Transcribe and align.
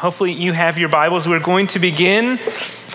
Hopefully, 0.00 0.32
you 0.32 0.52
have 0.54 0.78
your 0.78 0.88
Bibles. 0.88 1.28
We're 1.28 1.40
going 1.40 1.66
to 1.66 1.78
begin 1.78 2.38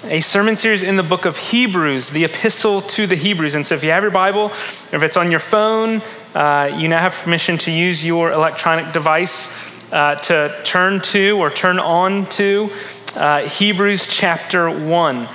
a 0.05 0.21
sermon 0.21 0.55
series 0.55 0.81
in 0.81 0.95
the 0.95 1.03
book 1.03 1.25
of 1.25 1.37
Hebrews, 1.37 2.09
the 2.09 2.23
epistle 2.23 2.81
to 2.81 3.05
the 3.05 3.13
Hebrews. 3.13 3.53
And 3.53 3.63
so, 3.63 3.75
if 3.75 3.83
you 3.83 3.91
have 3.91 4.01
your 4.01 4.11
Bible, 4.11 4.45
or 4.45 4.95
if 4.95 5.03
it's 5.03 5.15
on 5.15 5.29
your 5.29 5.39
phone, 5.39 6.01
uh, 6.33 6.75
you 6.75 6.87
now 6.87 6.97
have 6.97 7.13
permission 7.13 7.59
to 7.59 7.71
use 7.71 8.03
your 8.03 8.31
electronic 8.31 8.91
device 8.91 9.51
uh, 9.93 10.15
to 10.15 10.59
turn 10.63 10.99
to 11.01 11.37
or 11.37 11.51
turn 11.51 11.77
on 11.77 12.25
to 12.25 12.71
uh, 13.13 13.41
Hebrews 13.41 14.07
chapter 14.07 14.71
1. 14.71 15.27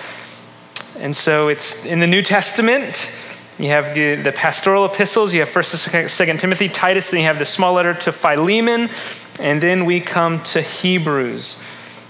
And 0.98 1.14
so, 1.14 1.46
it's 1.46 1.84
in 1.84 2.00
the 2.00 2.08
New 2.08 2.22
Testament. 2.22 3.12
You 3.60 3.68
have 3.68 3.94
the, 3.94 4.16
the 4.16 4.32
pastoral 4.32 4.86
epistles, 4.86 5.32
you 5.32 5.38
have 5.38 5.50
1st 5.50 5.94
and 5.94 6.08
2nd 6.08 6.40
Timothy, 6.40 6.68
Titus, 6.68 7.10
then 7.10 7.20
you 7.20 7.26
have 7.26 7.38
the 7.38 7.44
small 7.44 7.74
letter 7.74 7.94
to 7.94 8.10
Philemon, 8.10 8.88
and 9.38 9.62
then 9.62 9.84
we 9.84 10.00
come 10.00 10.42
to 10.44 10.62
Hebrews. 10.62 11.58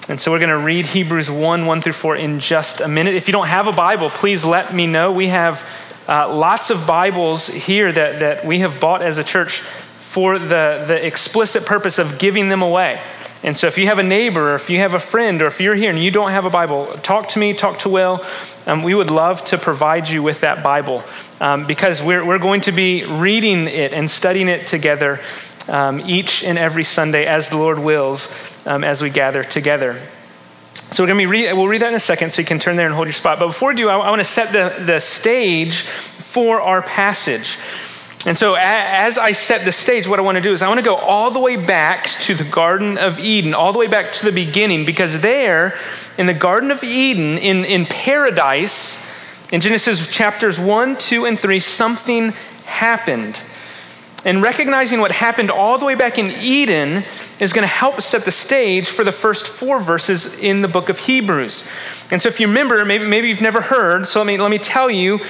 And 0.09 0.21
so 0.21 0.33
we're 0.33 0.39
going 0.39 0.51
to 0.51 0.59
read 0.59 0.87
Hebrews 0.87 1.31
1 1.31 1.67
1 1.67 1.83
through 1.83 1.93
4 1.93 2.17
in 2.17 2.41
just 2.41 2.81
a 2.81 2.89
minute. 2.89 3.15
If 3.15 3.29
you 3.29 3.33
don't 3.33 3.47
have 3.47 3.67
a 3.67 3.73
Bible, 3.73 4.11
please 4.11 4.45
let 4.45 4.75
me 4.75 4.87
know. 4.87 5.13
We 5.13 5.29
have 5.29 5.65
uh, 6.09 6.35
lots 6.35 6.71
of 6.71 6.87
Bibles 6.87 7.47
here 7.47 7.93
that, 7.93 8.19
that 8.21 8.45
we 8.45 8.61
have 8.61 8.81
bought 8.81 9.03
as 9.03 9.19
a 9.19 9.25
church 9.25 9.61
for 9.61 10.41
the, 10.41 10.85
the 10.89 11.07
explicit 11.07 11.65
purpose 11.65 11.99
of 11.99 12.19
giving 12.19 12.49
them 12.49 12.63
away. 12.63 13.01
And 13.43 13.57
so, 13.57 13.69
if 13.69 13.79
you 13.79 13.87
have 13.87 13.99
a 13.99 14.03
neighbor, 14.03 14.51
or 14.51 14.55
if 14.57 14.69
you 14.69 14.79
have 14.79 14.93
a 14.93 15.01
friend, 15.01 15.41
or 15.41 15.47
if 15.47 15.61
you're 15.61 15.75
here 15.75 15.89
and 15.89 16.03
you 16.03 16.11
don't 16.11 16.31
have 16.31 16.45
a 16.45 16.51
Bible, 16.51 16.87
talk 16.87 17.29
to 17.29 17.39
me, 17.39 17.55
talk 17.55 17.79
to 17.81 17.89
Will. 17.89 18.25
Um, 18.67 18.83
we 18.83 18.95
would 18.95 19.11
love 19.11 19.45
to 19.47 19.57
provide 19.57 20.09
you 20.09 20.23
with 20.23 20.41
that 20.41 20.63
Bible 20.63 21.05
um, 21.41 21.67
because 21.67 22.03
we're, 22.03 22.25
we're 22.25 22.39
going 22.39 22.61
to 22.63 22.73
be 22.73 23.05
reading 23.05 23.67
it 23.67 23.95
and 23.95 24.11
studying 24.11 24.49
it 24.49 24.67
together 24.67 25.21
um, 25.69 26.01
each 26.01 26.43
and 26.43 26.59
every 26.59 26.85
Sunday 26.85 27.27
as 27.27 27.51
the 27.51 27.57
Lord 27.57 27.79
wills 27.79 28.29
um, 28.67 28.85
as 28.85 29.03
we 29.03 29.11
gather 29.11 29.45
together. 29.45 30.01
So, 30.93 31.05
we're 31.05 31.09
going 31.09 31.19
to 31.19 31.23
be 31.23 31.27
read, 31.27 31.53
we'll 31.53 31.69
read 31.69 31.83
that 31.83 31.89
in 31.89 31.95
a 31.95 32.01
second 32.01 32.31
so 32.31 32.43
you 32.43 32.47
can 32.47 32.59
turn 32.59 32.75
there 32.77 32.87
and 32.87 32.95
hold 32.95 33.07
your 33.07 33.13
spot. 33.13 33.39
But 33.39 33.47
before 33.47 33.71
we 33.71 33.77
do, 33.77 33.89
I, 33.89 33.97
I 33.97 34.11
want 34.11 34.21
to 34.21 34.25
set 34.25 34.53
the, 34.53 34.85
the 34.85 34.99
stage 34.99 35.83
for 35.83 36.61
our 36.61 36.83
passage. 36.83 37.59
And 38.27 38.37
so, 38.37 38.55
as 38.59 39.17
I 39.17 39.33
set 39.33 39.65
the 39.65 39.73
stage, 39.73 40.07
what 40.07 40.19
I 40.19 40.23
want 40.23 40.37
to 40.37 40.43
do 40.43 40.53
is 40.53 40.61
I 40.61 40.69
want 40.69 40.79
to 40.79 40.85
go 40.85 40.97
all 40.97 41.31
the 41.31 41.39
way 41.39 41.57
back 41.57 42.05
to 42.23 42.35
the 42.35 42.45
Garden 42.45 42.99
of 42.99 43.19
Eden, 43.19 43.55
all 43.55 43.73
the 43.73 43.79
way 43.79 43.87
back 43.87 44.13
to 44.15 44.25
the 44.27 44.33
beginning, 44.33 44.85
because 44.85 45.21
there, 45.21 45.79
in 46.19 46.27
the 46.27 46.35
Garden 46.35 46.71
of 46.71 46.85
Eden, 46.85 47.39
in, 47.39 47.65
in 47.65 47.87
paradise, 47.87 48.99
in 49.51 49.63
Genesis 49.63 50.07
chapters 50.07 50.61
1, 50.61 50.99
2, 50.99 51.25
and 51.25 51.41
3, 51.41 51.61
something 51.61 52.33
happened. 52.67 53.41
And 54.25 54.43
recognizing 54.43 55.01
what 55.01 55.13
happened 55.13 55.51
all 55.51 55.79
the 55.79 55.87
way 55.87 55.95
back 55.95 56.19
in 56.19 56.31
Eden 56.33 57.05
is 57.39 57.53
going 57.53 57.63
to 57.63 57.69
help 57.69 58.03
set 58.03 58.25
the 58.25 58.31
stage 58.31 58.89
for 58.89 59.03
the 59.03 59.13
first 59.13 59.47
four 59.47 59.81
verses 59.81 60.27
in 60.39 60.61
the 60.61 60.69
book 60.69 60.91
of 60.91 60.99
Hebrews. 60.99 61.65
And 62.11 62.21
so, 62.21 62.29
if 62.29 62.39
you 62.39 62.47
remember, 62.47 62.85
maybe, 62.85 63.07
maybe 63.07 63.29
you've 63.29 63.41
never 63.41 63.63
heard, 63.63 64.07
so 64.07 64.21
let 64.21 64.27
me, 64.27 64.37
let 64.37 64.51
me 64.51 64.59
tell 64.59 64.91
you 64.91 65.21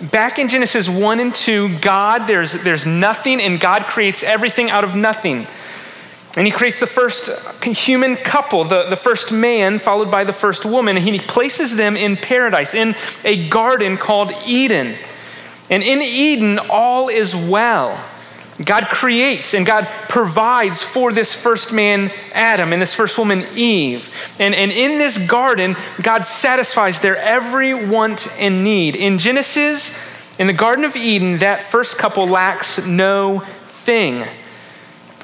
back 0.00 0.38
in 0.38 0.48
Genesis 0.48 0.88
1 0.88 1.20
and 1.20 1.34
2, 1.34 1.78
God, 1.80 2.26
there's, 2.26 2.52
there's 2.52 2.86
nothing, 2.86 3.40
and 3.40 3.60
God 3.60 3.84
creates 3.84 4.22
everything 4.22 4.70
out 4.70 4.84
of 4.84 4.94
nothing. 4.94 5.46
And 6.36 6.46
he 6.46 6.52
creates 6.52 6.78
the 6.78 6.86
first 6.86 7.30
human 7.64 8.16
couple, 8.16 8.62
the, 8.64 8.84
the 8.84 8.96
first 8.96 9.32
man, 9.32 9.78
followed 9.78 10.10
by 10.10 10.24
the 10.24 10.32
first 10.32 10.64
woman, 10.64 10.96
and 10.96 11.04
he 11.04 11.18
places 11.18 11.74
them 11.74 11.96
in 11.96 12.16
paradise, 12.16 12.74
in 12.74 12.94
a 13.24 13.48
garden 13.48 13.96
called 13.96 14.32
Eden. 14.46 14.94
And 15.68 15.82
in 15.82 16.00
Eden, 16.00 16.58
all 16.70 17.08
is 17.08 17.34
well. 17.34 18.02
God 18.64 18.88
creates 18.88 19.54
and 19.54 19.64
God 19.64 19.88
provides 20.08 20.82
for 20.82 21.12
this 21.12 21.34
first 21.34 21.72
man, 21.72 22.10
Adam, 22.32 22.72
and 22.72 22.82
this 22.82 22.92
first 22.94 23.16
woman, 23.16 23.46
Eve. 23.54 24.10
And, 24.40 24.54
and 24.54 24.72
in 24.72 24.98
this 24.98 25.16
garden, 25.16 25.76
God 26.02 26.26
satisfies 26.26 27.00
their 27.00 27.16
every 27.16 27.72
want 27.72 28.26
and 28.38 28.64
need. 28.64 28.96
In 28.96 29.18
Genesis, 29.18 29.96
in 30.38 30.48
the 30.48 30.52
Garden 30.52 30.84
of 30.84 30.96
Eden, 30.96 31.38
that 31.38 31.62
first 31.62 31.98
couple 31.98 32.26
lacks 32.26 32.84
no 32.84 33.40
thing. 33.40 34.24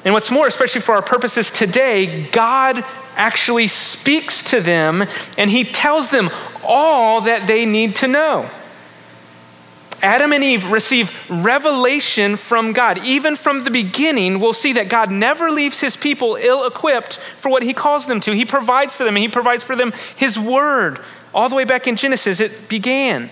And 0.05 0.13
what's 0.13 0.31
more, 0.31 0.47
especially 0.47 0.81
for 0.81 0.95
our 0.95 1.01
purposes 1.01 1.51
today, 1.51 2.27
God 2.27 2.85
actually 3.15 3.67
speaks 3.67 4.43
to 4.43 4.61
them 4.61 5.03
and 5.37 5.49
he 5.49 5.63
tells 5.63 6.09
them 6.09 6.29
all 6.63 7.21
that 7.21 7.47
they 7.47 7.65
need 7.65 7.95
to 7.97 8.07
know. 8.07 8.49
Adam 10.01 10.33
and 10.33 10.43
Eve 10.43 10.71
receive 10.71 11.11
revelation 11.29 12.35
from 12.35 12.73
God. 12.73 12.99
Even 12.99 13.35
from 13.35 13.63
the 13.63 13.71
beginning, 13.71 14.39
we'll 14.39 14.53
see 14.53 14.73
that 14.73 14.89
God 14.89 15.11
never 15.11 15.51
leaves 15.51 15.79
his 15.79 15.97
people 15.97 16.35
ill 16.35 16.65
equipped 16.65 17.17
for 17.37 17.49
what 17.49 17.63
he 17.63 17.73
calls 17.73 18.05
them 18.05 18.19
to. 18.21 18.33
He 18.33 18.45
provides 18.45 18.93
for 18.95 19.03
them, 19.03 19.15
and 19.15 19.23
he 19.23 19.29
provides 19.29 19.63
for 19.63 19.75
them 19.75 19.93
his 20.15 20.37
word. 20.37 20.99
All 21.33 21.49
the 21.49 21.55
way 21.55 21.65
back 21.65 21.87
in 21.87 21.95
Genesis, 21.95 22.39
it 22.39 22.69
began. 22.69 23.29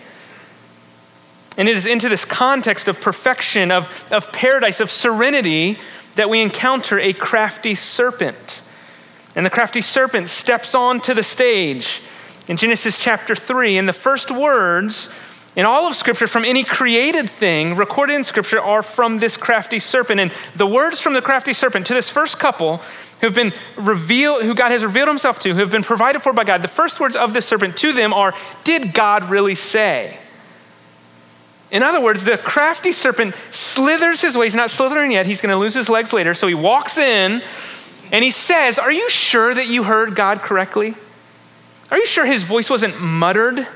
And 1.58 1.70
it 1.70 1.76
is 1.76 1.86
into 1.86 2.10
this 2.10 2.26
context 2.26 2.88
of 2.88 3.00
perfection, 3.00 3.72
of, 3.72 4.08
of 4.12 4.32
paradise, 4.32 4.80
of 4.80 4.90
serenity, 4.90 5.78
that 6.16 6.30
we 6.30 6.42
encounter 6.42 7.00
a 7.00 7.14
crafty 7.14 7.76
serpent. 7.76 8.64
And 9.36 9.46
the 9.46 9.50
crafty 9.50 9.82
serpent 9.82 10.30
steps 10.30 10.76
onto 10.76 11.14
the 11.14 11.24
stage 11.24 12.02
in 12.48 12.58
Genesis 12.58 13.00
chapter 13.00 13.36
3. 13.36 13.78
And 13.78 13.88
the 13.88 13.94
first 13.94 14.32
words 14.32 15.10
in 15.56 15.66
all 15.66 15.88
of 15.88 15.96
Scripture, 15.96 16.28
from 16.28 16.46
any 16.46 16.64
created 16.64 17.30
thing 17.30 17.76
recorded 17.76 18.16
in 18.16 18.24
Scripture, 18.24 18.60
are 18.60 18.82
from 18.82 19.20
this 19.20 19.38
crafty 19.38 19.80
serpent. 19.80 20.20
And 20.20 20.32
the 20.56 20.66
words 20.66 21.00
from 21.00 21.14
the 21.14 21.22
crafty 21.22 21.54
serpent 21.54 21.86
to 21.88 21.94
this 21.94 22.10
first 22.10 22.40
couple 22.40 22.78
who 23.22 23.28
have 23.28 23.36
been 23.36 23.54
revealed, 23.78 24.44
who 24.44 24.56
God 24.56 24.72
has 24.72 24.84
revealed 24.84 25.08
himself 25.08 25.40
to, 25.40 25.54
who 25.54 25.60
have 25.60 25.70
been 25.70 25.84
provided 25.84 26.22
for 26.22 26.34
by 26.34 26.44
God, 26.44 26.62
the 26.62 26.68
first 26.68 27.00
words 27.00 27.16
of 27.16 27.34
this 27.34 27.46
serpent 27.46 27.78
to 27.78 27.94
them 27.94 28.14
are, 28.14 28.34
Did 28.64 28.94
God 28.94 29.30
really 29.30 29.56
say? 29.56 30.18
In 31.70 31.82
other 31.82 32.02
words, 32.02 32.24
the 32.24 32.38
crafty 32.38 32.92
serpent 32.92 33.36
slithers 33.50 34.22
his 34.22 34.38
way. 34.38 34.46
He's 34.46 34.56
not 34.56 34.70
slithering 34.70 35.12
yet. 35.12 35.26
He's 35.26 35.42
going 35.42 35.52
to 35.52 35.58
lose 35.58 35.74
his 35.74 35.90
legs 35.90 36.14
later. 36.14 36.34
So 36.34 36.48
he 36.48 36.54
walks 36.54 36.98
in 36.98 37.42
and 38.12 38.24
he 38.24 38.30
says, 38.30 38.78
Are 38.78 38.92
you 38.92 39.10
sure 39.10 39.54
that 39.54 39.68
you 39.68 39.84
heard 39.84 40.16
God 40.16 40.40
correctly? 40.40 40.96
Are 41.90 41.98
you 41.98 42.06
sure 42.06 42.26
his 42.26 42.44
voice 42.44 42.70
wasn't 42.70 43.00
muttered? 43.00 43.68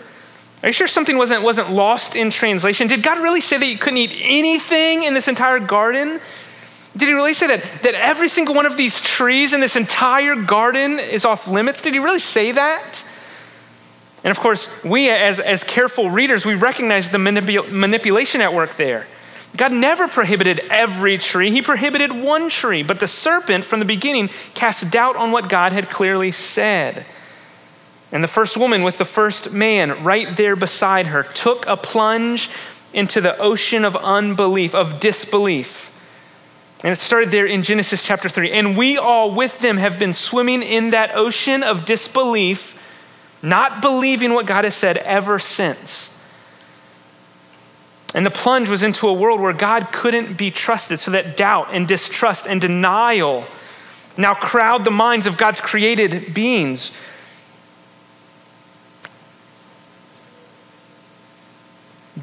Are 0.64 0.70
you 0.70 0.74
sure 0.74 0.88
something 0.88 1.18
wasn't, 1.18 1.44
wasn't 1.44 1.72
lost 1.72 2.16
in 2.16 2.32
translation? 2.32 2.88
Did 2.88 3.04
God 3.04 3.20
really 3.20 3.42
say 3.42 3.58
that 3.58 3.66
you 3.66 3.78
couldn't 3.78 3.98
eat 3.98 4.12
anything 4.22 5.04
in 5.04 5.14
this 5.14 5.28
entire 5.28 5.60
garden? 5.60 6.20
Did 6.96 7.10
he 7.10 7.14
really 7.14 7.36
say 7.36 7.48
that, 7.48 7.64
that 7.84 7.94
every 7.94 8.28
single 8.28 8.56
one 8.56 8.66
of 8.66 8.76
these 8.76 9.00
trees 9.00 9.54
in 9.54 9.60
this 9.60 9.76
entire 9.76 10.36
garden 10.36 10.98
is 10.98 11.26
off 11.26 11.48
limits? 11.48 11.82
Did 11.82 11.94
he 11.94 12.00
really 12.00 12.20
say 12.20 12.54
that? 12.54 13.04
And 14.24 14.32
of 14.32 14.40
course, 14.40 14.68
we 14.84 15.10
as, 15.10 15.40
as 15.40 15.64
careful 15.64 16.10
readers, 16.10 16.44
we 16.44 16.56
recognize 16.56 17.12
the 17.12 17.20
manipul- 17.20 17.72
manipulation 17.72 18.42
at 18.42 18.52
work 18.52 18.76
there. 18.76 19.06
God 19.56 19.72
never 19.72 20.08
prohibited 20.08 20.60
every 20.70 21.18
tree, 21.18 21.52
he 21.52 21.62
prohibited 21.62 22.12
one 22.12 22.50
tree. 22.50 22.82
But 22.82 23.00
the 23.00 23.08
serpent 23.08 23.64
from 23.64 23.80
the 23.80 23.86
beginning 23.86 24.30
cast 24.56 24.90
doubt 24.90 25.16
on 25.16 25.32
what 25.32 25.50
God 25.50 25.72
had 25.72 25.90
clearly 25.90 26.32
said. 26.32 27.06
And 28.12 28.24
the 28.24 28.28
first 28.28 28.56
woman 28.56 28.84
with 28.84 28.98
the 28.98 29.06
first 29.06 29.52
man 29.52 30.04
right 30.04 30.36
there 30.36 30.56
beside 30.56 31.08
her 31.08 31.24
took 31.24 31.66
a 31.68 31.76
plunge 31.76 32.50
into 32.94 33.20
the 33.20 33.38
ocean 33.38 33.84
of 33.84 33.96
unbelief, 33.98 34.74
of 34.74 35.00
disbelief. 35.00 35.92
And 36.84 36.92
it 36.92 36.98
started 36.98 37.32
there 37.32 37.46
in 37.46 37.64
Genesis 37.64 38.04
chapter 38.04 38.30
3. 38.30 38.52
And 38.52 38.78
we 38.78 38.98
all 38.98 39.32
with 39.32 39.60
them 39.60 39.78
have 39.78 40.00
been 40.00 40.14
swimming 40.14 40.64
in 40.64 40.92
that 40.92 41.16
ocean 41.16 41.64
of 41.64 41.86
disbelief, 41.86 42.82
not 43.42 43.82
believing 43.82 44.34
what 44.34 44.46
God 44.46 44.64
has 44.64 44.76
said 44.76 44.98
ever 44.98 45.38
since. 45.40 46.14
And 48.14 48.26
the 48.26 48.32
plunge 48.32 48.70
was 48.70 48.84
into 48.84 49.08
a 49.08 49.14
world 49.14 49.42
where 49.42 49.54
God 49.54 49.92
couldn't 49.92 50.38
be 50.38 50.50
trusted, 50.50 51.00
so 51.00 51.12
that 51.12 51.36
doubt 51.36 51.70
and 51.72 51.88
distrust 51.88 52.48
and 52.48 52.62
denial 52.62 53.46
now 54.18 54.34
crowd 54.34 54.84
the 54.84 54.92
minds 54.92 55.28
of 55.28 55.38
God's 55.38 55.62
created 55.62 56.34
beings. 56.34 56.92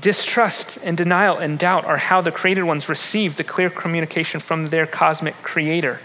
Distrust 0.00 0.78
and 0.82 0.96
denial 0.96 1.38
and 1.38 1.58
doubt 1.58 1.84
are 1.84 1.98
how 1.98 2.20
the 2.20 2.32
created 2.32 2.64
ones 2.64 2.88
receive 2.88 3.36
the 3.36 3.44
clear 3.44 3.70
communication 3.70 4.40
from 4.40 4.68
their 4.68 4.86
cosmic 4.86 5.34
creator. 5.42 6.00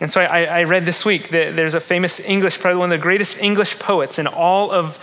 And 0.00 0.10
so 0.10 0.20
I, 0.20 0.44
I 0.44 0.62
read 0.64 0.84
this 0.84 1.04
week 1.04 1.30
that 1.30 1.56
there's 1.56 1.74
a 1.74 1.80
famous 1.80 2.20
English, 2.20 2.58
probably 2.58 2.78
one 2.78 2.92
of 2.92 2.98
the 2.98 3.02
greatest 3.02 3.38
English 3.38 3.78
poets 3.78 4.18
in 4.18 4.26
all 4.26 4.70
of 4.70 4.98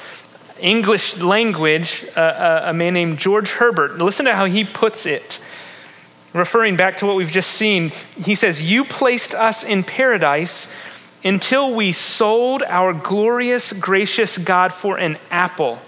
English 0.60 1.18
language, 1.18 2.06
uh, 2.16 2.20
uh, 2.20 2.62
a 2.68 2.74
man 2.74 2.94
named 2.94 3.18
George 3.18 3.52
Herbert. 3.52 3.98
Listen 3.98 4.26
to 4.26 4.36
how 4.36 4.46
he 4.46 4.64
puts 4.64 5.06
it. 5.06 5.40
Referring 6.34 6.76
back 6.76 6.98
to 6.98 7.06
what 7.06 7.16
we've 7.16 7.32
just 7.32 7.52
seen, 7.52 7.92
he 8.18 8.34
says, 8.34 8.62
You 8.62 8.86
placed 8.86 9.36
us 9.36 9.64
in 9.64 9.84
paradise 9.84 10.68
until 11.24 11.74
we 11.74 11.92
sold 11.92 12.64
our 12.64 12.94
glorious, 12.94 13.72
gracious 13.74 14.38
God 14.38 14.74
for 14.74 14.98
an 14.98 15.18
apple 15.30 15.80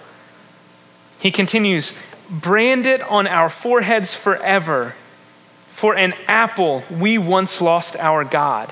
he 1.26 1.32
continues, 1.32 1.92
brand 2.30 2.86
it 2.86 3.02
on 3.02 3.26
our 3.26 3.50
foreheads 3.50 4.14
forever. 4.14 4.94
For 5.72 5.96
an 5.96 6.14
apple, 6.28 6.84
we 6.92 7.18
once 7.18 7.62
lost 7.62 7.96
our 7.96 8.24
God. 8.24 8.72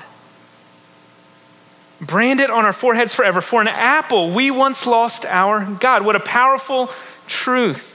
brand 2.00 2.38
it 2.38 2.50
on 2.50 2.64
our 2.64 2.72
foreheads 2.72 3.12
forever. 3.12 3.40
For 3.40 3.60
an 3.60 3.66
apple, 3.66 4.30
we 4.30 4.52
once 4.52 4.86
lost 4.86 5.26
our 5.26 5.64
God. 5.64 6.04
What 6.04 6.14
a 6.14 6.20
powerful 6.20 6.90
truth. 7.26 7.90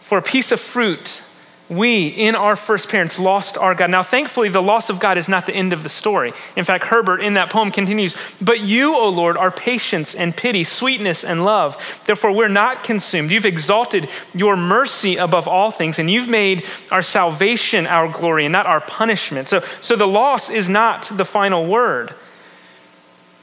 For 0.00 0.16
a 0.16 0.22
piece 0.22 0.50
of 0.50 0.58
fruit, 0.58 1.22
we, 1.72 2.08
in 2.08 2.34
our 2.34 2.56
first 2.56 2.88
parents, 2.88 3.18
lost 3.18 3.56
our 3.56 3.74
God. 3.74 3.90
Now, 3.90 4.02
thankfully, 4.02 4.48
the 4.48 4.62
loss 4.62 4.90
of 4.90 5.00
God 5.00 5.18
is 5.18 5.28
not 5.28 5.46
the 5.46 5.54
end 5.54 5.72
of 5.72 5.82
the 5.82 5.88
story. 5.88 6.32
In 6.56 6.64
fact, 6.64 6.84
Herbert 6.84 7.20
in 7.20 7.34
that 7.34 7.50
poem 7.50 7.70
continues 7.70 8.14
But 8.40 8.60
you, 8.60 8.96
O 8.96 9.08
Lord, 9.08 9.36
are 9.36 9.50
patience 9.50 10.14
and 10.14 10.36
pity, 10.36 10.64
sweetness 10.64 11.24
and 11.24 11.44
love. 11.44 12.02
Therefore, 12.06 12.32
we're 12.32 12.48
not 12.48 12.84
consumed. 12.84 13.30
You've 13.30 13.46
exalted 13.46 14.08
your 14.34 14.56
mercy 14.56 15.16
above 15.16 15.48
all 15.48 15.70
things, 15.70 15.98
and 15.98 16.10
you've 16.10 16.28
made 16.28 16.64
our 16.90 17.02
salvation 17.02 17.86
our 17.86 18.08
glory 18.08 18.44
and 18.44 18.52
not 18.52 18.66
our 18.66 18.80
punishment. 18.80 19.48
So, 19.48 19.60
so 19.80 19.96
the 19.96 20.06
loss 20.06 20.50
is 20.50 20.68
not 20.68 21.10
the 21.16 21.24
final 21.24 21.66
word. 21.66 22.14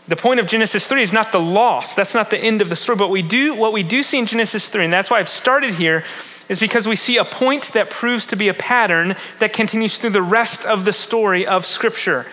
The 0.09 0.15
point 0.15 0.39
of 0.39 0.47
Genesis 0.47 0.87
3 0.87 1.03
is 1.03 1.13
not 1.13 1.31
the 1.31 1.39
loss. 1.39 1.93
That's 1.93 2.15
not 2.15 2.31
the 2.31 2.37
end 2.37 2.63
of 2.63 2.69
the 2.69 2.75
story. 2.75 2.95
But 2.95 3.11
we 3.11 3.21
do, 3.21 3.53
what 3.53 3.73
we 3.73 3.83
do 3.83 4.01
see 4.01 4.17
in 4.17 4.25
Genesis 4.25 4.67
3, 4.67 4.85
and 4.85 4.93
that's 4.93 5.11
why 5.11 5.19
I've 5.19 5.29
started 5.29 5.75
here, 5.75 6.03
is 6.49 6.59
because 6.59 6.87
we 6.87 6.95
see 6.95 7.17
a 7.17 7.23
point 7.23 7.71
that 7.73 7.89
proves 7.89 8.25
to 8.27 8.35
be 8.35 8.47
a 8.47 8.53
pattern 8.53 9.15
that 9.37 9.53
continues 9.53 9.97
through 9.97 10.09
the 10.09 10.21
rest 10.21 10.65
of 10.65 10.83
the 10.83 10.91
story 10.91 11.47
of 11.47 11.65
Scripture. 11.65 12.25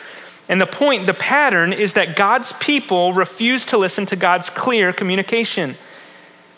And 0.49 0.61
the 0.61 0.67
point, 0.67 1.07
the 1.07 1.15
pattern, 1.15 1.73
is 1.73 1.93
that 1.95 2.17
God's 2.17 2.53
people 2.55 3.13
refuse 3.13 3.67
to 3.67 3.79
listen 3.79 4.07
to 4.07 4.17
God's 4.17 4.49
clear 4.49 4.93
communication. 4.93 5.77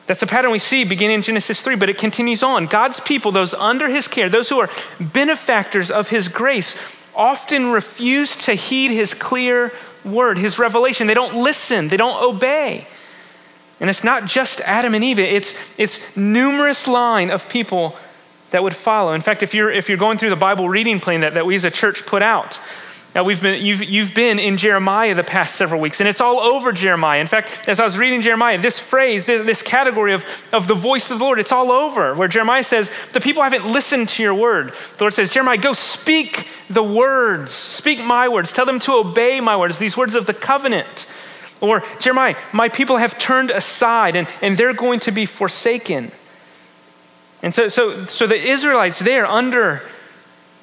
That's 0.06 0.22
a 0.22 0.26
pattern 0.26 0.52
we 0.52 0.58
see 0.58 0.84
beginning 0.84 1.16
in 1.16 1.22
Genesis 1.22 1.60
3, 1.60 1.76
but 1.76 1.90
it 1.90 1.99
continues 1.99 2.43
on. 2.43 2.66
God's 2.66 3.00
people, 3.00 3.31
those 3.32 3.52
under 3.55 3.88
his 3.88 4.08
care, 4.08 4.28
those 4.28 4.49
who 4.49 4.58
are 4.58 4.70
benefactors 5.00 5.90
of 5.90 6.08
his 6.08 6.28
grace, 6.28 6.76
often 7.14 7.66
refuse 7.66 8.37
to 8.37 8.55
heed 8.55 8.90
his 8.90 9.12
clear 9.12 9.72
word, 10.05 10.38
his 10.38 10.58
revelation. 10.58 11.06
They 11.06 11.14
don't 11.14 11.43
listen, 11.43 11.88
they 11.88 11.96
don't 11.96 12.22
obey. 12.22 12.87
And 13.81 13.89
it's 13.89 14.03
not 14.03 14.27
just 14.27 14.61
Adam 14.63 14.95
and 14.95 15.05
Eve, 15.05 15.19
it's, 15.19 15.55
it's 15.79 16.01
numerous 16.17 16.89
line 16.89 17.31
of 17.31 17.49
people 17.49 17.97
that 18.51 18.63
would 18.63 18.75
follow. 18.75 19.13
In 19.13 19.21
fact, 19.21 19.43
if 19.43 19.55
you're, 19.55 19.71
if 19.71 19.89
you're 19.89 19.99
going 19.99 20.19
through 20.19 20.31
the 20.31 20.37
Bible 20.37 20.69
reading 20.69 21.01
plan 21.01 21.21
that, 21.21 21.35
that 21.35 21.47
we 21.47 21.55
as 21.55 21.65
a 21.65 21.71
church 21.71 22.07
put 22.07 22.23
out, 22.23 22.59
now 23.15 23.25
we've 23.25 23.41
been, 23.41 23.65
you've, 23.65 23.83
you've 23.83 24.15
been 24.15 24.39
in 24.39 24.59
Jeremiah 24.59 25.15
the 25.15 25.25
past 25.25 25.57
several 25.57 25.81
weeks, 25.81 26.01
and 26.01 26.09
it's 26.09 26.21
all 26.21 26.39
over 26.39 26.73
Jeremiah. 26.73 27.21
In 27.21 27.27
fact, 27.27 27.67
as 27.67 27.81
I 27.81 27.85
was 27.85 27.97
reading 27.97 28.21
Jeremiah, 28.21 28.61
this 28.61 28.79
phrase, 28.79 29.25
this, 29.25 29.45
this 29.47 29.63
category 29.63 30.13
of, 30.13 30.25
of 30.53 30.69
the 30.69 30.75
voice 30.75 31.11
of 31.11 31.19
the 31.19 31.25
Lord, 31.25 31.41
it's 31.41 31.51
all 31.51 31.73
over, 31.73 32.15
where 32.15 32.29
Jeremiah 32.29 32.63
says, 32.63 32.91
The 33.13 33.21
people 33.21 33.43
haven't 33.43 33.67
listened 33.67 34.11
to 34.11 34.23
your 34.23 34.35
word. 34.35 34.75
The 34.99 35.05
Lord 35.05 35.15
says, 35.15 35.31
Jeremiah, 35.31 35.57
go 35.57 35.73
speak 35.73 36.49
the 36.69 36.83
words, 36.83 37.51
speak 37.51 38.05
my 38.05 38.29
words, 38.29 38.53
tell 38.53 38.67
them 38.67 38.79
to 38.81 38.93
obey 38.93 39.41
my 39.41 39.57
words, 39.57 39.79
these 39.79 39.97
words 39.97 40.15
of 40.15 40.27
the 40.27 40.35
covenant. 40.35 41.07
Or, 41.60 41.82
Jeremiah, 41.99 42.37
my 42.52 42.69
people 42.69 42.99
have 42.99 43.19
turned 43.19 43.50
aside 43.50 44.16
and, 44.16 44.28
and 44.40 44.56
they're 44.56 44.75
going 44.75 45.00
to 45.00 45.12
be 45.12 45.26
forsaken. 45.26 46.12
And 47.43 47.55
so, 47.55 47.69
so, 47.69 48.05
so 48.05 48.26
the 48.26 48.37
Israelites 48.37 48.99
there, 48.99 49.26
under 49.26 49.82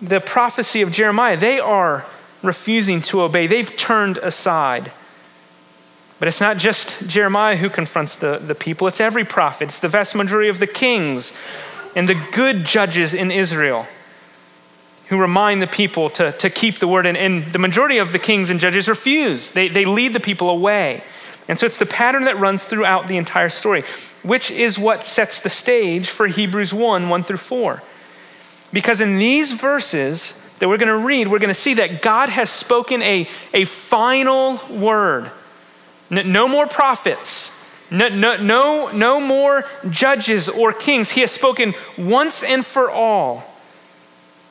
the 0.01 0.19
prophecy 0.19 0.81
of 0.81 0.91
Jeremiah, 0.91 1.37
they 1.37 1.59
are 1.59 2.05
refusing 2.43 3.01
to 3.01 3.21
obey. 3.21 3.47
They've 3.47 3.75
turned 3.75 4.17
aside. 4.19 4.91
But 6.19 6.27
it's 6.27 6.41
not 6.41 6.57
just 6.57 7.07
Jeremiah 7.07 7.57
who 7.57 7.69
confronts 7.69 8.15
the, 8.15 8.37
the 8.37 8.55
people, 8.55 8.87
it's 8.87 9.01
every 9.01 9.25
prophet. 9.25 9.65
It's 9.65 9.79
the 9.79 9.87
vast 9.87 10.15
majority 10.15 10.49
of 10.49 10.59
the 10.59 10.67
kings 10.67 11.33
and 11.95 12.07
the 12.07 12.21
good 12.31 12.65
judges 12.65 13.13
in 13.13 13.31
Israel 13.31 13.87
who 15.09 15.19
remind 15.19 15.61
the 15.61 15.67
people 15.67 16.09
to, 16.11 16.31
to 16.33 16.49
keep 16.49 16.79
the 16.79 16.87
word. 16.87 17.05
And, 17.05 17.17
and 17.17 17.45
the 17.53 17.59
majority 17.59 17.97
of 17.97 18.11
the 18.11 18.19
kings 18.19 18.49
and 18.49 18.59
judges 18.59 18.87
refuse, 18.87 19.51
they, 19.51 19.67
they 19.67 19.85
lead 19.85 20.13
the 20.13 20.19
people 20.19 20.49
away. 20.49 21.03
And 21.47 21.59
so 21.59 21.65
it's 21.65 21.77
the 21.77 21.85
pattern 21.85 22.23
that 22.23 22.39
runs 22.39 22.65
throughout 22.65 23.07
the 23.07 23.17
entire 23.17 23.49
story, 23.49 23.83
which 24.23 24.49
is 24.49 24.79
what 24.79 25.05
sets 25.05 25.39
the 25.39 25.49
stage 25.49 26.09
for 26.09 26.27
Hebrews 26.27 26.73
1 26.73 27.07
1 27.07 27.23
through 27.23 27.37
4. 27.37 27.83
Because 28.73 28.99
in 28.99 29.17
these 29.17 29.51
verses 29.51 30.33
that 30.57 30.67
we're 30.67 30.77
going 30.77 30.87
to 30.87 30.97
read, 30.97 31.27
we're 31.27 31.39
going 31.39 31.49
to 31.49 31.53
see 31.53 31.75
that 31.75 32.01
God 32.01 32.29
has 32.29 32.49
spoken 32.49 33.01
a, 33.03 33.27
a 33.53 33.65
final 33.65 34.59
word. 34.69 35.29
No 36.09 36.47
more 36.47 36.67
prophets, 36.67 37.51
no, 37.91 38.09
no, 38.09 38.37
no, 38.37 38.91
no 38.91 39.19
more 39.19 39.65
judges 39.89 40.49
or 40.49 40.73
kings. 40.73 41.11
He 41.11 41.21
has 41.21 41.31
spoken 41.31 41.73
once 41.97 42.43
and 42.43 42.65
for 42.65 42.89
all. 42.89 43.54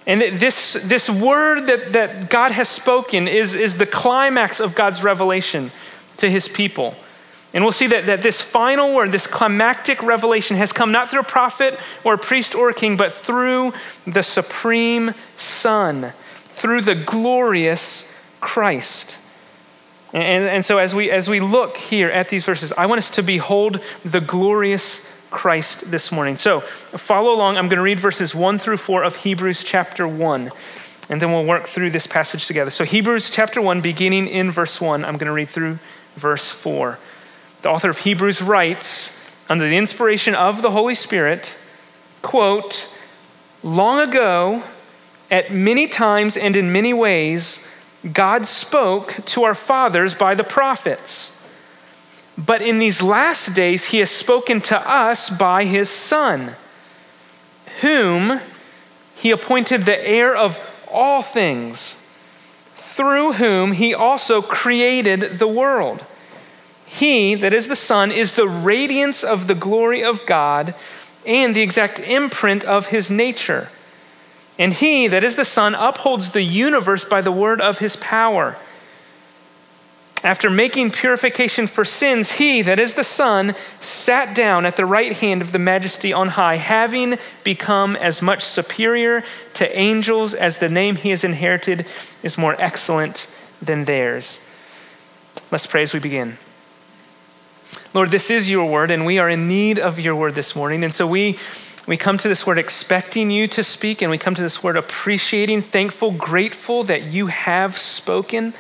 And 0.06 0.20
this, 0.38 0.74
this 0.84 1.08
word 1.08 1.66
that, 1.66 1.92
that 1.92 2.28
God 2.28 2.52
has 2.52 2.68
spoken 2.68 3.26
is, 3.26 3.54
is 3.54 3.78
the 3.78 3.86
climax 3.86 4.60
of 4.60 4.74
God's 4.74 5.02
revelation 5.02 5.72
to 6.18 6.30
his 6.30 6.48
people. 6.48 6.94
And 7.54 7.64
we'll 7.64 7.72
see 7.72 7.86
that, 7.86 8.06
that 8.06 8.22
this 8.22 8.42
final 8.42 8.92
word, 8.92 9.12
this 9.12 9.26
climactic 9.26 10.02
revelation, 10.02 10.56
has 10.56 10.72
come 10.72 10.92
not 10.92 11.08
through 11.08 11.20
a 11.20 11.24
prophet 11.24 11.78
or 12.02 12.14
a 12.14 12.18
priest 12.18 12.54
or 12.54 12.68
a 12.68 12.74
king, 12.74 12.96
but 12.96 13.12
through 13.12 13.72
the 14.06 14.22
supreme 14.22 15.14
Son, 15.36 16.12
through 16.44 16.82
the 16.82 16.96
glorious 16.96 18.06
Christ. 18.40 19.16
And, 20.12 20.44
and 20.44 20.64
so 20.64 20.78
as 20.78 20.94
we, 20.94 21.10
as 21.10 21.28
we 21.28 21.40
look 21.40 21.76
here 21.76 22.08
at 22.08 22.28
these 22.28 22.44
verses, 22.44 22.72
I 22.76 22.86
want 22.86 22.98
us 22.98 23.10
to 23.10 23.22
behold 23.22 23.80
the 24.04 24.20
glorious 24.20 25.04
Christ 25.34 25.90
this 25.90 26.12
morning. 26.12 26.36
So 26.36 26.60
follow 26.60 27.34
along. 27.34 27.58
I'm 27.58 27.68
going 27.68 27.78
to 27.78 27.82
read 27.82 28.00
verses 28.00 28.34
1 28.34 28.58
through 28.58 28.78
4 28.78 29.02
of 29.02 29.16
Hebrews 29.16 29.64
chapter 29.64 30.06
1, 30.06 30.50
and 31.10 31.20
then 31.20 31.32
we'll 31.32 31.44
work 31.44 31.66
through 31.66 31.90
this 31.90 32.06
passage 32.06 32.46
together. 32.46 32.70
So, 32.70 32.84
Hebrews 32.84 33.28
chapter 33.28 33.60
1, 33.60 33.80
beginning 33.80 34.28
in 34.28 34.50
verse 34.50 34.80
1, 34.80 35.04
I'm 35.04 35.18
going 35.18 35.26
to 35.26 35.32
read 35.32 35.48
through 35.48 35.80
verse 36.14 36.50
4. 36.50 36.98
The 37.62 37.68
author 37.68 37.90
of 37.90 37.98
Hebrews 37.98 38.40
writes, 38.40 39.14
under 39.48 39.68
the 39.68 39.76
inspiration 39.76 40.34
of 40.34 40.62
the 40.62 40.70
Holy 40.70 40.94
Spirit, 40.94 41.58
quote, 42.22 42.88
Long 43.62 44.00
ago, 44.00 44.62
at 45.30 45.52
many 45.52 45.88
times 45.88 46.36
and 46.36 46.54
in 46.54 46.72
many 46.72 46.94
ways, 46.94 47.58
God 48.12 48.46
spoke 48.46 49.16
to 49.26 49.42
our 49.44 49.54
fathers 49.54 50.14
by 50.14 50.34
the 50.34 50.44
prophets. 50.44 51.32
But 52.36 52.62
in 52.62 52.78
these 52.78 53.02
last 53.02 53.54
days, 53.54 53.86
he 53.86 53.98
has 53.98 54.10
spoken 54.10 54.60
to 54.62 54.88
us 54.88 55.30
by 55.30 55.64
his 55.64 55.88
Son, 55.88 56.54
whom 57.80 58.40
he 59.14 59.30
appointed 59.30 59.84
the 59.84 60.06
heir 60.06 60.34
of 60.34 60.60
all 60.90 61.22
things, 61.22 61.96
through 62.74 63.34
whom 63.34 63.72
he 63.72 63.94
also 63.94 64.42
created 64.42 65.38
the 65.38 65.48
world. 65.48 66.04
He, 66.86 67.34
that 67.34 67.52
is 67.52 67.68
the 67.68 67.76
Son, 67.76 68.12
is 68.12 68.34
the 68.34 68.48
radiance 68.48 69.24
of 69.24 69.46
the 69.46 69.54
glory 69.54 70.04
of 70.04 70.26
God 70.26 70.74
and 71.26 71.54
the 71.54 71.62
exact 71.62 71.98
imprint 71.98 72.64
of 72.64 72.88
his 72.88 73.10
nature. 73.10 73.68
And 74.58 74.72
he, 74.72 75.08
that 75.08 75.24
is 75.24 75.36
the 75.36 75.44
Son, 75.44 75.74
upholds 75.74 76.30
the 76.30 76.42
universe 76.42 77.04
by 77.04 77.20
the 77.20 77.32
word 77.32 77.60
of 77.60 77.78
his 77.78 77.96
power. 77.96 78.56
After 80.24 80.48
making 80.48 80.92
purification 80.92 81.66
for 81.66 81.84
sins, 81.84 82.32
he, 82.32 82.62
that 82.62 82.78
is 82.78 82.94
the 82.94 83.04
Son, 83.04 83.54
sat 83.82 84.34
down 84.34 84.64
at 84.64 84.76
the 84.76 84.86
right 84.86 85.12
hand 85.12 85.42
of 85.42 85.52
the 85.52 85.58
majesty 85.58 86.14
on 86.14 86.28
high, 86.28 86.56
having 86.56 87.18
become 87.44 87.94
as 87.94 88.22
much 88.22 88.42
superior 88.42 89.22
to 89.52 89.78
angels 89.78 90.32
as 90.32 90.58
the 90.58 90.70
name 90.70 90.96
he 90.96 91.10
has 91.10 91.24
inherited 91.24 91.84
is 92.22 92.38
more 92.38 92.56
excellent 92.58 93.26
than 93.60 93.84
theirs. 93.84 94.40
Let's 95.50 95.66
pray 95.66 95.82
as 95.82 95.92
we 95.92 96.00
begin. 96.00 96.38
Lord, 97.92 98.10
this 98.10 98.30
is 98.30 98.48
your 98.48 98.64
word, 98.64 98.90
and 98.90 99.04
we 99.04 99.18
are 99.18 99.28
in 99.28 99.46
need 99.46 99.78
of 99.78 100.00
your 100.00 100.16
word 100.16 100.34
this 100.34 100.56
morning. 100.56 100.84
And 100.84 100.94
so 100.94 101.06
we, 101.06 101.38
we 101.86 101.98
come 101.98 102.16
to 102.16 102.28
this 102.28 102.46
word 102.46 102.58
expecting 102.58 103.30
you 103.30 103.46
to 103.48 103.62
speak, 103.62 104.00
and 104.00 104.10
we 104.10 104.16
come 104.16 104.34
to 104.34 104.42
this 104.42 104.62
word 104.62 104.78
appreciating, 104.78 105.60
thankful, 105.60 106.12
grateful 106.12 106.82
that 106.84 107.02
you 107.02 107.26
have 107.26 107.76
spoken. 107.76 108.54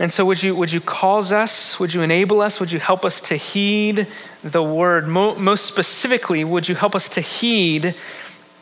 And 0.00 0.12
so, 0.12 0.24
would 0.24 0.42
you, 0.42 0.54
would 0.54 0.72
you 0.72 0.80
cause 0.80 1.32
us? 1.32 1.80
Would 1.80 1.92
you 1.92 2.02
enable 2.02 2.40
us? 2.40 2.60
Would 2.60 2.70
you 2.70 2.78
help 2.78 3.04
us 3.04 3.20
to 3.22 3.36
heed 3.36 4.06
the 4.44 4.62
word? 4.62 5.08
Most 5.08 5.66
specifically, 5.66 6.44
would 6.44 6.68
you 6.68 6.76
help 6.76 6.94
us 6.94 7.08
to 7.10 7.20
heed 7.20 7.96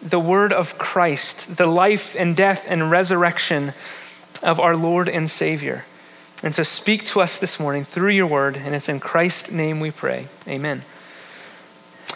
the 0.01 0.19
word 0.19 0.53
of 0.53 0.79
Christ, 0.79 1.57
the 1.57 1.67
life 1.67 2.17
and 2.19 2.35
death 2.35 2.65
and 2.67 2.91
resurrection 2.91 3.75
of 4.43 4.59
our 4.59 4.75
Lord 4.75 5.09
and 5.11 5.31
Savior? 5.31 5.85
And 6.43 6.55
so, 6.55 6.63
speak 6.63 7.05
to 7.07 7.21
us 7.21 7.39
this 7.39 7.61
morning 7.61 7.85
through 7.85 8.11
your 8.11 8.27
word, 8.27 8.57
and 8.57 8.75
it's 8.75 8.89
in 8.89 8.99
Christ's 8.99 9.51
name 9.51 9.79
we 9.79 9.91
pray. 9.91 10.29
Amen. 10.49 10.83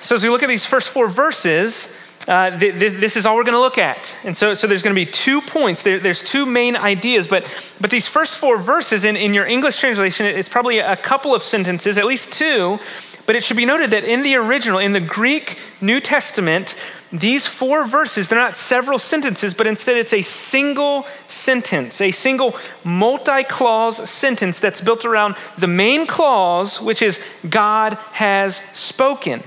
So, 0.00 0.14
as 0.14 0.22
we 0.22 0.30
look 0.30 0.42
at 0.42 0.48
these 0.48 0.64
first 0.64 0.88
four 0.88 1.08
verses, 1.08 1.88
uh, 2.30 2.56
th- 2.56 2.78
th- 2.78 3.00
this 3.00 3.16
is 3.16 3.26
all 3.26 3.34
we're 3.34 3.42
going 3.42 3.54
to 3.54 3.60
look 3.60 3.76
at. 3.76 4.16
And 4.22 4.36
so, 4.36 4.54
so 4.54 4.68
there's 4.68 4.84
going 4.84 4.94
to 4.94 5.04
be 5.04 5.10
two 5.10 5.40
points. 5.40 5.82
There, 5.82 5.98
there's 5.98 6.22
two 6.22 6.46
main 6.46 6.76
ideas, 6.76 7.26
but, 7.26 7.44
but 7.80 7.90
these 7.90 8.06
first 8.06 8.36
four 8.36 8.56
verses 8.56 9.04
in, 9.04 9.16
in 9.16 9.34
your 9.34 9.46
English 9.46 9.80
translation, 9.80 10.26
it's 10.26 10.48
probably 10.48 10.78
a 10.78 10.96
couple 10.96 11.34
of 11.34 11.42
sentences, 11.42 11.98
at 11.98 12.06
least 12.06 12.32
two. 12.32 12.78
But 13.26 13.34
it 13.34 13.42
should 13.42 13.56
be 13.56 13.64
noted 13.64 13.90
that 13.90 14.04
in 14.04 14.22
the 14.22 14.36
original, 14.36 14.78
in 14.78 14.92
the 14.92 15.00
Greek 15.00 15.58
New 15.80 16.00
Testament, 16.00 16.76
these 17.10 17.48
four 17.48 17.84
verses, 17.84 18.28
they're 18.28 18.38
not 18.38 18.56
several 18.56 19.00
sentences, 19.00 19.52
but 19.52 19.66
instead 19.66 19.96
it's 19.96 20.12
a 20.12 20.22
single 20.22 21.08
sentence, 21.26 22.00
a 22.00 22.12
single 22.12 22.56
multi 22.84 23.42
clause 23.42 24.08
sentence 24.08 24.60
that's 24.60 24.80
built 24.80 25.04
around 25.04 25.34
the 25.58 25.66
main 25.66 26.06
clause, 26.06 26.80
which 26.80 27.02
is 27.02 27.18
God 27.48 27.94
has 28.12 28.62
spoken. 28.72 29.42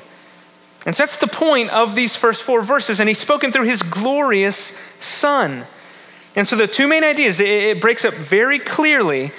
And 0.85 0.95
so 0.95 1.03
that's 1.03 1.17
the 1.17 1.27
point 1.27 1.69
of 1.69 1.95
these 1.95 2.15
first 2.15 2.43
four 2.43 2.61
verses. 2.61 2.99
And 2.99 3.07
he's 3.07 3.19
spoken 3.19 3.51
through 3.51 3.65
his 3.65 3.81
glorious 3.81 4.73
Son. 4.99 5.65
And 6.35 6.47
so 6.47 6.55
the 6.55 6.67
two 6.67 6.87
main 6.87 7.03
ideas, 7.03 7.39
it 7.39 7.79
breaks 7.79 8.03
up 8.03 8.13
very 8.15 8.59
clearly 8.59 9.31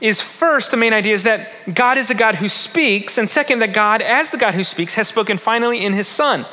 is 0.00 0.20
first, 0.20 0.70
the 0.70 0.76
main 0.76 0.92
idea 0.92 1.14
is 1.14 1.22
that 1.22 1.52
God 1.72 1.96
is 1.96 2.10
a 2.10 2.14
God 2.14 2.34
who 2.34 2.48
speaks, 2.48 3.16
and 3.16 3.30
second, 3.30 3.60
that 3.60 3.72
God, 3.72 4.02
as 4.02 4.30
the 4.30 4.36
God 4.36 4.54
who 4.54 4.64
speaks, 4.64 4.94
has 4.94 5.08
spoken 5.08 5.38
finally 5.38 5.82
in 5.82 5.92
his 5.94 6.06
Son. 6.06 6.44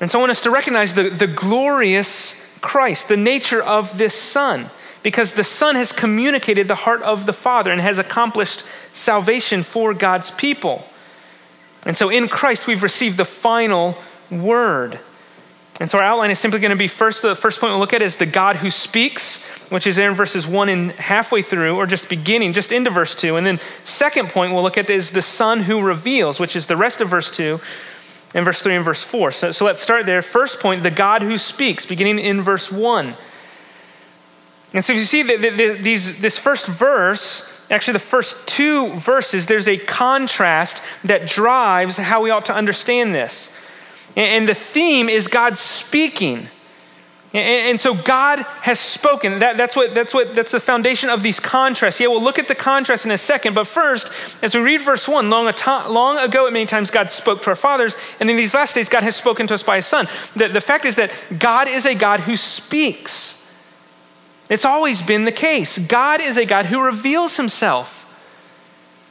And 0.00 0.10
so 0.10 0.18
I 0.18 0.20
want 0.20 0.32
us 0.32 0.42
to 0.42 0.50
recognize 0.50 0.94
the, 0.94 1.08
the 1.08 1.26
glorious 1.26 2.34
Christ, 2.60 3.08
the 3.08 3.16
nature 3.16 3.62
of 3.62 3.96
this 3.96 4.14
Son, 4.14 4.68
because 5.02 5.32
the 5.32 5.44
Son 5.44 5.76
has 5.76 5.92
communicated 5.92 6.68
the 6.68 6.74
heart 6.74 7.00
of 7.02 7.24
the 7.24 7.32
Father 7.32 7.72
and 7.72 7.80
has 7.80 7.98
accomplished 7.98 8.62
salvation 8.92 9.62
for 9.62 9.94
God's 9.94 10.30
people. 10.32 10.84
And 11.86 11.96
so 11.96 12.10
in 12.10 12.28
Christ, 12.28 12.66
we've 12.66 12.82
received 12.82 13.16
the 13.16 13.24
final 13.24 13.96
word. 14.30 14.98
And 15.78 15.90
so 15.90 15.98
our 15.98 16.04
outline 16.04 16.30
is 16.30 16.38
simply 16.38 16.58
going 16.58 16.70
to 16.70 16.76
be 16.76 16.88
first, 16.88 17.22
the 17.22 17.34
first 17.34 17.60
point 17.60 17.72
we'll 17.72 17.80
look 17.80 17.92
at 17.92 18.02
is 18.02 18.16
the 18.16 18.26
God 18.26 18.56
who 18.56 18.70
speaks, 18.70 19.36
which 19.70 19.86
is 19.86 19.96
there 19.96 20.08
in 20.08 20.14
verses 20.14 20.46
one 20.46 20.68
and 20.68 20.90
halfway 20.92 21.42
through, 21.42 21.76
or 21.76 21.86
just 21.86 22.08
beginning, 22.08 22.54
just 22.54 22.72
into 22.72 22.90
verse 22.90 23.14
two. 23.14 23.36
And 23.36 23.46
then 23.46 23.60
second 23.84 24.30
point 24.30 24.52
we'll 24.52 24.62
look 24.62 24.78
at 24.78 24.88
is 24.90 25.10
the 25.10 25.22
Son 25.22 25.60
who 25.60 25.82
reveals, 25.82 26.40
which 26.40 26.56
is 26.56 26.66
the 26.66 26.76
rest 26.76 27.00
of 27.00 27.08
verse 27.08 27.30
two, 27.30 27.60
and 28.34 28.44
verse 28.44 28.62
three 28.62 28.74
and 28.74 28.84
verse 28.84 29.02
four. 29.02 29.30
So, 29.30 29.52
so 29.52 29.64
let's 29.64 29.80
start 29.80 30.06
there. 30.06 30.22
First 30.22 30.60
point, 30.60 30.82
the 30.82 30.90
God 30.90 31.22
who 31.22 31.38
speaks, 31.38 31.86
beginning 31.86 32.18
in 32.18 32.40
verse 32.42 32.72
one. 32.72 33.14
And 34.72 34.84
so 34.84 34.92
if 34.94 34.98
you 34.98 35.04
see 35.04 35.22
that 35.22 35.82
these, 35.82 36.18
this 36.18 36.38
first 36.38 36.66
verse, 36.66 37.48
actually 37.70 37.94
the 37.94 37.98
first 37.98 38.46
two 38.46 38.90
verses, 38.94 39.46
there's 39.46 39.68
a 39.68 39.76
contrast 39.76 40.82
that 41.04 41.26
drives 41.26 41.96
how 41.96 42.22
we 42.22 42.30
ought 42.30 42.46
to 42.46 42.54
understand 42.54 43.14
this. 43.14 43.50
And 44.16 44.48
the 44.48 44.54
theme 44.54 45.08
is 45.08 45.28
God 45.28 45.58
speaking. 45.58 46.48
And 47.34 47.78
so 47.78 47.92
God 47.92 48.40
has 48.62 48.80
spoken. 48.80 49.40
That, 49.40 49.58
that's, 49.58 49.76
what, 49.76 49.94
that's, 49.94 50.14
what, 50.14 50.34
that's 50.34 50.52
the 50.52 50.60
foundation 50.60 51.10
of 51.10 51.22
these 51.22 51.38
contrasts. 51.38 52.00
Yeah, 52.00 52.06
we'll 52.06 52.22
look 52.22 52.38
at 52.38 52.48
the 52.48 52.54
contrast 52.54 53.04
in 53.04 53.10
a 53.10 53.18
second. 53.18 53.54
But 53.54 53.66
first, 53.66 54.10
as 54.42 54.54
we 54.54 54.62
read 54.62 54.80
verse 54.80 55.06
1, 55.06 55.28
long, 55.28 55.52
long 55.90 56.18
ago, 56.18 56.46
at 56.46 56.52
many 56.52 56.64
times, 56.64 56.90
God 56.90 57.10
spoke 57.10 57.42
to 57.42 57.50
our 57.50 57.56
fathers. 57.56 57.94
And 58.20 58.30
in 58.30 58.38
these 58.38 58.54
last 58.54 58.74
days, 58.74 58.88
God 58.88 59.02
has 59.02 59.16
spoken 59.16 59.46
to 59.48 59.54
us 59.54 59.62
by 59.62 59.76
his 59.76 59.86
Son. 59.86 60.08
The, 60.34 60.48
the 60.48 60.62
fact 60.62 60.86
is 60.86 60.96
that 60.96 61.12
God 61.38 61.68
is 61.68 61.84
a 61.84 61.94
God 61.94 62.20
who 62.20 62.36
speaks. 62.36 63.34
It's 64.48 64.64
always 64.64 65.02
been 65.02 65.24
the 65.24 65.32
case. 65.32 65.78
God 65.78 66.20
is 66.20 66.36
a 66.36 66.44
God 66.44 66.66
who 66.66 66.80
reveals 66.80 67.36
himself. 67.36 68.04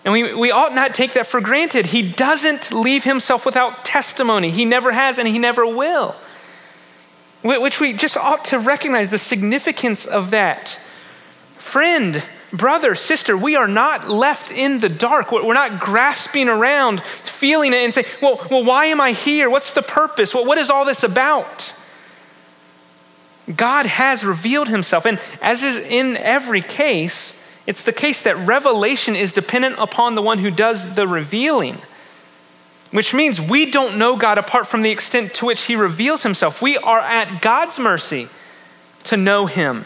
And 0.06 0.14
we, 0.14 0.34
we 0.34 0.52
ought 0.52 0.74
not 0.74 0.94
take 0.94 1.14
that 1.14 1.26
for 1.26 1.42
granted. 1.42 1.88
He 1.88 2.10
doesn't 2.10 2.72
leave 2.72 3.04
himself 3.04 3.46
without 3.46 3.84
testimony. 3.84 4.52
He 4.52 4.64
never 4.64 4.92
has 4.92 5.18
and 5.18 5.28
he 5.28 5.40
never 5.40 5.66
will. 5.66 6.16
Which 7.44 7.80
we 7.80 7.94
just 7.94 8.16
ought 8.16 8.46
to 8.46 8.60
recognize 8.60 9.10
the 9.10 9.18
significance 9.18 10.06
of 10.06 10.32
that. 10.32 10.80
Friend, 11.58 12.26
brother, 12.54 12.96
sister, 12.96 13.36
we 13.36 13.56
are 13.56 13.68
not 13.68 14.10
left 14.10 14.52
in 14.52 14.80
the 14.80 14.90
dark. 14.90 15.32
We're 15.32 15.54
not 15.54 15.80
grasping 15.80 16.50
around, 16.50 17.04
feeling 17.04 17.74
it, 17.74 17.78
and 17.78 17.94
saying, 17.94 18.08
well, 18.22 18.46
well 18.50 18.64
why 18.64 18.86
am 18.86 19.02
I 19.02 19.12
here? 19.12 19.50
What's 19.50 19.74
the 19.74 19.82
purpose? 19.82 20.34
What 20.34 20.58
is 20.58 20.70
all 20.70 20.86
this 20.86 21.04
about? 21.04 21.74
God 23.54 23.86
has 23.86 24.26
revealed 24.26 24.70
himself. 24.70 25.06
And 25.06 25.20
as 25.42 25.64
is 25.64 25.78
in 25.78 26.18
every 26.18 26.62
case, 26.62 27.40
it's 27.68 27.84
the 27.84 27.94
case 27.94 28.22
that 28.22 28.38
revelation 28.38 29.16
is 29.16 29.34
dependent 29.34 29.76
upon 29.78 30.16
the 30.16 30.22
one 30.22 30.40
who 30.40 30.52
does 30.52 30.96
the 30.96 31.08
revealing, 31.08 31.78
which 32.92 33.14
means 33.14 33.42
we 33.42 33.70
don't 33.70 33.98
know 33.98 34.16
God 34.16 34.38
apart 34.38 34.68
from 34.68 34.82
the 34.82 34.92
extent 34.92 35.34
to 35.36 35.46
which 35.46 35.64
he 35.64 35.76
reveals 35.76 36.24
himself. 36.24 36.62
We 36.62 36.78
are 36.78 37.00
at 37.00 37.42
God's 37.42 37.80
mercy 37.80 38.30
to 39.06 39.18
know 39.18 39.46
him. 39.46 39.86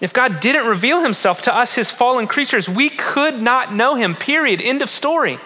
If 0.00 0.12
God 0.12 0.40
didn't 0.40 0.66
reveal 0.66 1.00
himself 1.00 1.42
to 1.42 1.54
us, 1.54 1.74
his 1.74 1.90
fallen 1.90 2.26
creatures, 2.26 2.68
we 2.68 2.90
could 2.90 3.40
not 3.40 3.72
know 3.72 3.94
him, 3.94 4.14
period. 4.14 4.60
End 4.60 4.82
of 4.82 4.90
story. 4.90 5.38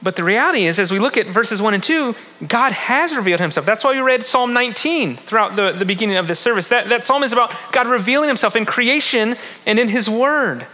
But 0.00 0.14
the 0.14 0.22
reality 0.22 0.66
is, 0.66 0.78
as 0.78 0.92
we 0.92 1.00
look 1.00 1.16
at 1.16 1.26
verses 1.26 1.60
1 1.60 1.74
and 1.74 1.82
2, 1.82 2.14
God 2.46 2.72
has 2.72 3.16
revealed 3.16 3.40
himself. 3.40 3.66
That's 3.66 3.82
why 3.82 3.92
we 3.92 3.98
read 3.98 4.24
Psalm 4.24 4.52
19 4.52 5.16
throughout 5.16 5.56
the, 5.56 5.72
the 5.72 5.84
beginning 5.84 6.16
of 6.16 6.28
this 6.28 6.38
service. 6.38 6.68
That, 6.68 6.88
that 6.90 7.04
psalm 7.04 7.24
is 7.24 7.32
about 7.32 7.52
God 7.72 7.88
revealing 7.88 8.28
himself 8.28 8.54
in 8.54 8.64
creation 8.64 9.36
and 9.66 9.78
in 9.78 9.88
his 9.88 10.08
word. 10.08 10.66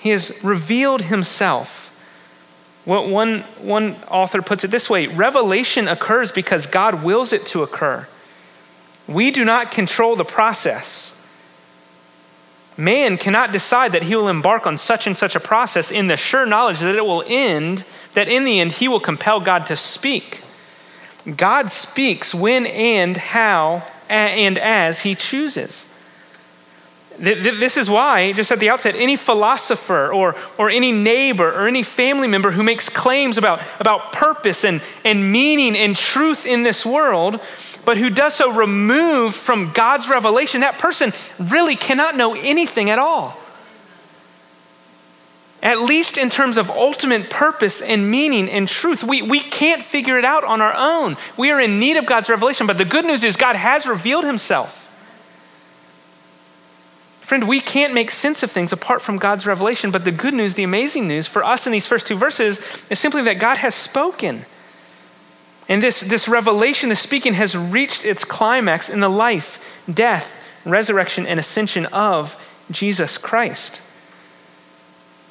He 0.00 0.10
has 0.10 0.32
revealed 0.42 1.02
himself. 1.02 1.82
What 2.84 3.08
one, 3.08 3.40
one 3.58 3.94
author 4.10 4.42
puts 4.42 4.64
it 4.64 4.70
this 4.70 4.90
way 4.90 5.06
revelation 5.06 5.88
occurs 5.88 6.32
because 6.32 6.66
God 6.66 7.04
wills 7.04 7.32
it 7.32 7.46
to 7.46 7.62
occur. 7.62 8.08
We 9.06 9.30
do 9.30 9.44
not 9.44 9.70
control 9.70 10.16
the 10.16 10.24
process. 10.24 11.13
Man 12.76 13.18
cannot 13.18 13.52
decide 13.52 13.92
that 13.92 14.04
he 14.04 14.16
will 14.16 14.28
embark 14.28 14.66
on 14.66 14.76
such 14.76 15.06
and 15.06 15.16
such 15.16 15.36
a 15.36 15.40
process 15.40 15.90
in 15.90 16.08
the 16.08 16.16
sure 16.16 16.44
knowledge 16.44 16.80
that 16.80 16.96
it 16.96 17.06
will 17.06 17.22
end, 17.26 17.84
that 18.14 18.28
in 18.28 18.44
the 18.44 18.60
end 18.60 18.72
he 18.72 18.88
will 18.88 19.00
compel 19.00 19.38
God 19.40 19.66
to 19.66 19.76
speak. 19.76 20.42
God 21.36 21.70
speaks 21.70 22.34
when 22.34 22.66
and 22.66 23.16
how 23.16 23.86
and 24.08 24.58
as 24.58 25.00
he 25.00 25.14
chooses. 25.14 25.86
This 27.18 27.76
is 27.76 27.88
why, 27.88 28.32
just 28.32 28.50
at 28.50 28.58
the 28.58 28.70
outset, 28.70 28.96
any 28.96 29.14
philosopher 29.14 30.12
or, 30.12 30.34
or 30.58 30.68
any 30.68 30.90
neighbor 30.90 31.48
or 31.48 31.68
any 31.68 31.84
family 31.84 32.26
member 32.26 32.50
who 32.50 32.62
makes 32.64 32.88
claims 32.88 33.38
about, 33.38 33.62
about 33.78 34.12
purpose 34.12 34.64
and, 34.64 34.82
and 35.04 35.30
meaning 35.30 35.76
and 35.76 35.94
truth 35.94 36.44
in 36.44 36.64
this 36.64 36.84
world, 36.84 37.40
but 37.84 37.96
who 37.96 38.10
does 38.10 38.34
so 38.34 38.50
removed 38.50 39.36
from 39.36 39.72
God's 39.72 40.08
revelation, 40.08 40.62
that 40.62 40.78
person 40.78 41.12
really 41.38 41.76
cannot 41.76 42.16
know 42.16 42.34
anything 42.34 42.90
at 42.90 42.98
all. 42.98 43.38
At 45.62 45.80
least 45.80 46.18
in 46.18 46.30
terms 46.30 46.58
of 46.58 46.68
ultimate 46.68 47.30
purpose 47.30 47.80
and 47.80 48.10
meaning 48.10 48.50
and 48.50 48.68
truth, 48.68 49.04
we, 49.04 49.22
we 49.22 49.40
can't 49.40 49.82
figure 49.82 50.18
it 50.18 50.24
out 50.24 50.44
on 50.44 50.60
our 50.60 50.74
own. 50.74 51.16
We 51.36 51.50
are 51.52 51.60
in 51.60 51.78
need 51.78 51.96
of 51.96 52.06
God's 52.06 52.28
revelation, 52.28 52.66
but 52.66 52.76
the 52.76 52.84
good 52.84 53.04
news 53.04 53.24
is 53.24 53.36
God 53.36 53.56
has 53.56 53.86
revealed 53.86 54.24
himself. 54.24 54.83
Friend, 57.24 57.48
we 57.48 57.58
can't 57.58 57.94
make 57.94 58.10
sense 58.10 58.42
of 58.42 58.50
things 58.50 58.70
apart 58.70 59.00
from 59.00 59.16
God's 59.16 59.46
revelation, 59.46 59.90
but 59.90 60.04
the 60.04 60.12
good 60.12 60.34
news, 60.34 60.52
the 60.52 60.62
amazing 60.62 61.08
news 61.08 61.26
for 61.26 61.42
us 61.42 61.64
in 61.64 61.72
these 61.72 61.86
first 61.86 62.06
two 62.06 62.16
verses 62.16 62.60
is 62.90 62.98
simply 62.98 63.22
that 63.22 63.38
God 63.38 63.56
has 63.56 63.74
spoken. 63.74 64.44
And 65.66 65.82
this, 65.82 66.00
this 66.00 66.28
revelation, 66.28 66.90
this 66.90 67.00
speaking, 67.00 67.32
has 67.32 67.56
reached 67.56 68.04
its 68.04 68.26
climax 68.26 68.90
in 68.90 69.00
the 69.00 69.08
life, 69.08 69.58
death, 69.90 70.38
resurrection, 70.66 71.26
and 71.26 71.40
ascension 71.40 71.86
of 71.86 72.38
Jesus 72.70 73.16
Christ. 73.16 73.80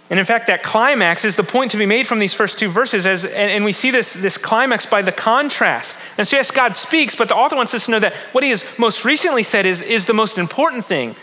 And 0.10 0.18
in 0.18 0.26
fact, 0.26 0.48
that 0.48 0.64
climax 0.64 1.26
is 1.26 1.36
the 1.36 1.44
point 1.44 1.70
to 1.72 1.78
be 1.78 1.86
made 1.86 2.08
from 2.08 2.18
these 2.18 2.34
first 2.34 2.58
two 2.58 2.70
verses. 2.70 3.06
As, 3.06 3.24
and, 3.24 3.52
and, 3.52 3.64
we 3.64 3.72
see 3.72 3.92
this, 3.92 4.14
this 4.14 4.40
climax 4.40 4.88
by 4.88 5.04
the 5.04 5.12
contrast. 5.12 5.96
And 6.18 6.28
so, 6.28 6.38
yes, 6.38 6.50
God 6.50 6.76
speaks, 6.76 7.16
but 7.16 7.28
the 7.28 7.36
author 7.36 7.56
wants 7.56 7.76
us 7.76 7.86
to 7.86 7.92
know 7.92 8.00
that 8.00 8.16
what 8.32 8.44
he 8.44 8.50
has 8.50 8.66
most 8.80 9.06
recently 9.06 9.44
said 9.44 9.68
is, 9.68 9.84
is 9.84 10.08
the 10.08 10.14
most 10.16 10.40
important 10.40 10.86
thing. 10.86 11.16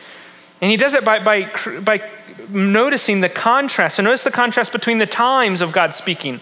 And 0.61 0.71
he 0.71 0.77
does 0.77 0.95
it 0.95 1.05
by, 1.05 1.19
by, 1.19 1.51
by 1.81 2.03
noticing 2.49 3.21
the 3.21 3.29
contrast. 3.29 3.97
So 3.97 4.03
notice 4.03 4.25
the 4.25 4.31
contrast 4.31 4.73
between 4.73 4.99
the 4.99 5.07
times 5.07 5.61
of 5.61 5.73
God 5.73 5.95
speaking. 5.95 6.41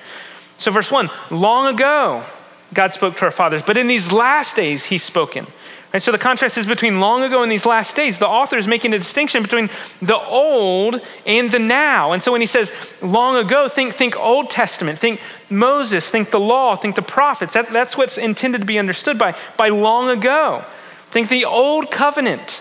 So, 0.58 0.72
verse 0.72 0.90
1 0.90 1.10
long 1.30 1.72
ago, 1.72 2.24
God 2.74 2.92
spoke 2.92 3.16
to 3.18 3.24
our 3.24 3.30
fathers, 3.30 3.62
but 3.62 3.76
in 3.76 3.86
these 3.86 4.12
last 4.12 4.56
days, 4.56 4.86
he's 4.86 5.02
spoken. 5.02 5.46
Right, 5.92 6.02
so 6.02 6.12
the 6.12 6.18
contrast 6.18 6.58
is 6.58 6.66
between 6.66 7.00
long 7.00 7.22
ago 7.22 7.42
and 7.42 7.50
these 7.50 7.64
last 7.64 7.96
days. 7.96 8.18
The 8.18 8.28
author 8.28 8.58
is 8.58 8.66
making 8.66 8.92
a 8.92 8.98
distinction 8.98 9.42
between 9.42 9.70
the 10.02 10.18
old 10.18 11.00
and 11.24 11.50
the 11.50 11.58
now. 11.58 12.12
And 12.12 12.22
so 12.22 12.30
when 12.30 12.42
he 12.42 12.46
says 12.46 12.72
long 13.00 13.36
ago, 13.36 13.70
think, 13.70 13.94
think 13.94 14.14
Old 14.14 14.50
Testament, 14.50 14.98
think 14.98 15.18
Moses, 15.48 16.10
think 16.10 16.30
the 16.30 16.40
law, 16.40 16.76
think 16.76 16.94
the 16.94 17.00
prophets. 17.00 17.54
That, 17.54 17.68
that's 17.68 17.96
what's 17.96 18.18
intended 18.18 18.58
to 18.58 18.66
be 18.66 18.78
understood 18.78 19.18
by, 19.18 19.34
by 19.56 19.68
long 19.68 20.10
ago. 20.10 20.62
Think 21.08 21.30
the 21.30 21.46
old 21.46 21.90
covenant 21.90 22.60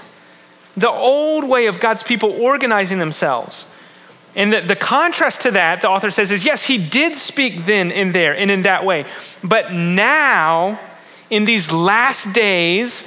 the 0.77 0.89
old 0.89 1.43
way 1.43 1.65
of 1.65 1.79
God's 1.79 2.03
people 2.03 2.31
organizing 2.31 3.00
themselves. 3.00 3.65
And 4.36 4.53
the, 4.53 4.62
the, 4.62 4.75
contrast 4.75 5.41
to 5.41 5.51
that, 5.51 5.81
the 5.81 5.89
author 5.89 6.12
says, 6.12 6.31
is 6.31 6.46
yes, 6.46 6.63
he 6.63 6.77
did 6.77 7.17
speak 7.17 7.65
then 7.65 7.91
and 7.91 8.13
there 8.13 8.38
and 8.38 8.51
in 8.51 8.62
that 8.62 8.86
way. 8.86 9.05
But 9.43 9.74
now, 9.74 10.79
in 11.29 11.46
these 11.46 11.72
last 11.72 12.31
days, 12.34 13.03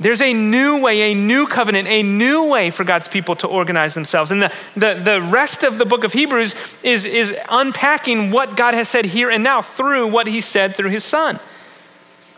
There's 0.00 0.22
a 0.22 0.32
new 0.32 0.78
way, 0.80 1.12
a 1.12 1.14
new 1.14 1.46
covenant, 1.46 1.86
a 1.86 2.02
new 2.02 2.44
way 2.44 2.70
for 2.70 2.84
God's 2.84 3.06
people 3.06 3.36
to 3.36 3.46
organize 3.46 3.92
themselves. 3.92 4.30
And 4.32 4.42
the, 4.42 4.52
the, 4.74 4.94
the 4.94 5.20
rest 5.20 5.62
of 5.62 5.76
the 5.76 5.84
book 5.84 6.04
of 6.04 6.14
Hebrews 6.14 6.54
is, 6.82 7.04
is 7.04 7.36
unpacking 7.50 8.30
what 8.30 8.56
God 8.56 8.72
has 8.72 8.88
said 8.88 9.04
here 9.04 9.28
and 9.28 9.44
now 9.44 9.60
through 9.60 10.06
what 10.08 10.26
he 10.26 10.40
said 10.40 10.74
through 10.74 10.88
his 10.88 11.04
son. 11.04 11.38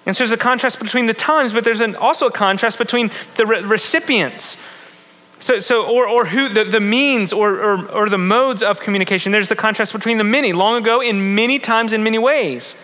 And 0.05 0.17
so 0.17 0.25
there's 0.25 0.33
a 0.33 0.37
contrast 0.37 0.79
between 0.79 1.07
the 1.07 1.15
times, 1.15 1.53
but 1.53 1.65
there's 1.65 1.81
an, 1.81 1.95
also 1.95 2.27
a 2.27 2.33
contrast 2.33 2.79
between 2.79 3.11
the 3.37 3.47
re- 3.47 3.61
recipients. 3.61 4.57
So, 5.39 5.59
so 5.59 5.87
or, 5.87 6.07
or 6.07 6.27
who 6.27 6.49
the, 6.49 6.65
the 6.65 6.81
means 6.81 7.33
or, 7.33 7.55
or, 7.61 7.89
or 7.91 8.09
the 8.09 8.19
modes 8.19 8.63
of 8.63 8.81
communication. 8.81 9.33
There's 9.33 9.49
the 9.49 9.57
contrast 9.57 9.93
between 9.93 10.19
the 10.19 10.25
many, 10.25 10.53
long 10.53 10.83
ago, 10.83 11.01
in 11.01 11.35
many 11.35 11.59
times, 11.59 11.93
in 11.93 12.03
many 12.03 12.19
ways. 12.19 12.77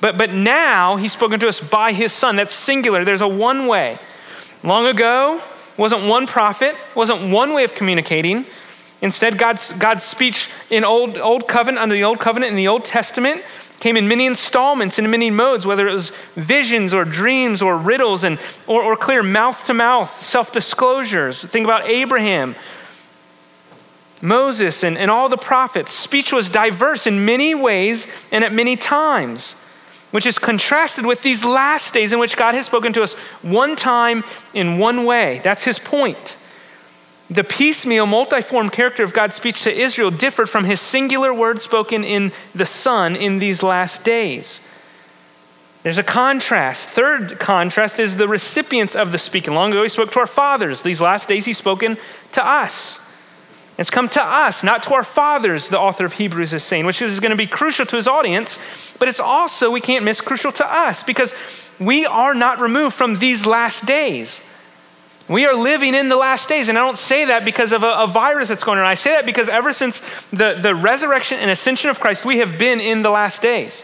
But, 0.00 0.18
but 0.18 0.30
now 0.30 0.96
he's 0.96 1.12
spoken 1.12 1.40
to 1.40 1.48
us 1.48 1.60
by 1.60 1.92
his 1.92 2.12
son. 2.12 2.36
That's 2.36 2.54
singular. 2.54 3.04
There's 3.04 3.22
a 3.22 3.28
one 3.28 3.66
way. 3.66 3.98
Long 4.62 4.86
ago, 4.86 5.42
wasn't 5.76 6.04
one 6.06 6.26
prophet, 6.26 6.74
wasn't 6.94 7.30
one 7.30 7.52
way 7.52 7.64
of 7.64 7.74
communicating. 7.74 8.46
Instead, 9.02 9.38
God's, 9.38 9.72
God's 9.72 10.02
speech 10.02 10.48
in 10.70 10.84
old, 10.84 11.18
old 11.18 11.46
covenant, 11.48 11.82
under 11.82 11.94
the 11.94 12.04
old 12.04 12.18
covenant 12.18 12.50
in 12.50 12.56
the 12.56 12.68
Old 12.68 12.84
Testament, 12.84 13.42
came 13.80 13.96
in 13.96 14.08
many 14.08 14.26
installments, 14.26 14.98
and 14.98 15.06
in 15.06 15.10
many 15.10 15.30
modes, 15.30 15.66
whether 15.66 15.86
it 15.86 15.92
was 15.92 16.10
visions 16.34 16.94
or 16.94 17.04
dreams 17.04 17.62
or 17.62 17.76
riddles 17.76 18.24
and, 18.24 18.38
or, 18.66 18.82
or 18.82 18.96
clear 18.96 19.22
mouth 19.22 19.66
to 19.66 19.74
mouth 19.74 20.10
self 20.10 20.52
disclosures. 20.52 21.44
Think 21.44 21.64
about 21.64 21.86
Abraham, 21.86 22.54
Moses, 24.22 24.82
and, 24.82 24.96
and 24.96 25.10
all 25.10 25.28
the 25.28 25.36
prophets. 25.36 25.92
Speech 25.92 26.32
was 26.32 26.48
diverse 26.48 27.06
in 27.06 27.24
many 27.24 27.54
ways 27.54 28.06
and 28.32 28.44
at 28.44 28.52
many 28.52 28.76
times 28.76 29.54
which 30.10 30.24
is 30.24 30.38
contrasted 30.38 31.04
with 31.04 31.20
these 31.22 31.44
last 31.44 31.92
days 31.92 32.12
in 32.12 32.18
which 32.18 32.38
God 32.38 32.54
has 32.54 32.64
spoken 32.64 32.92
to 32.94 33.02
us 33.02 33.12
one 33.42 33.76
time 33.76 34.24
in 34.54 34.78
one 34.78 35.04
way. 35.04 35.40
That's 35.42 35.64
his 35.64 35.78
point. 35.78 36.38
The 37.28 37.44
piecemeal, 37.44 38.06
multiform 38.06 38.70
character 38.70 39.02
of 39.02 39.12
God's 39.12 39.34
speech 39.34 39.62
to 39.62 39.72
Israel 39.72 40.10
differed 40.10 40.48
from 40.48 40.64
his 40.64 40.80
singular 40.80 41.34
word 41.34 41.60
spoken 41.60 42.04
in 42.04 42.32
the 42.54 42.66
Son 42.66 43.16
in 43.16 43.38
these 43.38 43.62
last 43.62 44.04
days. 44.04 44.60
There's 45.82 45.98
a 45.98 46.04
contrast. 46.04 46.88
Third 46.88 47.38
contrast 47.38 47.98
is 47.98 48.16
the 48.16 48.28
recipients 48.28 48.94
of 48.94 49.12
the 49.12 49.18
speaking. 49.18 49.54
Long 49.54 49.72
ago, 49.72 49.82
he 49.82 49.88
spoke 49.88 50.12
to 50.12 50.20
our 50.20 50.26
fathers. 50.26 50.82
These 50.82 51.00
last 51.00 51.28
days, 51.28 51.44
he's 51.44 51.58
spoken 51.58 51.96
to 52.32 52.46
us. 52.46 53.00
It's 53.78 53.90
come 53.90 54.08
to 54.10 54.24
us, 54.24 54.64
not 54.64 54.82
to 54.84 54.94
our 54.94 55.04
fathers, 55.04 55.68
the 55.68 55.78
author 55.78 56.06
of 56.06 56.14
Hebrews 56.14 56.54
is 56.54 56.64
saying, 56.64 56.86
which 56.86 57.02
is 57.02 57.20
going 57.20 57.30
to 57.30 57.36
be 57.36 57.46
crucial 57.46 57.84
to 57.86 57.96
his 57.96 58.08
audience, 58.08 58.58
but 58.98 59.06
it's 59.06 59.20
also, 59.20 59.70
we 59.70 59.82
can't 59.82 60.02
miss, 60.02 60.22
crucial 60.22 60.50
to 60.52 60.66
us 60.66 61.02
because 61.02 61.34
we 61.78 62.06
are 62.06 62.34
not 62.34 62.58
removed 62.58 62.94
from 62.94 63.16
these 63.16 63.44
last 63.44 63.84
days. 63.84 64.40
We 65.28 65.44
are 65.46 65.54
living 65.54 65.94
in 65.94 66.08
the 66.08 66.16
last 66.16 66.48
days. 66.48 66.68
And 66.68 66.78
I 66.78 66.80
don't 66.82 66.98
say 66.98 67.24
that 67.26 67.44
because 67.44 67.72
of 67.72 67.82
a, 67.82 67.92
a, 67.92 68.06
virus 68.06 68.48
that's 68.48 68.62
going 68.62 68.78
on. 68.78 68.84
I 68.84 68.94
say 68.94 69.10
that 69.10 69.26
because 69.26 69.48
ever 69.48 69.72
since 69.72 70.00
the, 70.30 70.54
the 70.54 70.74
resurrection 70.74 71.40
and 71.40 71.50
ascension 71.50 71.90
of 71.90 71.98
Christ, 71.98 72.24
we 72.24 72.38
have 72.38 72.58
been 72.58 72.80
in 72.80 73.02
the 73.02 73.10
last 73.10 73.42
days. 73.42 73.82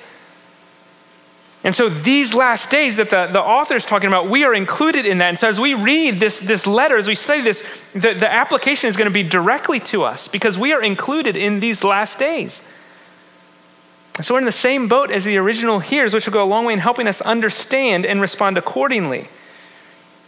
And 1.65 1.75
so 1.75 1.89
these 1.89 2.35
last 2.35 2.71
days 2.71 2.97
that 2.97 3.11
the, 3.11 3.27
the 3.27 3.43
author 3.43 3.75
is 3.75 3.85
talking 3.85 4.09
about, 4.09 4.29
we 4.29 4.45
are 4.45 4.55
included 4.55 5.07
in 5.07 5.19
that. 5.19 5.29
And 5.29 5.39
so 5.39 5.49
as 5.49 5.61
we 5.61 5.75
read 5.75 6.19
this, 6.19 6.41
this 6.41 6.67
letter, 6.67 6.97
as 6.97 7.07
we 7.07 7.15
study 7.15 7.41
this, 7.41 7.63
the, 7.93 8.15
the 8.15 8.33
application 8.33 8.89
is 8.89 8.97
going 8.97 9.09
to 9.09 9.15
be 9.15 9.23
directly 9.23 9.79
to 9.81 10.03
us 10.03 10.27
because 10.27 10.59
we 10.59 10.73
are 10.73 10.83
included 10.83 11.37
in 11.37 11.61
these 11.61 11.85
last 11.85 12.19
days. 12.19 12.63
So 14.21 14.35
we're 14.35 14.41
in 14.41 14.45
the 14.45 14.53
same 14.53 14.89
boat 14.89 15.11
as 15.11 15.25
the 15.25 15.37
original 15.39 15.79
hearers, 15.79 16.13
which 16.13 16.27
will 16.27 16.33
go 16.33 16.43
a 16.43 16.47
long 16.47 16.67
way 16.67 16.73
in 16.73 16.81
helping 16.81 17.09
us 17.09 17.21
understand 17.21 18.05
and 18.05 18.21
respond 18.21 18.59
accordingly. 18.59 19.29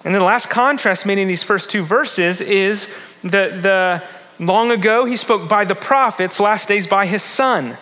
And 0.04 0.14
then 0.14 0.20
the 0.20 0.26
last 0.26 0.50
contrast 0.50 1.06
made 1.06 1.18
in 1.18 1.28
these 1.28 1.42
first 1.42 1.70
two 1.70 1.82
verses 1.82 2.40
is 2.40 2.88
the, 3.23 3.58
the 3.61 4.02
long 4.38 4.70
ago 4.70 5.06
he 5.06 5.16
spoke 5.16 5.49
by 5.49 5.64
the 5.64 5.75
prophets, 5.75 6.38
last 6.38 6.68
days 6.68 6.87
by 6.87 7.06
his 7.06 7.23
son. 7.23 7.78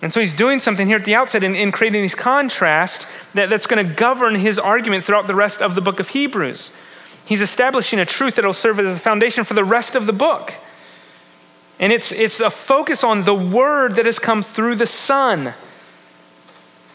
And 0.00 0.12
so 0.12 0.20
he's 0.20 0.34
doing 0.34 0.60
something 0.60 0.86
here 0.86 0.98
at 0.98 1.04
the 1.04 1.16
outset 1.16 1.42
in, 1.42 1.56
in 1.56 1.72
creating 1.72 2.02
these 2.02 2.14
contrasts 2.14 3.06
that, 3.34 3.50
that's 3.50 3.66
going 3.66 3.84
to 3.84 3.94
govern 3.94 4.36
his 4.36 4.58
argument 4.58 5.02
throughout 5.02 5.26
the 5.26 5.34
rest 5.34 5.60
of 5.60 5.74
the 5.74 5.80
book 5.80 5.98
of 5.98 6.10
Hebrews. 6.10 6.70
He's 7.24 7.40
establishing 7.40 7.98
a 7.98 8.06
truth 8.06 8.36
that 8.36 8.44
will 8.44 8.52
serve 8.52 8.78
as 8.78 8.94
a 8.94 8.98
foundation 8.98 9.42
for 9.42 9.54
the 9.54 9.64
rest 9.64 9.96
of 9.96 10.06
the 10.06 10.12
book. 10.12 10.54
And 11.80 11.92
it's, 11.92 12.12
it's 12.12 12.38
a 12.38 12.50
focus 12.50 13.02
on 13.02 13.24
the 13.24 13.34
word 13.34 13.96
that 13.96 14.06
has 14.06 14.20
come 14.20 14.42
through 14.42 14.76
the 14.76 14.86
Son. 14.86 15.54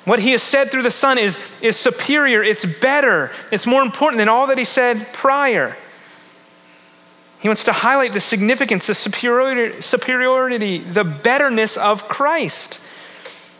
What 0.05 0.19
he 0.19 0.31
has 0.31 0.43
said 0.43 0.69
through 0.69 0.83
the 0.83 0.91
Son 0.91 1.17
is, 1.17 1.37
is 1.61 1.77
superior, 1.77 2.43
it's 2.43 2.65
better, 2.65 3.31
it's 3.51 3.65
more 3.65 3.81
important 3.81 4.19
than 4.19 4.29
all 4.29 4.47
that 4.47 4.57
he 4.57 4.65
said 4.65 5.07
prior. 5.13 5.77
He 7.39 7.49
wants 7.49 7.65
to 7.65 7.73
highlight 7.73 8.13
the 8.13 8.19
significance, 8.19 8.87
the 8.87 8.95
superiority, 8.95 9.81
superiority 9.81 10.77
the 10.77 11.03
betterness 11.03 11.77
of 11.77 12.07
Christ. 12.07 12.79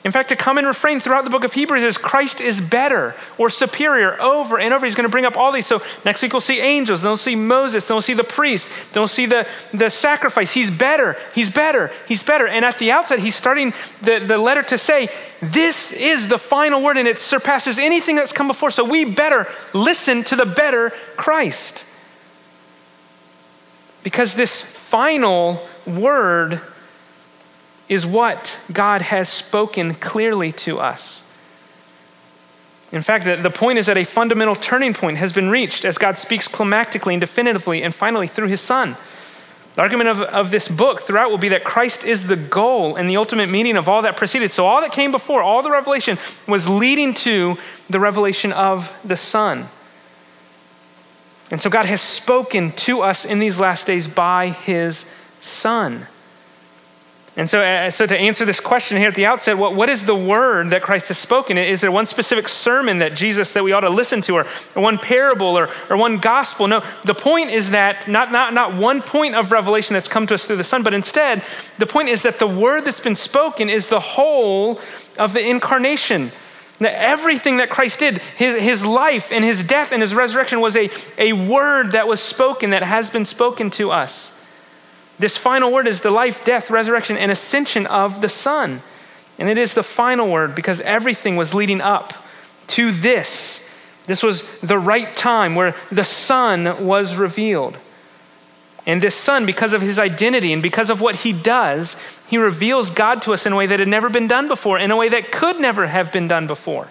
In 0.04 0.12
fact, 0.12 0.32
a 0.34 0.36
common 0.36 0.66
refrain 0.66 1.00
throughout 1.00 1.24
the 1.24 1.30
book 1.30 1.46
of 1.46 1.54
Hebrews 1.54 1.82
is 1.82 1.98
Christ 1.98 2.42
is 2.42 2.60
better 2.60 3.16
or 3.38 3.50
superior 3.50 4.22
over 4.22 4.60
and 4.60 4.74
over. 4.74 4.86
He's 4.86 4.96
going 4.96 5.08
to 5.08 5.12
bring 5.12 5.24
up 5.24 5.38
all 5.38 5.54
these. 5.54 5.66
So 5.66 5.82
next 6.04 6.22
week 6.22 6.34
we'll 6.34 6.42
see 6.42 6.60
angels, 6.60 7.02
then 7.02 7.10
we'll 7.10 7.18
see 7.18 7.38
Moses, 7.38 7.88
then 7.88 7.96
we'll 7.96 8.02
see 8.02 8.14
the 8.14 8.24
priest, 8.26 8.70
then 8.92 9.00
we'll 9.00 9.08
see 9.08 9.26
the, 9.26 9.48
the 9.74 9.90
sacrifice. 9.90 10.52
He's 10.52 10.70
better, 10.70 11.16
he's 11.34 11.50
better, 11.50 11.90
he's 12.06 12.22
better. 12.22 12.46
And 12.46 12.66
at 12.66 12.80
the 12.80 12.92
outset, 12.92 13.20
he's 13.20 13.36
starting 13.36 13.74
the, 14.02 14.20
the 14.20 14.38
letter 14.38 14.64
to 14.64 14.78
say, 14.78 15.08
This 15.42 15.94
is 15.94 16.28
the 16.28 16.38
final 16.38 16.82
word, 16.82 16.98
and 16.98 17.08
it 17.08 17.20
surpasses 17.20 17.80
anything 17.80 18.18
that's 18.18 18.34
come 18.34 18.48
before. 18.48 18.72
So 18.72 18.84
we 18.84 19.06
better 19.06 19.48
listen 19.74 20.26
to 20.26 20.36
the 20.36 20.46
better 20.46 20.90
Christ. 21.16 21.86
Because 24.04 24.36
this 24.36 24.62
final 24.62 25.66
word 25.88 26.60
is 27.90 28.06
what 28.06 28.60
God 28.72 29.02
has 29.02 29.30
spoken 29.30 29.94
clearly 29.94 30.52
to 30.52 30.80
us. 30.80 31.24
In 32.92 33.02
fact, 33.02 33.26
the, 33.26 33.50
point 33.50 33.80
is 33.80 33.88
that 33.88 33.98
a 33.98 34.04
fundamental 34.04 34.56
turning 34.56 34.94
point 34.94 35.18
has 35.18 35.34
been 35.34 35.50
reached 35.50 35.84
as 35.84 35.98
God 35.98 36.20
speaks 36.20 36.48
climactically 36.48 37.14
and 37.14 37.20
definitively 37.20 37.82
and 37.82 37.94
finally 37.94 38.28
through 38.28 38.48
his 38.48 38.62
Son. 38.62 38.96
The 39.74 39.82
argument 39.82 40.10
of, 40.12 40.22
of 40.22 40.52
this 40.52 40.68
book 40.68 41.02
throughout 41.02 41.32
will 41.32 41.40
be 41.40 41.50
that 41.50 41.64
Christ 41.64 42.04
is 42.04 42.28
the 42.28 42.36
goal 42.36 42.96
and 42.96 43.10
the 43.10 43.18
ultimate 43.18 43.50
meaning 43.50 43.78
of 43.78 43.90
all 43.90 44.04
that 44.04 44.16
preceded. 44.16 44.52
So, 44.52 44.68
all 44.68 44.82
that 44.82 44.92
came 44.92 45.12
before, 45.12 45.42
all 45.42 45.64
the 45.64 45.72
revelation, 45.72 46.20
was 46.48 46.70
leading 46.70 47.16
to 47.16 47.58
the 47.90 48.00
revelation 48.00 48.52
of 48.52 48.96
the 49.04 49.18
Son. 49.18 49.68
And 51.50 51.60
so, 51.60 51.72
God 51.72 51.86
has 51.86 52.02
spoken 52.02 52.72
to 52.74 53.02
us 53.02 53.26
in 53.26 53.40
these 53.40 53.60
last 53.60 53.88
days 53.88 54.08
by 54.08 54.50
his 54.50 55.08
Son. 55.42 56.06
And 57.36 57.50
so, 57.50 57.62
uh, 57.64 57.90
so 57.90 58.06
to 58.06 58.16
answer 58.16 58.46
this 58.46 58.60
question 58.60 58.98
here 59.00 59.08
at 59.08 59.16
the 59.16 59.26
outset, 59.26 59.58
what, 59.58 59.74
what 59.74 59.90
is 59.90 60.06
the 60.06 60.16
word 60.16 60.70
that 60.70 60.84
Christ 60.84 61.08
has 61.08 61.18
spoken? 61.18 61.58
Is 61.58 61.82
there 61.82 61.92
one 61.92 62.06
specific 62.06 62.48
sermon 62.48 63.00
that 63.00 63.16
Jesus 63.16 63.54
that 63.54 63.64
we 63.64 63.72
ought 63.72 63.80
to 63.80 63.90
listen 63.90 64.22
to, 64.22 64.36
or, 64.36 64.48
or 64.76 64.84
one 64.84 65.00
parable, 65.00 65.58
or, 65.58 65.70
or 65.90 65.98
one 65.98 66.18
gospel? 66.18 66.68
No, 66.68 66.84
the 67.06 67.16
point 67.16 67.50
is 67.50 67.72
that 67.72 68.08
not, 68.08 68.32
not, 68.32 68.54
not 68.54 68.76
one 68.76 69.02
point 69.02 69.34
of 69.34 69.52
revelation 69.52 69.96
that's 69.96 70.08
come 70.08 70.28
to 70.28 70.36
us 70.36 70.46
through 70.46 70.58
the 70.58 70.64
Son, 70.64 70.84
but 70.84 70.94
instead, 70.94 71.44
the 71.80 71.88
point 71.88 72.10
is 72.10 72.22
that 72.22 72.38
the 72.38 72.48
word 72.48 72.86
that's 72.86 73.00
been 73.00 73.16
spoken 73.16 73.68
is 73.68 73.88
the 73.88 74.00
whole 74.00 74.80
of 75.18 75.34
the 75.34 75.44
incarnation. 75.44 76.32
That 76.80 77.02
everything 77.02 77.58
that 77.58 77.72
Christ 77.72 78.00
did, 78.00 78.20
his, 78.20 78.62
his 78.62 78.86
life 78.86 79.32
and 79.32 79.44
his 79.44 79.64
death 79.64 79.92
and 79.92 80.04
his 80.04 80.14
resurrection 80.14 80.60
was 80.62 80.76
a, 80.76 80.92
a 81.18 81.34
word 81.34 81.94
that 81.94 82.08
was 82.08 82.20
spoken, 82.20 82.72
that 82.72 82.84
has 82.84 83.10
been 83.10 83.26
spoken 83.26 83.72
to 83.72 83.90
us. 83.90 84.34
This 85.24 85.38
final 85.38 85.72
word 85.72 85.88
is 85.88 86.02
the 86.02 86.12
life, 86.12 86.44
death, 86.44 86.70
resurrection, 86.70 87.16
and 87.16 87.32
ascension 87.32 87.88
of 87.88 88.20
the 88.20 88.28
Son. 88.28 88.82
And 89.40 89.48
it 89.48 89.58
is 89.58 89.74
the 89.74 89.82
final 89.82 90.30
word 90.30 90.54
because 90.54 90.82
everything 90.82 91.38
was 91.38 91.54
leading 91.54 91.80
up 91.80 92.14
to 92.68 92.92
this. 92.92 93.66
This 94.06 94.22
was 94.22 94.44
the 94.60 94.78
right 94.78 95.16
time 95.16 95.56
where 95.56 95.78
the 95.90 96.04
Son 96.04 96.86
was 96.86 97.16
revealed. 97.16 97.78
And 98.86 99.02
this 99.02 99.16
Son, 99.16 99.46
because 99.46 99.72
of 99.72 99.80
his 99.80 99.98
identity 99.98 100.52
and 100.52 100.62
because 100.62 100.90
of 100.90 101.00
what 101.00 101.16
he 101.16 101.32
does, 101.32 101.96
he 102.28 102.38
reveals 102.38 102.90
God 102.90 103.22
to 103.22 103.32
us 103.32 103.46
in 103.46 103.54
a 103.54 103.56
way 103.56 103.66
that 103.66 103.80
had 103.80 103.88
never 103.88 104.10
been 104.10 104.28
done 104.28 104.50
before, 104.50 104.78
in 104.78 104.92
a 104.92 104.98
way 104.98 105.08
that 105.08 105.32
could 105.32 105.58
never 105.58 105.88
have 105.88 106.12
been 106.12 106.28
done 106.28 106.48
before. 106.48 106.90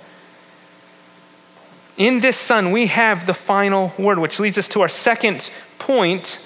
In 1.99 2.21
this 2.21 2.39
Son, 2.39 2.71
we 2.71 2.87
have 2.87 3.27
the 3.27 3.35
final 3.35 3.93
word, 3.99 4.19
which 4.19 4.41
leads 4.41 4.57
us 4.57 4.69
to 4.69 4.81
our 4.81 4.89
second 4.89 5.51
point 5.79 6.39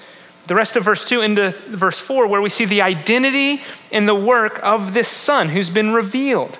the 0.47 0.55
rest 0.55 0.75
of 0.75 0.83
verse 0.83 1.05
2 1.05 1.21
into 1.21 1.51
verse 1.67 1.99
4, 1.99 2.27
where 2.27 2.41
we 2.41 2.49
see 2.49 2.65
the 2.65 2.81
identity 2.81 3.61
and 3.91 4.07
the 4.07 4.15
work 4.15 4.59
of 4.63 4.93
this 4.93 5.09
Son 5.09 5.49
who's 5.49 5.69
been 5.69 5.91
revealed. 5.91 6.57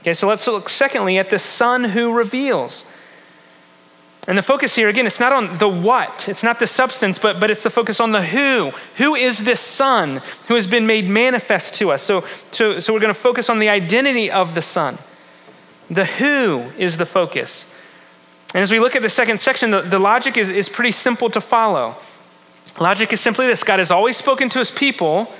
Okay, 0.00 0.14
so 0.14 0.26
let's 0.26 0.46
look 0.46 0.68
secondly 0.68 1.18
at 1.18 1.30
the 1.30 1.38
Son 1.38 1.84
who 1.84 2.12
reveals. 2.12 2.84
And 4.28 4.36
the 4.36 4.42
focus 4.42 4.74
here, 4.74 4.88
again, 4.88 5.06
it's 5.06 5.20
not 5.20 5.32
on 5.32 5.58
the 5.58 5.68
what, 5.68 6.28
it's 6.28 6.42
not 6.42 6.58
the 6.58 6.66
substance, 6.66 7.18
but, 7.18 7.38
but 7.38 7.50
it's 7.50 7.62
the 7.62 7.70
focus 7.70 8.00
on 8.00 8.10
the 8.10 8.22
who. 8.22 8.72
Who 8.96 9.14
is 9.14 9.44
this 9.44 9.60
Son 9.60 10.20
who 10.48 10.54
has 10.54 10.66
been 10.66 10.86
made 10.86 11.08
manifest 11.08 11.74
to 11.76 11.92
us? 11.92 12.02
So, 12.02 12.24
so, 12.50 12.80
so 12.80 12.92
we're 12.92 13.00
going 13.00 13.14
to 13.14 13.20
focus 13.20 13.48
on 13.48 13.60
the 13.60 13.68
identity 13.68 14.30
of 14.30 14.54
the 14.54 14.62
Son. 14.62 14.98
The 15.90 16.04
who 16.04 16.70
is 16.76 16.96
the 16.96 17.06
focus. 17.06 17.66
And 18.52 18.62
as 18.62 18.72
we 18.72 18.80
look 18.80 18.96
at 18.96 19.02
the 19.02 19.08
second 19.08 19.38
section, 19.38 19.70
the, 19.70 19.82
the 19.82 19.98
logic 19.98 20.36
is, 20.36 20.50
is 20.50 20.68
pretty 20.68 20.92
simple 20.92 21.30
to 21.30 21.40
follow. 21.40 21.94
Logic 22.78 23.12
is 23.12 23.20
simply 23.20 23.46
this 23.46 23.64
God 23.64 23.78
has 23.78 23.90
always 23.90 24.16
spoken 24.16 24.48
to 24.50 24.58
his 24.58 24.70
people, 24.70 25.32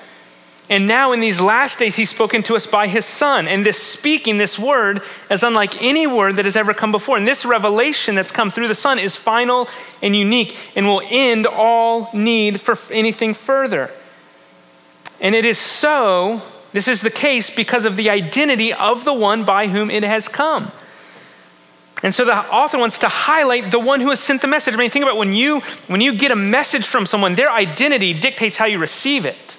and 0.68 0.88
now 0.88 1.12
in 1.12 1.20
these 1.20 1.40
last 1.40 1.78
days, 1.78 1.94
he's 1.94 2.10
spoken 2.10 2.42
to 2.44 2.56
us 2.56 2.66
by 2.66 2.88
his 2.88 3.04
son. 3.04 3.46
And 3.46 3.64
this 3.64 3.80
speaking, 3.80 4.36
this 4.36 4.58
word, 4.58 5.00
is 5.30 5.44
unlike 5.44 5.80
any 5.80 6.06
word 6.06 6.36
that 6.36 6.44
has 6.44 6.56
ever 6.56 6.74
come 6.74 6.90
before. 6.90 7.16
And 7.16 7.26
this 7.26 7.44
revelation 7.44 8.16
that's 8.16 8.32
come 8.32 8.50
through 8.50 8.66
the 8.66 8.74
son 8.74 8.98
is 8.98 9.14
final 9.14 9.68
and 10.02 10.16
unique 10.16 10.56
and 10.74 10.86
will 10.86 11.02
end 11.08 11.46
all 11.46 12.10
need 12.12 12.60
for 12.60 12.76
anything 12.90 13.32
further. 13.32 13.92
And 15.20 15.36
it 15.36 15.44
is 15.44 15.58
so, 15.58 16.42
this 16.72 16.88
is 16.88 17.00
the 17.00 17.10
case 17.10 17.48
because 17.48 17.84
of 17.84 17.94
the 17.94 18.10
identity 18.10 18.72
of 18.72 19.04
the 19.04 19.14
one 19.14 19.44
by 19.44 19.68
whom 19.68 19.88
it 19.88 20.02
has 20.02 20.26
come. 20.26 20.72
And 22.02 22.14
so 22.14 22.24
the 22.24 22.36
author 22.36 22.78
wants 22.78 22.98
to 22.98 23.08
highlight 23.08 23.70
the 23.70 23.78
one 23.78 24.00
who 24.00 24.10
has 24.10 24.20
sent 24.20 24.42
the 24.42 24.46
message. 24.46 24.74
I 24.74 24.76
mean, 24.76 24.90
think 24.90 25.04
about 25.04 25.16
when 25.16 25.32
you 25.32 25.60
when 25.86 26.00
you 26.00 26.14
get 26.14 26.30
a 26.30 26.36
message 26.36 26.86
from 26.86 27.06
someone, 27.06 27.34
their 27.34 27.50
identity 27.50 28.12
dictates 28.12 28.56
how 28.56 28.66
you 28.66 28.78
receive 28.78 29.24
it. 29.24 29.56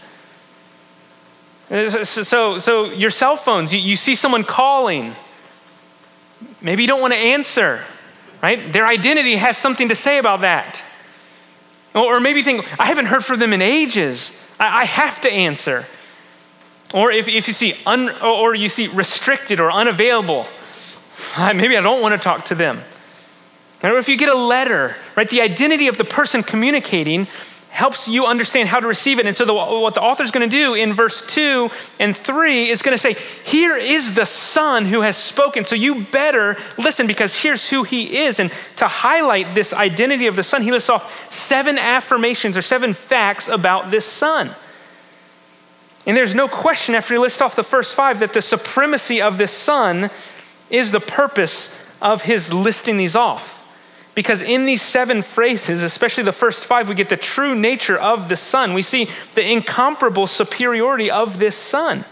So, 1.69 2.59
so 2.59 2.85
your 2.85 3.09
cell 3.09 3.35
phones, 3.35 3.73
you, 3.73 3.79
you 3.79 3.95
see 3.95 4.15
someone 4.15 4.43
calling. 4.43 5.15
Maybe 6.61 6.83
you 6.83 6.87
don't 6.87 7.01
want 7.01 7.13
to 7.13 7.19
answer, 7.19 7.83
right? 8.41 8.71
Their 8.71 8.85
identity 8.85 9.35
has 9.35 9.57
something 9.57 9.89
to 9.89 9.95
say 9.95 10.17
about 10.17 10.41
that. 10.41 10.81
Or, 11.93 12.15
or 12.15 12.19
maybe 12.19 12.39
you 12.39 12.45
think, 12.45 12.79
I 12.79 12.85
haven't 12.85 13.07
heard 13.07 13.25
from 13.25 13.39
them 13.39 13.51
in 13.51 13.61
ages. 13.61 14.31
I, 14.59 14.83
I 14.83 14.85
have 14.85 15.19
to 15.21 15.31
answer. 15.31 15.85
Or 16.93 17.11
if, 17.11 17.27
if 17.27 17.47
you 17.47 17.53
see 17.53 17.75
un, 17.85 18.11
or 18.21 18.55
you 18.55 18.69
see 18.69 18.87
restricted 18.87 19.59
or 19.59 19.69
unavailable, 19.69 20.47
Maybe 21.39 21.77
I 21.77 21.81
don't 21.81 22.01
want 22.01 22.13
to 22.13 22.19
talk 22.19 22.45
to 22.45 22.55
them. 22.55 22.81
Or 23.83 23.97
if 23.97 24.09
you 24.09 24.17
get 24.17 24.29
a 24.29 24.37
letter, 24.37 24.95
right, 25.15 25.29
the 25.29 25.41
identity 25.41 25.87
of 25.87 25.97
the 25.97 26.03
person 26.03 26.41
communicating 26.41 27.27
helps 27.69 28.07
you 28.07 28.25
understand 28.25 28.67
how 28.67 28.79
to 28.79 28.87
receive 28.87 29.19
it. 29.19 29.27
And 29.27 29.35
so, 29.35 29.45
the, 29.45 29.53
what 29.53 29.93
the 29.93 30.01
author's 30.01 30.31
going 30.31 30.49
to 30.49 30.55
do 30.55 30.73
in 30.73 30.93
verse 30.93 31.21
2 31.21 31.69
and 31.99 32.15
3 32.15 32.69
is 32.69 32.81
going 32.81 32.95
to 32.95 32.97
say, 32.97 33.15
Here 33.43 33.77
is 33.77 34.15
the 34.15 34.25
Son 34.25 34.85
who 34.85 35.01
has 35.01 35.15
spoken. 35.15 35.63
So, 35.63 35.75
you 35.75 36.03
better 36.05 36.57
listen 36.79 37.05
because 37.05 37.35
here's 37.35 37.69
who 37.69 37.83
he 37.83 38.17
is. 38.17 38.39
And 38.39 38.51
to 38.77 38.87
highlight 38.87 39.53
this 39.53 39.73
identity 39.73 40.25
of 40.25 40.35
the 40.35 40.41
Son, 40.41 40.63
he 40.63 40.71
lists 40.71 40.89
off 40.89 41.31
seven 41.31 41.77
affirmations 41.77 42.57
or 42.57 42.63
seven 42.63 42.93
facts 42.93 43.47
about 43.47 43.91
this 43.91 44.05
Son. 44.05 44.49
And 46.07 46.17
there's 46.17 46.33
no 46.33 46.47
question 46.47 46.95
after 46.95 47.13
he 47.13 47.19
lists 47.19 47.41
off 47.41 47.55
the 47.55 47.63
first 47.63 47.93
five 47.93 48.21
that 48.21 48.33
the 48.33 48.41
supremacy 48.41 49.21
of 49.21 49.37
this 49.37 49.51
Son 49.51 50.09
is 50.69 50.91
the 50.91 50.99
purpose 50.99 51.69
of 52.01 52.23
his 52.23 52.53
listing 52.53 52.97
these 52.97 53.15
off. 53.15 53.63
Because 54.15 54.41
in 54.41 54.65
these 54.65 54.81
seven 54.81 55.21
phrases, 55.21 55.83
especially 55.83 56.23
the 56.23 56.31
first 56.31 56.65
five, 56.65 56.89
we 56.89 56.95
get 56.95 57.09
the 57.09 57.17
true 57.17 57.53
nature 57.53 57.97
of 57.97 58.29
the 58.29 58.35
Son. 58.35 58.73
We 58.73 58.81
see 58.81 59.09
the 59.35 59.47
incomparable 59.47 60.25
superiority 60.25 61.11
of 61.11 61.37
this 61.37 61.55
Son. 61.55 62.03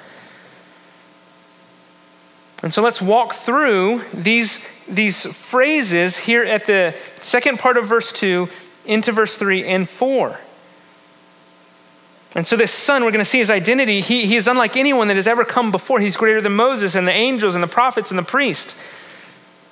And 2.62 2.74
so 2.74 2.82
let's 2.82 3.02
walk 3.02 3.34
through 3.34 4.02
these, 4.14 4.60
these 4.88 5.26
phrases 5.26 6.18
here 6.18 6.44
at 6.44 6.66
the 6.66 6.96
second 7.16 7.60
part 7.60 7.78
of 7.78 7.86
verse 7.86 8.12
2 8.12 8.50
into 8.86 9.12
verse 9.12 9.38
3 9.38 9.66
and 9.66 9.90
4. 9.90 10.40
And 12.36 12.46
so, 12.46 12.58
this 12.58 12.72
son, 12.72 13.06
we're 13.06 13.12
going 13.12 13.24
to 13.24 13.30
see 13.30 13.38
his 13.38 13.50
identity. 13.50 14.02
He, 14.02 14.28
he 14.28 14.36
is 14.36 14.50
unlike 14.50 14.76
anyone 14.76 15.08
that 15.08 15.16
has 15.16 15.26
ever 15.26 15.46
come 15.46 15.72
before. 15.72 16.02
He's 16.02 16.18
greater 16.18 16.42
than 16.42 16.54
Moses 16.54 16.94
and 16.94 17.08
the 17.08 17.14
angels 17.14 17.56
and 17.56 17.64
the 17.64 17.68
prophets 17.68 18.12
and 18.12 18.20
the 18.20 18.24
priest. 18.24 18.76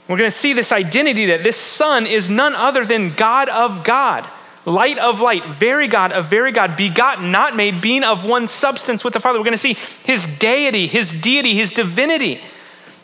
We're 0.07 0.17
going 0.17 0.31
to 0.31 0.35
see 0.35 0.53
this 0.53 0.71
identity 0.71 1.27
that 1.27 1.43
this 1.43 1.57
son 1.57 2.07
is 2.07 2.29
none 2.29 2.55
other 2.55 2.85
than 2.85 3.15
God 3.15 3.49
of 3.49 3.83
God, 3.83 4.25
light 4.65 4.97
of 4.97 5.19
light, 5.19 5.45
very 5.45 5.89
God 5.89 6.13
of 6.13 6.25
very 6.25 6.53
God, 6.53 6.77
begotten, 6.77 7.31
not 7.31 7.55
made, 7.55 7.81
being 7.81 8.03
of 8.03 8.25
one 8.25 8.47
substance 8.47 9.03
with 9.03 9.13
the 9.13 9.19
Father. 9.19 9.39
We're 9.39 9.45
going 9.45 9.53
to 9.53 9.57
see 9.57 9.77
his 10.03 10.25
deity, 10.25 10.87
his 10.87 11.11
deity, 11.11 11.55
his 11.55 11.69
divinity. 11.69 12.41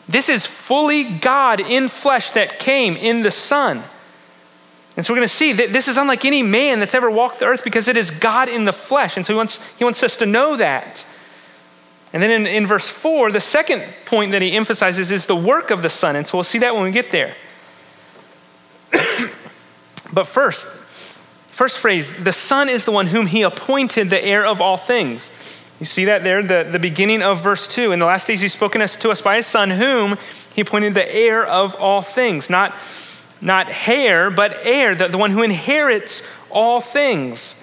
This 0.08 0.30
is 0.30 0.46
fully 0.46 1.04
God 1.04 1.60
in 1.60 1.88
flesh 1.88 2.32
that 2.32 2.58
came 2.58 2.96
in 2.96 3.22
the 3.22 3.30
Son. 3.30 3.82
And 5.00 5.06
so 5.06 5.14
we're 5.14 5.20
going 5.20 5.28
to 5.28 5.34
see 5.34 5.54
that 5.54 5.72
this 5.72 5.88
is 5.88 5.96
unlike 5.96 6.26
any 6.26 6.42
man 6.42 6.78
that's 6.78 6.94
ever 6.94 7.10
walked 7.10 7.38
the 7.38 7.46
earth 7.46 7.64
because 7.64 7.88
it 7.88 7.96
is 7.96 8.10
God 8.10 8.50
in 8.50 8.66
the 8.66 8.72
flesh. 8.74 9.16
And 9.16 9.24
so 9.24 9.32
he 9.32 9.36
wants, 9.38 9.58
he 9.78 9.82
wants 9.82 10.02
us 10.02 10.14
to 10.16 10.26
know 10.26 10.58
that. 10.58 11.06
And 12.12 12.22
then 12.22 12.30
in, 12.30 12.46
in 12.46 12.66
verse 12.66 12.86
4, 12.86 13.32
the 13.32 13.40
second 13.40 13.82
point 14.04 14.32
that 14.32 14.42
he 14.42 14.52
emphasizes 14.52 15.10
is 15.10 15.24
the 15.24 15.34
work 15.34 15.70
of 15.70 15.80
the 15.80 15.88
Son. 15.88 16.16
And 16.16 16.26
so 16.26 16.36
we'll 16.36 16.44
see 16.44 16.58
that 16.58 16.74
when 16.74 16.84
we 16.84 16.90
get 16.90 17.10
there. 17.12 17.34
but 20.12 20.26
first, 20.26 20.66
first 20.66 21.78
phrase, 21.78 22.12
the 22.12 22.30
Son 22.34 22.68
is 22.68 22.84
the 22.84 22.92
one 22.92 23.06
whom 23.06 23.26
he 23.26 23.40
appointed 23.40 24.10
the 24.10 24.22
heir 24.22 24.44
of 24.44 24.60
all 24.60 24.76
things. 24.76 25.64
You 25.80 25.86
see 25.86 26.04
that 26.04 26.24
there, 26.24 26.42
the, 26.42 26.68
the 26.70 26.78
beginning 26.78 27.22
of 27.22 27.40
verse 27.40 27.66
2. 27.66 27.92
In 27.92 28.00
the 28.00 28.04
last 28.04 28.26
days, 28.26 28.42
he's 28.42 28.52
spoken 28.52 28.86
to 28.86 29.10
us 29.10 29.22
by 29.22 29.36
his 29.36 29.46
Son, 29.46 29.70
whom 29.70 30.18
he 30.54 30.60
appointed 30.60 30.92
the 30.92 31.10
heir 31.10 31.42
of 31.42 31.74
all 31.76 32.02
things. 32.02 32.50
Not 32.50 32.74
not 33.40 33.88
air, 33.88 34.30
but 34.30 34.58
heir, 34.62 34.94
the, 34.94 35.08
the 35.08 35.18
one 35.18 35.30
who 35.30 35.42
inherits 35.42 36.22
all 36.50 36.80
things. 36.80 37.54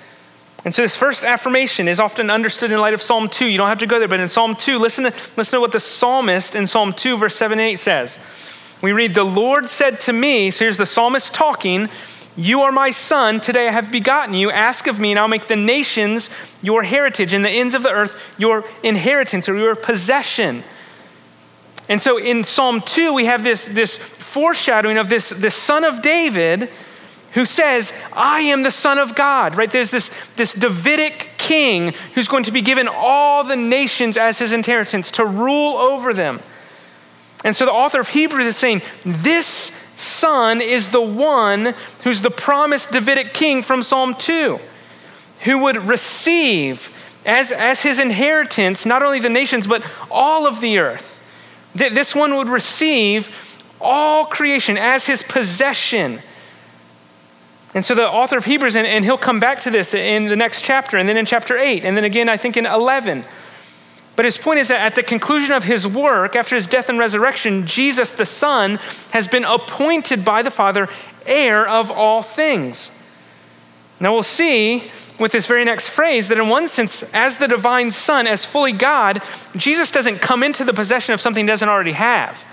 And 0.65 0.73
so 0.73 0.81
this 0.81 0.97
first 0.97 1.23
affirmation 1.23 1.87
is 1.87 1.99
often 1.99 2.29
understood 2.29 2.71
in 2.71 2.79
light 2.79 2.93
of 2.93 3.01
Psalm 3.01 3.29
2. 3.29 3.45
You 3.45 3.57
don't 3.57 3.69
have 3.69 3.77
to 3.79 3.87
go 3.87 3.99
there, 3.99 4.07
but 4.07 4.19
in 4.19 4.27
Psalm 4.27 4.55
2, 4.55 4.79
listen 4.79 5.05
to, 5.05 5.13
listen 5.37 5.57
to 5.57 5.61
what 5.61 5.71
the 5.71 5.79
psalmist 5.79 6.55
in 6.55 6.67
Psalm 6.67 6.93
2, 6.93 7.17
verse 7.17 7.35
7 7.35 7.59
and 7.59 7.69
8 7.69 7.75
says. 7.77 8.19
We 8.81 8.91
read, 8.91 9.13
The 9.13 9.23
Lord 9.23 9.69
said 9.69 10.01
to 10.01 10.13
me, 10.13 10.51
so 10.51 10.65
here's 10.65 10.77
the 10.77 10.85
psalmist 10.85 11.33
talking, 11.33 11.87
You 12.35 12.63
are 12.63 12.71
my 12.71 12.91
son, 12.91 13.39
today 13.39 13.67
I 13.67 13.71
have 13.71 13.91
begotten 13.91 14.33
you. 14.33 14.51
Ask 14.51 14.87
of 14.87 14.99
me, 14.99 15.11
and 15.11 15.19
I'll 15.19 15.27
make 15.27 15.47
the 15.47 15.55
nations 15.55 16.29
your 16.61 16.83
heritage, 16.83 17.33
and 17.33 17.45
the 17.45 17.49
ends 17.49 17.73
of 17.73 17.83
the 17.83 17.91
earth 17.91 18.35
your 18.37 18.65
inheritance 18.83 19.47
or 19.47 19.55
your 19.55 19.75
possession. 19.75 20.63
And 21.89 22.01
so 22.01 22.17
in 22.17 22.43
Psalm 22.43 22.81
2, 22.81 23.13
we 23.13 23.25
have 23.25 23.43
this, 23.43 23.65
this 23.65 23.97
foreshadowing 23.97 24.97
of 24.97 25.09
this, 25.09 25.29
this 25.29 25.55
son 25.55 25.83
of 25.83 26.01
David 26.01 26.69
who 27.33 27.45
says, 27.45 27.93
I 28.13 28.41
am 28.41 28.63
the 28.63 28.71
son 28.71 28.97
of 28.97 29.15
God, 29.15 29.55
right? 29.55 29.69
There's 29.69 29.91
this, 29.91 30.09
this 30.35 30.53
Davidic 30.53 31.31
king 31.37 31.93
who's 32.15 32.27
going 32.27 32.45
to 32.45 32.51
be 32.51 32.61
given 32.61 32.89
all 32.91 33.43
the 33.43 33.55
nations 33.55 34.17
as 34.17 34.39
his 34.39 34.53
inheritance 34.53 35.11
to 35.11 35.25
rule 35.25 35.77
over 35.77 36.13
them. 36.13 36.39
And 37.43 37.55
so 37.55 37.65
the 37.65 37.71
author 37.71 37.99
of 37.99 38.09
Hebrews 38.09 38.47
is 38.47 38.57
saying, 38.57 38.81
This 39.05 39.71
son 39.95 40.61
is 40.61 40.89
the 40.89 41.01
one 41.01 41.75
who's 42.03 42.21
the 42.21 42.31
promised 42.31 42.91
Davidic 42.91 43.33
king 43.33 43.61
from 43.61 43.83
Psalm 43.83 44.15
2, 44.15 44.59
who 45.41 45.57
would 45.59 45.77
receive 45.77 46.91
as, 47.25 47.51
as 47.51 47.81
his 47.81 47.99
inheritance 47.99 48.85
not 48.85 49.03
only 49.03 49.19
the 49.19 49.29
nations, 49.29 49.67
but 49.67 49.83
all 50.09 50.47
of 50.47 50.59
the 50.59 50.79
earth. 50.79 51.16
This 51.77 52.15
one 52.15 52.35
would 52.35 52.49
receive 52.49 53.29
all 53.79 54.25
creation 54.25 54.77
as 54.77 55.05
his 55.05 55.23
possession. 55.23 56.19
And 57.73 57.85
so 57.85 57.93
the 57.93 58.09
author 58.09 58.37
of 58.37 58.45
Hebrews, 58.45 58.75
and, 58.75 58.87
and, 58.87 59.05
he'll 59.05 59.17
come 59.17 59.39
back 59.39 59.61
to 59.61 59.69
this 59.69 59.93
in 59.93 60.25
the 60.25 60.35
next 60.35 60.63
chapter, 60.63 60.97
and 60.97 61.07
then 61.07 61.17
in 61.17 61.25
chapter 61.25 61.57
8, 61.57 61.85
and 61.85 61.95
then 61.95 62.03
again, 62.03 62.29
I 62.29 62.37
think 62.37 62.57
in 62.57 62.65
11. 62.65 63.25
But 64.15 64.25
his 64.25 64.37
point 64.37 64.59
is 64.59 64.69
that 64.69 64.79
at 64.79 64.95
the 64.95 65.03
conclusion 65.03 65.53
of 65.53 65.65
his 65.65 65.87
work, 65.87 66.35
after 66.35 66.55
his 66.55 66.65
death 66.65 66.89
and 66.89 66.97
resurrection, 66.97 67.67
Jesus 67.67 68.13
the 68.13 68.25
Son 68.25 68.79
has 69.11 69.27
been 69.27 69.43
appointed 69.43 70.25
by 70.25 70.41
the 70.41 70.49
Father 70.49 70.89
heir 71.27 71.67
of 71.67 71.91
all 71.91 72.23
things. 72.23 72.91
Now 73.99 74.13
we'll 74.13 74.23
see 74.23 74.91
with 75.19 75.31
this 75.31 75.47
very 75.47 75.65
next 75.65 75.89
phrase 75.89 76.27
that, 76.27 76.37
in 76.37 76.47
one 76.47 76.67
sense, 76.67 77.03
as 77.13 77.37
the 77.37 77.47
divine 77.47 77.91
Son, 77.91 78.27
as 78.27 78.45
fully 78.45 78.71
God, 78.71 79.21
Jesus 79.55 79.91
doesn't 79.91 80.19
come 80.19 80.43
into 80.43 80.63
the 80.63 80.73
possession 80.73 81.13
of 81.13 81.21
something 81.21 81.45
he 81.45 81.47
doesn't 81.47 81.69
already 81.69 81.93
have. 81.93 82.43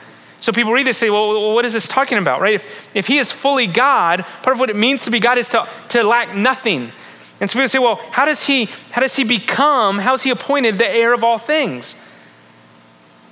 So 0.40 0.52
people 0.52 0.72
read 0.72 0.86
this 0.86 0.96
and 0.96 1.06
say, 1.06 1.10
well, 1.10 1.54
what 1.54 1.64
is 1.64 1.72
this 1.72 1.88
talking 1.88 2.18
about, 2.18 2.40
right? 2.40 2.54
If, 2.54 2.94
if 2.94 3.06
he 3.06 3.18
is 3.18 3.32
fully 3.32 3.66
God, 3.66 4.24
part 4.42 4.54
of 4.54 4.60
what 4.60 4.70
it 4.70 4.76
means 4.76 5.04
to 5.04 5.10
be 5.10 5.20
God 5.20 5.38
is 5.38 5.48
to, 5.50 5.68
to 5.90 6.02
lack 6.02 6.34
nothing. 6.34 6.92
And 7.40 7.50
so 7.50 7.54
people 7.54 7.68
say, 7.68 7.78
well, 7.78 7.96
how 8.10 8.24
does 8.24 8.44
he, 8.44 8.66
how 8.90 9.00
does 9.00 9.16
he 9.16 9.24
become, 9.24 9.98
how 9.98 10.14
is 10.14 10.22
he 10.22 10.30
appointed 10.30 10.76
the 10.78 10.88
heir 10.88 11.12
of 11.12 11.24
all 11.24 11.38
things? 11.38 11.96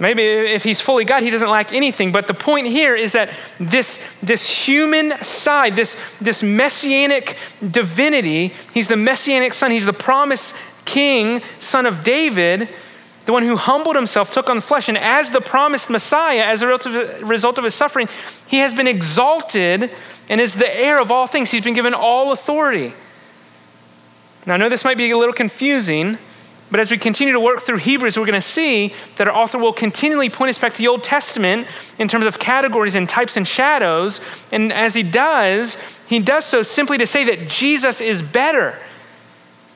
Maybe 0.03 0.25
if 0.25 0.65
he's 0.65 0.81
fully 0.81 1.05
God, 1.05 1.23
he 1.23 1.31
doesn't 1.31 1.49
lack 1.49 1.73
anything. 1.73 2.11
But 2.11 2.27
the 2.27 2.35
point 2.35 2.67
here 2.67 2.97
is 2.97 3.13
that 3.13 3.31
this, 3.61 4.01
this 4.21 4.49
human 4.49 5.15
side, 5.23 5.77
this, 5.77 5.97
this 6.21 6.43
messianic 6.43 7.37
divinity, 7.71 8.49
he's 8.75 8.89
the 8.89 8.97
messianic 8.97 9.55
son, 9.55 9.71
he's 9.71 9.87
the 9.87 9.93
promised 9.93 10.57
king, 10.85 11.41
son 11.61 11.87
of 11.87 12.03
David, 12.03 12.69
the 13.27 13.33
one 13.33 13.45
who 13.45 13.55
humbled 13.55 13.95
himself, 13.95 14.33
took 14.33 14.51
on 14.51 14.61
flesh, 14.61 14.89
and 14.89 14.99
as 14.99 15.31
the 15.31 15.41
promised 15.41 15.89
Messiah, 15.89 16.47
as 16.47 16.63
a 16.63 16.67
result 17.25 17.59
of 17.59 17.63
his 17.63 17.75
suffering, 17.77 18.09
he 18.49 18.59
has 18.59 18.75
been 18.75 18.89
exalted 18.89 19.89
and 20.29 20.41
is 20.41 20.57
the 20.57 20.77
heir 20.77 21.01
of 21.01 21.13
all 21.13 21.29
things. 21.29 21.53
He's 21.53 21.63
been 21.63 21.75
given 21.75 21.95
all 21.95 22.33
authority. 22.33 22.93
Now, 24.47 24.55
I 24.55 24.57
know 24.57 24.69
this 24.69 24.83
might 24.83 24.99
be 24.99 25.09
a 25.13 25.17
little 25.17 25.33
confusing 25.33 26.19
But 26.73 26.81
as 26.81 26.91
we 26.91 26.97
continue 26.97 27.35
to 27.35 27.41
work 27.41 27.61
through 27.61 27.77
Hebrews, 27.77 28.19
we're 28.19 28.25
going 28.25 28.33
to 28.33 28.41
see 28.41 28.95
that 29.17 29.29
our 29.29 29.35
author 29.35 29.59
will 29.59 29.75
continually 29.75 30.31
point 30.31 30.49
us 30.49 30.59
back 30.59 30.73
to 30.73 30.79
the 30.79 30.89
Old 30.89 31.03
Testament 31.03 31.69
in 31.99 32.09
terms 32.09 32.25
of 32.25 32.39
categories 32.39 32.95
and 32.95 33.07
types 33.07 33.37
and 33.37 33.47
shadows. 33.47 34.23
And 34.51 34.73
as 34.73 34.95
he 34.95 35.03
does, 35.03 35.77
he 36.07 36.19
does 36.19 36.47
so 36.47 36.63
simply 36.63 36.97
to 36.97 37.07
say 37.07 37.25
that 37.25 37.47
Jesus 37.47 38.01
is 38.01 38.23
better. 38.23 38.79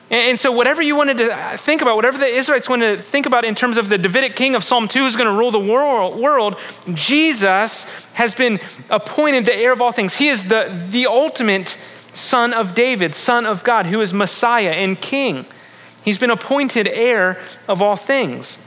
And 0.09 0.39
so, 0.39 0.51
whatever 0.51 0.81
you 0.81 0.95
wanted 0.95 1.17
to 1.17 1.57
think 1.57 1.83
about, 1.83 1.97
whatever 1.97 2.17
the 2.17 2.25
Israelites 2.25 2.67
wanted 2.67 2.95
to 2.95 3.01
think 3.03 3.27
about 3.27 3.45
in 3.45 3.53
terms 3.53 3.77
of 3.77 3.89
the 3.89 3.99
Davidic 3.99 4.35
king 4.35 4.55
of 4.55 4.63
Psalm 4.63 4.87
2 4.87 4.99
who's 4.99 5.15
going 5.15 5.27
to 5.27 5.37
rule 5.37 5.51
the 5.51 5.59
world, 5.59 6.57
Jesus 6.95 7.83
has 8.13 8.33
been 8.33 8.59
appointed 8.89 9.45
the 9.45 9.55
heir 9.55 9.71
of 9.71 9.83
all 9.83 9.91
things. 9.91 10.15
He 10.15 10.29
is 10.29 10.47
the, 10.47 10.75
the 10.89 11.05
ultimate 11.05 11.77
son 12.11 12.55
of 12.55 12.73
David, 12.73 13.13
son 13.13 13.45
of 13.45 13.63
God, 13.63 13.85
who 13.85 14.01
is 14.01 14.15
Messiah 14.15 14.71
and 14.71 14.99
king. 14.99 15.45
He's 16.07 16.17
been 16.17 16.31
appointed 16.31 16.87
heir 16.87 17.37
of 17.67 17.81
all 17.81 17.97
things. 17.97 18.57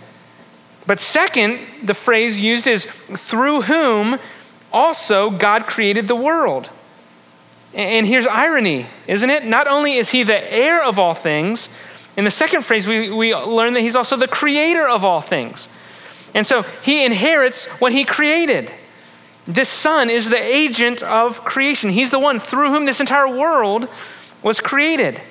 But 0.87 1.00
second, 1.00 1.61
the 1.83 1.94
phrase 1.94 2.38
used 2.38 2.66
is 2.66 2.85
through 2.85 3.62
whom 3.62 4.18
also 4.70 5.31
God 5.31 5.66
created 5.66 6.07
the 6.07 6.14
world. 6.14 6.68
And 7.72 8.07
here's 8.07 8.26
irony, 8.26 8.85
isn't 9.07 9.31
it? 9.31 9.46
Not 9.46 9.68
only 9.68 9.96
is 9.96 10.11
he 10.11 10.22
the 10.22 10.53
heir 10.53 10.85
of 10.85 10.98
all 10.98 11.14
things, 11.14 11.70
in 12.14 12.26
the 12.26 12.31
second 12.31 12.62
phrase, 12.62 12.87
we, 12.87 13.09
we 13.09 13.35
learn 13.35 13.72
that 13.72 13.81
he's 13.81 13.96
also 13.96 14.18
the 14.18 14.29
creator 14.29 14.87
of 14.87 15.03
all 15.03 15.22
things. 15.22 15.70
And 16.35 16.46
so 16.46 16.64
he 16.83 17.07
inherits 17.07 17.64
what 17.81 17.92
he 17.92 18.05
created. 18.05 18.70
This 19.46 19.70
Son 19.70 20.11
is 20.11 20.29
the 20.29 20.37
agent 20.37 21.03
of 21.03 21.42
creation. 21.42 21.88
He's 21.88 22.11
the 22.11 22.18
one 22.18 22.38
through 22.38 22.68
whom 22.68 22.85
this 22.85 23.00
entire 23.00 23.35
world 23.35 23.88
was 24.42 24.61
created. 24.61 25.22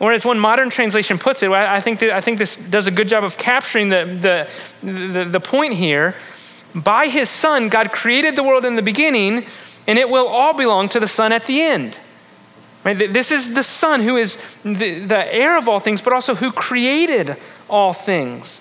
Or 0.00 0.12
as 0.12 0.24
one 0.24 0.38
modern 0.38 0.70
translation 0.70 1.18
puts 1.18 1.42
it, 1.42 1.50
I 1.50 1.80
think, 1.80 1.98
that, 2.00 2.10
I 2.10 2.20
think 2.20 2.38
this 2.38 2.56
does 2.56 2.86
a 2.86 2.90
good 2.92 3.08
job 3.08 3.24
of 3.24 3.36
capturing 3.36 3.88
the, 3.88 4.48
the, 4.82 4.86
the, 4.86 5.24
the 5.24 5.40
point 5.40 5.74
here. 5.74 6.14
By 6.74 7.08
his 7.08 7.28
Son, 7.28 7.68
God 7.68 7.90
created 7.90 8.36
the 8.36 8.44
world 8.44 8.64
in 8.64 8.76
the 8.76 8.82
beginning, 8.82 9.44
and 9.88 9.98
it 9.98 10.08
will 10.08 10.28
all 10.28 10.54
belong 10.54 10.88
to 10.90 11.00
the 11.00 11.08
Son 11.08 11.32
at 11.32 11.46
the 11.46 11.60
end. 11.60 11.98
Right? 12.84 13.12
This 13.12 13.32
is 13.32 13.54
the 13.54 13.64
Son 13.64 14.02
who 14.02 14.16
is 14.16 14.38
the, 14.62 15.00
the 15.00 15.34
heir 15.34 15.58
of 15.58 15.68
all 15.68 15.80
things, 15.80 16.00
but 16.00 16.12
also 16.12 16.36
who 16.36 16.52
created 16.52 17.36
all 17.68 17.92
things. 17.92 18.60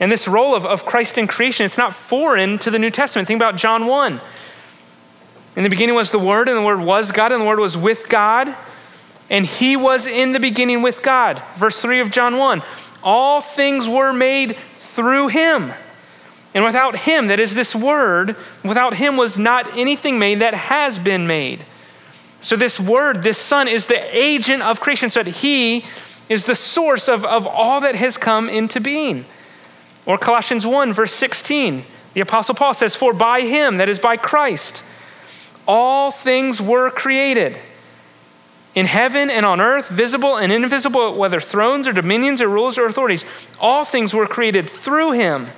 And 0.00 0.10
this 0.10 0.26
role 0.26 0.54
of, 0.54 0.66
of 0.66 0.84
Christ 0.84 1.18
in 1.18 1.26
creation, 1.26 1.66
it's 1.66 1.78
not 1.78 1.94
foreign 1.94 2.58
to 2.58 2.70
the 2.70 2.78
New 2.78 2.90
Testament. 2.90 3.28
Think 3.28 3.38
about 3.38 3.56
John 3.56 3.86
1. 3.86 4.20
In 5.56 5.62
the 5.62 5.70
beginning 5.70 5.94
was 5.94 6.10
the 6.10 6.18
Word, 6.18 6.48
and 6.48 6.56
the 6.56 6.62
Word 6.62 6.80
was 6.80 7.12
God, 7.12 7.32
and 7.32 7.40
the 7.40 7.46
Word 7.46 7.58
was 7.58 7.76
with 7.76 8.08
God, 8.08 8.54
and 9.30 9.46
He 9.46 9.76
was 9.76 10.06
in 10.06 10.32
the 10.32 10.40
beginning 10.40 10.82
with 10.82 11.02
God. 11.02 11.42
Verse 11.56 11.80
3 11.80 12.00
of 12.00 12.10
John 12.10 12.36
1 12.36 12.62
All 13.02 13.40
things 13.40 13.88
were 13.88 14.12
made 14.12 14.56
through 14.74 15.28
Him. 15.28 15.72
And 16.54 16.64
without 16.64 17.00
Him, 17.00 17.28
that 17.28 17.38
is 17.38 17.54
this 17.54 17.74
Word, 17.74 18.36
without 18.64 18.94
Him 18.94 19.16
was 19.16 19.38
not 19.38 19.76
anything 19.76 20.18
made 20.18 20.40
that 20.40 20.54
has 20.54 20.98
been 20.98 21.26
made. 21.26 21.64
So, 22.40 22.56
this 22.56 22.80
Word, 22.80 23.22
this 23.22 23.38
Son, 23.38 23.68
is 23.68 23.86
the 23.86 24.16
agent 24.16 24.62
of 24.62 24.80
creation, 24.80 25.10
so 25.10 25.22
that 25.22 25.30
He 25.30 25.84
is 26.28 26.44
the 26.44 26.54
source 26.54 27.08
of, 27.08 27.24
of 27.24 27.46
all 27.46 27.80
that 27.80 27.94
has 27.94 28.16
come 28.18 28.48
into 28.48 28.80
being. 28.80 29.24
Or 30.06 30.18
Colossians 30.18 30.66
1, 30.66 30.92
verse 30.92 31.12
16, 31.12 31.84
the 32.14 32.20
Apostle 32.20 32.54
Paul 32.54 32.74
says, 32.74 32.96
For 32.96 33.12
by 33.12 33.42
him, 33.42 33.76
that 33.76 33.88
is 33.88 33.98
by 33.98 34.16
Christ, 34.16 34.82
all 35.66 36.10
things 36.10 36.60
were 36.62 36.90
created 36.90 37.58
in 38.74 38.86
heaven 38.86 39.30
and 39.30 39.44
on 39.44 39.60
earth, 39.60 39.88
visible 39.88 40.36
and 40.36 40.52
invisible, 40.52 41.16
whether 41.16 41.40
thrones 41.40 41.88
or 41.88 41.92
dominions 41.92 42.40
or 42.40 42.48
rulers 42.48 42.78
or 42.78 42.86
authorities. 42.86 43.24
All 43.60 43.84
things 43.84 44.14
were 44.14 44.26
created 44.26 44.68
through 44.68 45.12
him 45.12 45.48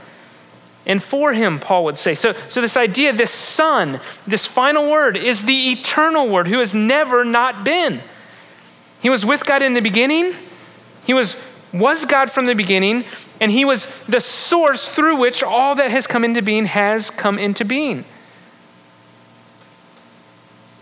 and 0.86 1.02
for 1.02 1.32
him, 1.32 1.58
Paul 1.58 1.84
would 1.84 1.98
say. 1.98 2.14
So, 2.14 2.34
so 2.48 2.60
this 2.60 2.76
idea, 2.76 3.12
this 3.12 3.30
Son, 3.30 4.00
this 4.26 4.46
final 4.46 4.90
word, 4.90 5.16
is 5.16 5.44
the 5.44 5.70
eternal 5.70 6.28
word 6.28 6.48
who 6.48 6.58
has 6.58 6.74
never 6.74 7.24
not 7.24 7.64
been. 7.64 8.00
He 9.00 9.10
was 9.10 9.24
with 9.24 9.44
God 9.46 9.62
in 9.62 9.74
the 9.74 9.80
beginning. 9.80 10.34
He 11.06 11.14
was 11.14 11.36
was 11.72 12.04
God 12.04 12.28
from 12.28 12.46
the 12.46 12.54
beginning, 12.56 13.04
and 13.40 13.52
he 13.52 13.64
was 13.64 13.86
the 14.08 14.20
source 14.20 14.88
through 14.88 15.16
which 15.18 15.40
all 15.40 15.76
that 15.76 15.92
has 15.92 16.08
come 16.08 16.24
into 16.24 16.42
being 16.42 16.64
has 16.64 17.10
come 17.10 17.38
into 17.38 17.64
being. 17.64 18.04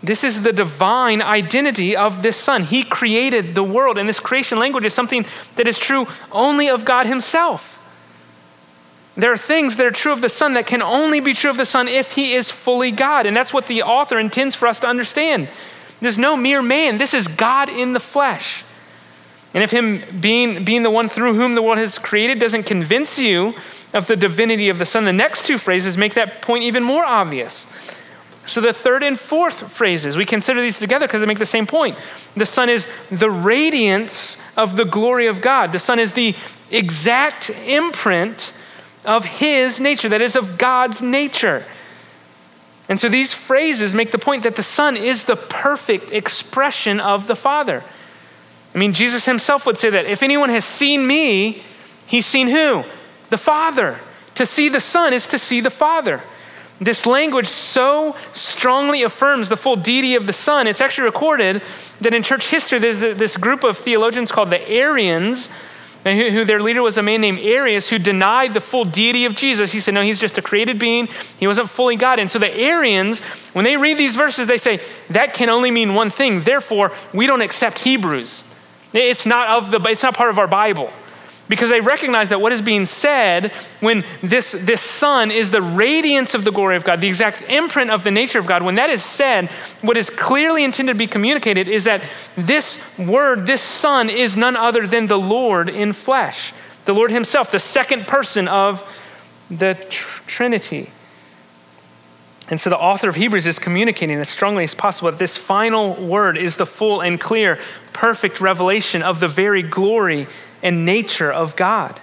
This 0.01 0.23
is 0.23 0.43
the 0.43 0.53
divine 0.53 1.21
identity 1.21 1.95
of 1.95 2.21
this 2.21 2.37
Son. 2.37 2.63
He 2.63 2.83
created 2.83 3.53
the 3.53 3.63
world, 3.63 3.97
and 3.97 4.07
this 4.07 4.19
creation 4.19 4.57
language 4.57 4.85
is 4.85 4.93
something 4.93 5.25
that 5.55 5.67
is 5.67 5.77
true 5.77 6.07
only 6.31 6.69
of 6.69 6.85
God 6.85 7.05
Himself. 7.05 7.75
There 9.15 9.33
are 9.33 9.37
things 9.37 9.75
that 9.75 9.85
are 9.85 9.91
true 9.91 10.13
of 10.13 10.21
the 10.21 10.29
Son 10.29 10.53
that 10.53 10.65
can 10.65 10.81
only 10.81 11.19
be 11.19 11.33
true 11.33 11.49
of 11.49 11.57
the 11.57 11.65
Son 11.65 11.89
if 11.89 12.13
He 12.13 12.33
is 12.33 12.49
fully 12.49 12.91
God. 12.91 13.25
And 13.25 13.35
that's 13.35 13.53
what 13.53 13.67
the 13.67 13.83
author 13.83 14.17
intends 14.17 14.55
for 14.55 14.67
us 14.67 14.79
to 14.79 14.87
understand. 14.87 15.49
There's 15.99 16.17
no 16.17 16.37
mere 16.37 16.61
man, 16.61 16.97
this 16.97 17.13
is 17.13 17.27
God 17.27 17.67
in 17.67 17.91
the 17.91 17.99
flesh. 17.99 18.63
And 19.53 19.63
if 19.63 19.71
him 19.71 20.03
being, 20.19 20.63
being 20.63 20.83
the 20.83 20.91
one 20.91 21.09
through 21.09 21.33
whom 21.33 21.55
the 21.55 21.61
world 21.61 21.79
has 21.79 21.97
created 21.97 22.39
doesn't 22.39 22.63
convince 22.63 23.17
you 23.17 23.55
of 23.93 24.05
the 24.05 24.15
divinity 24.15 24.69
of 24.69 24.77
the 24.77 24.85
Son, 24.85 25.05
the 25.05 25.13
next 25.13 25.45
two 25.45 25.57
phrases 25.57 25.97
make 25.97 26.13
that 26.13 26.41
point 26.41 26.63
even 26.63 26.83
more 26.83 27.03
obvious. 27.03 27.65
So 28.49 28.61
the 28.61 28.73
third 28.73 29.03
and 29.03 29.17
fourth 29.19 29.71
phrases, 29.71 30.17
we 30.17 30.25
consider 30.25 30.61
these 30.61 30.79
together 30.79 31.05
because 31.05 31.21
they 31.21 31.27
make 31.27 31.37
the 31.37 31.45
same 31.45 31.67
point. 31.67 31.97
The 32.35 32.45
Son 32.45 32.67
is 32.69 32.87
the 33.09 33.29
radiance 33.29 34.37
of 34.57 34.75
the 34.75 34.85
glory 34.85 35.27
of 35.27 35.41
God. 35.41 35.71
The 35.71 35.79
Son 35.79 35.99
is 35.99 36.13
the 36.13 36.35
exact 36.71 37.49
imprint 37.49 38.53
of 39.05 39.23
His 39.25 39.79
nature, 39.79 40.09
that 40.09 40.21
is, 40.21 40.35
of 40.35 40.57
God's 40.57 41.01
nature. 41.01 41.63
And 42.89 42.99
so 42.99 43.07
these 43.07 43.33
phrases 43.33 43.93
make 43.93 44.11
the 44.11 44.17
point 44.17 44.41
that 44.43 44.55
the 44.55 44.63
Son 44.63 44.97
is 44.97 45.25
the 45.25 45.35
perfect 45.35 46.11
expression 46.11 46.99
of 46.99 47.27
the 47.27 47.35
Father. 47.35 47.83
I 48.73 48.77
mean, 48.77 48.93
Jesus 48.93 49.25
himself 49.25 49.65
would 49.67 49.77
say 49.77 49.91
that 49.91 50.07
if 50.07 50.23
anyone 50.23 50.49
has 50.49 50.65
seen 50.65 51.05
me, 51.05 51.61
he's 52.07 52.25
seen 52.25 52.47
who? 52.47 52.83
The 53.29 53.37
Father. 53.37 53.99
To 54.35 54.45
see 54.45 54.69
the 54.69 54.79
Son 54.79 55.13
is 55.13 55.27
to 55.27 55.37
see 55.37 55.61
the 55.61 55.69
Father. 55.69 56.23
This 56.79 57.05
language 57.05 57.47
so 57.47 58.15
strongly 58.33 59.03
affirms 59.03 59.49
the 59.49 59.57
full 59.57 59.75
deity 59.75 60.15
of 60.15 60.25
the 60.25 60.33
Son. 60.33 60.65
It's 60.65 60.79
actually 60.79 61.05
recorded 61.05 61.61
that 61.99 62.13
in 62.13 62.23
church 62.23 62.47
history, 62.49 62.79
there's 62.79 62.99
this 62.99 63.35
group 63.35 63.63
of 63.65 63.77
theologians 63.77 64.31
called 64.31 64.49
the 64.49 64.69
Arians, 64.69 65.49
and 66.05 66.17
who 66.17 66.45
their 66.45 66.61
leader 66.61 66.81
was 66.81 66.97
a 66.97 67.03
man 67.03 67.19
named 67.19 67.39
Arius, 67.39 67.89
who 67.89 67.99
denied 67.99 68.53
the 68.53 68.61
full 68.61 68.85
deity 68.85 69.25
of 69.25 69.35
Jesus. 69.35 69.73
He 69.73 69.81
said, 69.81 69.93
No, 69.93 70.01
he's 70.01 70.19
just 70.19 70.37
a 70.37 70.41
created 70.41 70.79
being. 70.79 71.07
He 71.37 71.45
wasn't 71.45 71.69
fully 71.69 71.97
God. 71.97 72.19
And 72.19 72.31
so 72.31 72.39
the 72.39 72.55
Arians, 72.55 73.19
when 73.53 73.65
they 73.65 73.75
read 73.75 73.97
these 73.97 74.15
verses, 74.15 74.47
they 74.47 74.57
say, 74.57 74.79
That 75.09 75.33
can 75.33 75.49
only 75.49 75.71
mean 75.71 75.93
one 75.93 76.09
thing. 76.09 76.43
Therefore, 76.43 76.93
we 77.13 77.27
don't 77.27 77.41
accept 77.41 77.79
Hebrews. 77.79 78.45
It's 78.93 79.25
not, 79.25 79.57
of 79.57 79.71
the, 79.71 79.81
it's 79.89 80.01
not 80.01 80.15
part 80.15 80.29
of 80.29 80.39
our 80.39 80.47
Bible. 80.47 80.89
Because 81.49 81.71
they 81.71 81.81
recognize 81.81 82.29
that 82.29 82.39
what 82.39 82.53
is 82.53 82.61
being 82.61 82.85
said 82.85 83.51
when 83.79 84.05
this, 84.21 84.51
this 84.51 84.81
Son 84.81 85.31
is 85.31 85.49
the 85.49 85.63
radiance 85.63 86.35
of 86.35 86.43
the 86.43 86.51
glory 86.51 86.75
of 86.75 86.83
God, 86.83 87.01
the 87.01 87.07
exact 87.07 87.41
imprint 87.49 87.89
of 87.89 88.03
the 88.03 88.11
nature 88.11 88.37
of 88.37 88.45
God, 88.45 88.61
when 88.61 88.75
that 88.75 88.91
is 88.91 89.03
said, 89.03 89.47
what 89.81 89.97
is 89.97 90.11
clearly 90.11 90.63
intended 90.63 90.93
to 90.93 90.97
be 90.97 91.07
communicated 91.07 91.67
is 91.67 91.85
that 91.85 92.03
this 92.37 92.79
Word, 92.99 93.47
this 93.47 93.63
Son, 93.63 94.11
is 94.11 94.37
none 94.37 94.55
other 94.55 94.85
than 94.85 95.07
the 95.07 95.17
Lord 95.17 95.69
in 95.69 95.91
flesh, 95.91 96.53
the 96.85 96.93
Lord 96.93 97.09
Himself, 97.09 97.49
the 97.49 97.59
second 97.59 98.05
person 98.05 98.47
of 98.47 98.83
the 99.49 99.73
tr- 99.89 100.21
Trinity. 100.27 100.91
And 102.49 102.59
so 102.59 102.69
the 102.69 102.77
author 102.77 103.09
of 103.09 103.15
Hebrews 103.15 103.45
is 103.47 103.59
communicating 103.59 104.17
as 104.17 104.29
strongly 104.29 104.63
as 104.63 104.73
possible 104.73 105.11
that 105.11 105.19
this 105.19 105.37
final 105.37 105.93
word 105.93 106.37
is 106.37 106.57
the 106.57 106.65
full 106.65 107.01
and 107.01 107.19
clear, 107.19 107.59
perfect 107.93 108.41
revelation 108.41 109.03
of 109.03 109.19
the 109.19 109.27
very 109.27 109.61
glory 109.61 110.27
and 110.61 110.85
nature 110.85 111.31
of 111.31 111.55
God. 111.55 111.99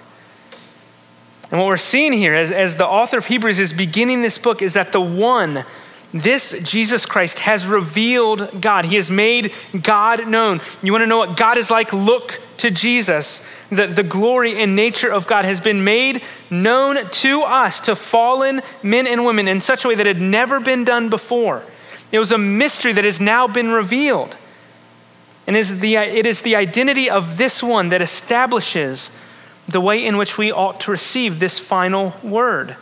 And 1.49 1.59
what 1.59 1.67
we're 1.67 1.77
seeing 1.77 2.11
here 2.11 2.33
as, 2.33 2.51
as 2.51 2.75
the 2.75 2.87
author 2.87 3.17
of 3.17 3.25
Hebrews 3.25 3.59
is 3.59 3.71
beginning 3.71 4.21
this 4.21 4.37
book 4.37 4.61
is 4.61 4.73
that 4.73 4.91
the 4.91 4.99
one, 4.99 5.63
this 6.13 6.55
Jesus 6.61 7.05
Christ, 7.05 7.39
has 7.39 7.65
revealed 7.65 8.61
God. 8.61 8.85
He 8.85 8.97
has 8.97 9.09
made 9.09 9.53
God 9.81 10.27
known. 10.27 10.59
You 10.83 10.91
want 10.91 11.03
to 11.03 11.07
know 11.07 11.19
what 11.19 11.37
God 11.37 11.57
is 11.57 11.71
like? 11.71 11.93
Look 11.93 12.41
to 12.57 12.69
Jesus. 12.69 13.41
The, 13.69 13.87
the 13.87 14.03
glory 14.03 14.57
and 14.57 14.75
nature 14.75 15.09
of 15.11 15.25
God 15.25 15.45
has 15.45 15.61
been 15.61 15.85
made 15.85 16.21
known 16.49 17.09
to 17.09 17.43
us, 17.43 17.79
to 17.81 17.95
fallen 17.95 18.61
men 18.83 19.07
and 19.07 19.25
women, 19.25 19.47
in 19.47 19.61
such 19.61 19.85
a 19.85 19.87
way 19.87 19.95
that 19.95 20.05
had 20.05 20.21
never 20.21 20.59
been 20.59 20.83
done 20.83 21.09
before. 21.09 21.63
It 22.11 22.19
was 22.19 22.31
a 22.31 22.37
mystery 22.37 22.93
that 22.93 23.05
has 23.05 23.21
now 23.21 23.47
been 23.47 23.69
revealed. 23.71 24.35
And 25.47 25.55
is 25.55 25.79
the, 25.79 25.95
it 25.95 26.25
is 26.25 26.41
the 26.41 26.55
identity 26.55 27.09
of 27.09 27.37
this 27.37 27.63
one 27.63 27.89
that 27.89 28.01
establishes 28.01 29.09
the 29.65 29.81
way 29.81 30.05
in 30.05 30.17
which 30.17 30.37
we 30.37 30.51
ought 30.51 30.79
to 30.81 30.91
receive 30.91 31.39
this 31.39 31.57
final 31.57 32.13
word. 32.21 32.75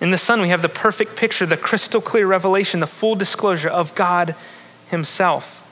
In 0.00 0.10
the 0.10 0.18
Son, 0.18 0.40
we 0.40 0.48
have 0.48 0.62
the 0.62 0.68
perfect 0.68 1.16
picture, 1.16 1.44
the 1.44 1.56
crystal 1.56 2.00
clear 2.00 2.26
revelation, 2.26 2.80
the 2.80 2.86
full 2.86 3.14
disclosure 3.14 3.68
of 3.68 3.94
God 3.94 4.34
Himself. 4.88 5.62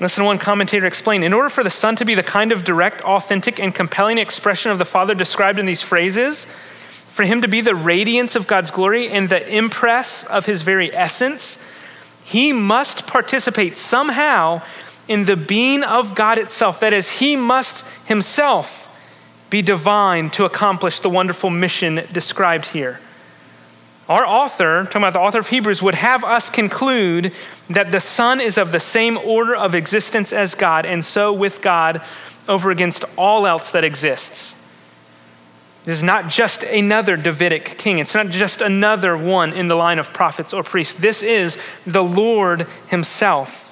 Listen 0.00 0.24
one 0.24 0.38
commentator 0.38 0.86
explain. 0.86 1.22
In 1.22 1.34
order 1.34 1.50
for 1.50 1.62
the 1.62 1.70
Son 1.70 1.94
to 1.96 2.04
be 2.04 2.14
the 2.14 2.22
kind 2.22 2.52
of 2.52 2.64
direct, 2.64 3.02
authentic, 3.02 3.60
and 3.60 3.74
compelling 3.74 4.18
expression 4.18 4.70
of 4.70 4.78
the 4.78 4.84
Father 4.84 5.14
described 5.14 5.58
in 5.58 5.66
these 5.66 5.82
phrases, 5.82 6.46
for 7.10 7.24
him 7.24 7.42
to 7.42 7.48
be 7.48 7.60
the 7.60 7.74
radiance 7.74 8.34
of 8.34 8.46
God's 8.46 8.70
glory 8.70 9.08
and 9.08 9.28
the 9.28 9.46
impress 9.54 10.24
of 10.24 10.46
his 10.46 10.62
very 10.62 10.94
essence, 10.94 11.58
he 12.24 12.52
must 12.52 13.06
participate 13.06 13.76
somehow 13.76 14.62
in 15.08 15.24
the 15.24 15.36
being 15.36 15.82
of 15.82 16.14
God 16.14 16.38
itself. 16.38 16.80
That 16.80 16.92
is, 16.92 17.10
he 17.10 17.34
must 17.34 17.84
himself 18.04 18.86
be 19.50 19.62
divine 19.62 20.30
to 20.30 20.44
accomplish 20.44 21.00
the 21.00 21.10
wonderful 21.10 21.50
mission 21.50 22.02
described 22.12 22.66
here. 22.66 23.00
Our 24.08 24.24
author, 24.26 24.84
talking 24.84 25.02
about 25.02 25.12
the 25.12 25.20
author 25.20 25.38
of 25.38 25.48
Hebrews, 25.48 25.82
would 25.82 25.94
have 25.94 26.24
us 26.24 26.50
conclude 26.50 27.32
that 27.68 27.90
the 27.90 28.00
Son 28.00 28.40
is 28.40 28.58
of 28.58 28.72
the 28.72 28.80
same 28.80 29.16
order 29.18 29.54
of 29.54 29.74
existence 29.74 30.32
as 30.32 30.54
God, 30.54 30.84
and 30.86 31.04
so 31.04 31.32
with 31.32 31.62
God 31.62 32.02
over 32.48 32.70
against 32.70 33.04
all 33.16 33.46
else 33.46 33.70
that 33.72 33.84
exists. 33.84 34.56
This 35.84 35.98
is 35.98 36.02
not 36.02 36.28
just 36.28 36.62
another 36.62 37.16
Davidic 37.16 37.78
king. 37.78 37.98
It's 37.98 38.14
not 38.14 38.28
just 38.28 38.60
another 38.60 39.16
one 39.16 39.52
in 39.52 39.68
the 39.68 39.74
line 39.74 39.98
of 39.98 40.12
prophets 40.12 40.52
or 40.52 40.62
priests. 40.62 40.94
This 40.94 41.22
is 41.22 41.56
the 41.86 42.04
Lord 42.04 42.66
Himself. 42.88 43.68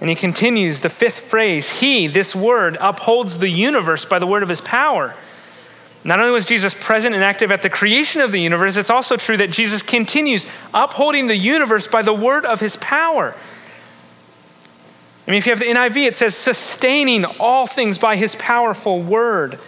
And 0.00 0.10
he 0.10 0.16
continues 0.16 0.80
the 0.80 0.88
fifth 0.88 1.20
phrase 1.20 1.70
He, 1.70 2.08
this 2.08 2.34
word, 2.34 2.76
upholds 2.80 3.38
the 3.38 3.48
universe 3.48 4.04
by 4.04 4.18
the 4.18 4.26
word 4.26 4.42
of 4.42 4.48
His 4.48 4.60
power. 4.60 5.14
Not 6.02 6.20
only 6.20 6.32
was 6.32 6.46
Jesus 6.46 6.74
present 6.78 7.14
and 7.14 7.24
active 7.24 7.50
at 7.50 7.62
the 7.62 7.70
creation 7.70 8.20
of 8.20 8.30
the 8.30 8.40
universe, 8.40 8.76
it's 8.76 8.90
also 8.90 9.16
true 9.16 9.38
that 9.38 9.50
Jesus 9.50 9.80
continues 9.80 10.44
upholding 10.74 11.28
the 11.28 11.36
universe 11.36 11.88
by 11.88 12.02
the 12.02 12.12
word 12.12 12.44
of 12.44 12.60
His 12.60 12.76
power. 12.76 13.34
I 15.26 15.30
mean, 15.30 15.38
if 15.38 15.46
you 15.46 15.52
have 15.52 15.60
the 15.60 15.66
NIV, 15.66 16.08
it 16.08 16.16
says 16.16 16.36
sustaining 16.36 17.24
all 17.24 17.66
things 17.66 17.96
by 17.96 18.16
His 18.16 18.36
powerful 18.36 19.00
word. 19.00 19.58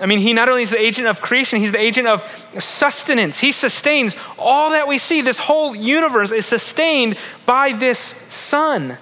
I 0.00 0.06
mean, 0.06 0.18
he 0.18 0.32
not 0.32 0.48
only 0.48 0.62
is 0.62 0.70
the 0.70 0.80
agent 0.80 1.06
of 1.06 1.20
creation, 1.20 1.60
he's 1.60 1.72
the 1.72 1.80
agent 1.80 2.08
of 2.08 2.24
sustenance. 2.58 3.38
He 3.38 3.52
sustains 3.52 4.16
all 4.38 4.70
that 4.70 4.88
we 4.88 4.98
see. 4.98 5.20
This 5.20 5.38
whole 5.38 5.74
universe 5.74 6.32
is 6.32 6.46
sustained 6.46 7.16
by 7.44 7.72
this 7.72 8.14
Son. 8.28 8.96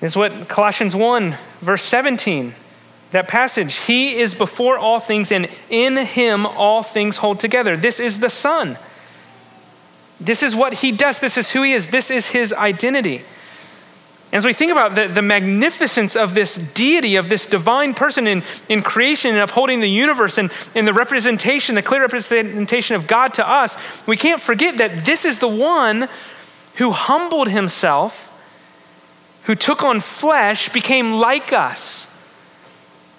Is 0.00 0.16
what 0.16 0.48
Colossians 0.48 0.94
1, 0.94 1.36
verse 1.60 1.82
17, 1.82 2.54
that 3.12 3.28
passage. 3.28 3.76
He 3.76 4.16
is 4.16 4.34
before 4.34 4.76
all 4.76 5.00
things, 5.00 5.32
and 5.32 5.48
in 5.70 5.96
him 5.96 6.44
all 6.44 6.82
things 6.82 7.18
hold 7.18 7.40
together. 7.40 7.76
This 7.76 8.00
is 8.00 8.18
the 8.18 8.28
Son. 8.28 8.76
This 10.20 10.42
is 10.42 10.54
what 10.54 10.74
he 10.74 10.92
does. 10.92 11.20
This 11.20 11.38
is 11.38 11.50
who 11.52 11.62
he 11.62 11.72
is. 11.72 11.88
This 11.88 12.10
is 12.10 12.28
his 12.28 12.52
identity. 12.52 13.22
As 14.34 14.44
we 14.44 14.52
think 14.52 14.72
about 14.72 14.96
the, 14.96 15.06
the 15.06 15.22
magnificence 15.22 16.16
of 16.16 16.34
this 16.34 16.56
deity, 16.56 17.14
of 17.14 17.28
this 17.28 17.46
divine 17.46 17.94
person 17.94 18.26
in, 18.26 18.42
in 18.68 18.82
creation 18.82 19.30
and 19.30 19.38
upholding 19.38 19.78
the 19.78 19.88
universe 19.88 20.38
and, 20.38 20.50
and 20.74 20.88
the 20.88 20.92
representation, 20.92 21.76
the 21.76 21.82
clear 21.82 22.00
representation 22.00 22.96
of 22.96 23.06
God 23.06 23.32
to 23.34 23.48
us, 23.48 23.76
we 24.08 24.16
can't 24.16 24.40
forget 24.40 24.78
that 24.78 25.04
this 25.04 25.24
is 25.24 25.38
the 25.38 25.46
one 25.46 26.08
who 26.74 26.90
humbled 26.90 27.48
himself, 27.48 28.32
who 29.44 29.54
took 29.54 29.84
on 29.84 30.00
flesh, 30.00 30.68
became 30.70 31.14
like 31.14 31.52
us. 31.52 32.08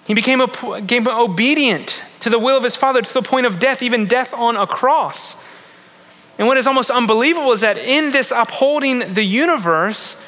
He 0.06 0.12
became, 0.12 0.44
became 0.80 1.08
obedient 1.08 2.04
to 2.20 2.28
the 2.28 2.38
will 2.38 2.58
of 2.58 2.62
his 2.62 2.76
Father 2.76 3.00
to 3.00 3.14
the 3.14 3.22
point 3.22 3.46
of 3.46 3.58
death, 3.58 3.82
even 3.82 4.06
death 4.06 4.34
on 4.34 4.54
a 4.54 4.66
cross. 4.66 5.34
And 6.38 6.46
what 6.46 6.58
is 6.58 6.66
almost 6.66 6.90
unbelievable 6.90 7.52
is 7.52 7.62
that 7.62 7.78
in 7.78 8.10
this 8.10 8.30
upholding 8.30 9.14
the 9.14 9.22
universe, 9.22 10.18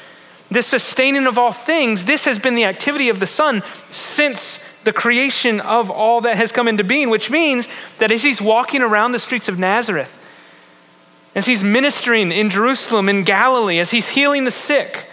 this 0.51 0.67
sustaining 0.67 1.27
of 1.27 1.37
all 1.37 1.51
things, 1.51 2.05
this 2.05 2.25
has 2.25 2.39
been 2.39 2.55
the 2.55 2.65
activity 2.65 3.09
of 3.09 3.19
the 3.19 3.27
Son 3.27 3.61
since 3.89 4.59
the 4.83 4.93
creation 4.93 5.59
of 5.59 5.91
all 5.91 6.21
that 6.21 6.37
has 6.37 6.51
come 6.51 6.67
into 6.67 6.83
being, 6.83 7.09
which 7.09 7.29
means 7.29 7.67
that 7.99 8.11
as 8.11 8.23
he's 8.23 8.41
walking 8.41 8.81
around 8.81 9.11
the 9.11 9.19
streets 9.19 9.47
of 9.47 9.59
Nazareth, 9.59 10.15
as 11.35 11.45
he's 11.45 11.63
ministering 11.63 12.31
in 12.31 12.49
Jerusalem, 12.49 13.07
in 13.07 13.23
Galilee, 13.23 13.79
as 13.79 13.91
he's 13.91 14.09
healing 14.09 14.45
the 14.45 14.51
sick, 14.51 15.05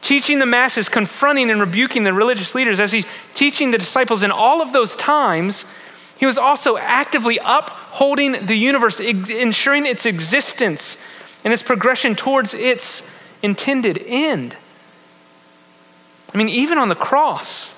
teaching 0.00 0.38
the 0.38 0.46
masses, 0.46 0.88
confronting 0.88 1.50
and 1.50 1.60
rebuking 1.60 2.04
the 2.04 2.12
religious 2.12 2.54
leaders, 2.54 2.78
as 2.78 2.92
he's 2.92 3.06
teaching 3.34 3.72
the 3.72 3.78
disciples 3.78 4.22
in 4.22 4.30
all 4.30 4.62
of 4.62 4.72
those 4.72 4.94
times, 4.94 5.64
he 6.16 6.26
was 6.26 6.38
also 6.38 6.76
actively 6.76 7.38
upholding 7.44 8.46
the 8.46 8.54
universe, 8.54 9.00
ensuring 9.00 9.86
its 9.86 10.06
existence 10.06 10.96
and 11.44 11.52
its 11.52 11.62
progression 11.62 12.14
towards 12.14 12.54
its 12.54 13.02
intended 13.42 14.02
end. 14.06 14.56
I 16.34 16.38
mean, 16.38 16.48
even 16.48 16.78
on 16.78 16.88
the 16.88 16.94
cross, 16.94 17.74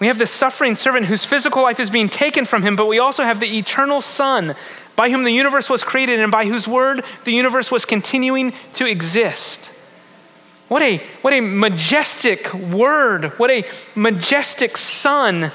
we 0.00 0.06
have 0.08 0.18
the 0.18 0.26
suffering 0.26 0.74
servant 0.74 1.06
whose 1.06 1.24
physical 1.24 1.62
life 1.62 1.78
is 1.78 1.90
being 1.90 2.08
taken 2.08 2.44
from 2.44 2.62
him, 2.62 2.76
but 2.76 2.86
we 2.86 2.98
also 2.98 3.22
have 3.22 3.40
the 3.40 3.58
eternal 3.58 4.00
Son 4.00 4.54
by 4.96 5.10
whom 5.10 5.24
the 5.24 5.30
universe 5.30 5.70
was 5.70 5.84
created 5.84 6.20
and 6.20 6.30
by 6.30 6.44
whose 6.44 6.66
word 6.68 7.04
the 7.24 7.32
universe 7.32 7.70
was 7.70 7.84
continuing 7.84 8.52
to 8.74 8.86
exist. 8.86 9.66
What 10.68 10.82
a, 10.82 10.98
what 11.20 11.32
a 11.32 11.40
majestic 11.40 12.52
word, 12.54 13.26
what 13.38 13.50
a 13.50 13.64
majestic 13.94 14.76
Son 14.76 15.52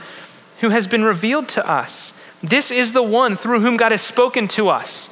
who 0.62 0.69
has 0.69 0.88
been 0.88 1.04
revealed 1.04 1.50
to 1.50 1.69
us. 1.69 2.13
This 2.41 2.71
is 2.71 2.93
the 2.93 3.04
one 3.04 3.36
through 3.36 3.62
whom 3.62 3.78
God 3.78 3.91
has 3.91 4.02
spoken 4.02 4.47
to 4.50 4.69
us. 4.69 5.10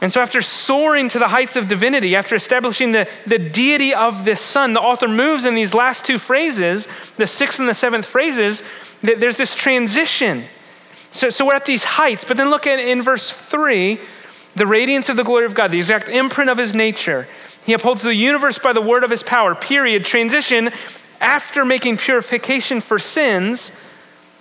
And 0.00 0.10
so, 0.10 0.22
after 0.22 0.40
soaring 0.40 1.10
to 1.10 1.18
the 1.18 1.28
heights 1.28 1.56
of 1.56 1.68
divinity, 1.68 2.16
after 2.16 2.34
establishing 2.34 2.92
the, 2.92 3.06
the 3.26 3.38
deity 3.38 3.92
of 3.92 4.24
this 4.24 4.40
Son, 4.40 4.72
the 4.72 4.80
author 4.80 5.08
moves 5.08 5.44
in 5.44 5.54
these 5.54 5.74
last 5.74 6.06
two 6.06 6.18
phrases, 6.18 6.88
the 7.18 7.26
sixth 7.26 7.58
and 7.58 7.68
the 7.68 7.74
seventh 7.74 8.06
phrases, 8.06 8.62
that 9.02 9.20
there's 9.20 9.36
this 9.36 9.54
transition. 9.54 10.44
So, 11.12 11.28
so 11.28 11.46
we're 11.46 11.54
at 11.54 11.66
these 11.66 11.84
heights, 11.84 12.24
but 12.24 12.36
then 12.36 12.48
look 12.48 12.66
at 12.66 12.78
in 12.78 13.02
verse 13.02 13.30
three 13.30 14.00
the 14.56 14.66
radiance 14.66 15.08
of 15.08 15.16
the 15.16 15.24
glory 15.24 15.44
of 15.44 15.54
God, 15.54 15.70
the 15.70 15.78
exact 15.78 16.08
imprint 16.08 16.50
of 16.50 16.58
his 16.58 16.74
nature. 16.74 17.28
He 17.66 17.72
upholds 17.74 18.02
the 18.02 18.14
universe 18.14 18.58
by 18.58 18.72
the 18.72 18.80
word 18.80 19.04
of 19.04 19.10
his 19.10 19.22
power, 19.22 19.54
period. 19.54 20.04
Transition 20.04 20.70
after 21.20 21.64
making 21.64 21.98
purification 21.98 22.80
for 22.80 22.98
sins 22.98 23.70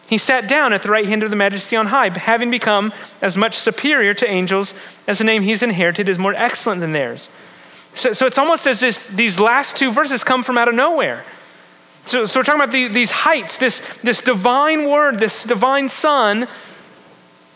he 0.09 0.17
sat 0.17 0.47
down 0.47 0.73
at 0.73 0.81
the 0.81 0.89
right 0.89 1.05
hand 1.05 1.21
of 1.21 1.29
the 1.29 1.35
majesty 1.35 1.75
on 1.75 1.85
high, 1.85 2.09
having 2.09 2.49
become 2.49 2.91
as 3.21 3.37
much 3.37 3.55
superior 3.55 4.15
to 4.15 4.27
angels 4.27 4.73
as 5.07 5.19
the 5.19 5.23
name 5.23 5.43
he's 5.43 5.61
inherited 5.61 6.09
is 6.09 6.17
more 6.17 6.33
excellent 6.33 6.81
than 6.81 6.93
theirs. 6.93 7.29
So, 7.93 8.13
so 8.13 8.25
it's 8.25 8.39
almost 8.39 8.65
as 8.65 8.81
if 8.81 9.07
these 9.09 9.39
last 9.39 9.75
two 9.75 9.91
verses 9.91 10.23
come 10.23 10.41
from 10.41 10.57
out 10.57 10.67
of 10.67 10.73
nowhere. 10.73 11.25
So, 12.07 12.25
so 12.25 12.39
we're 12.39 12.43
talking 12.43 12.59
about 12.59 12.71
the, 12.71 12.87
these 12.87 13.11
heights, 13.11 13.59
this, 13.59 13.81
this 13.97 14.19
divine 14.19 14.89
word, 14.89 15.19
this 15.19 15.43
divine 15.43 15.89
son. 15.89 16.47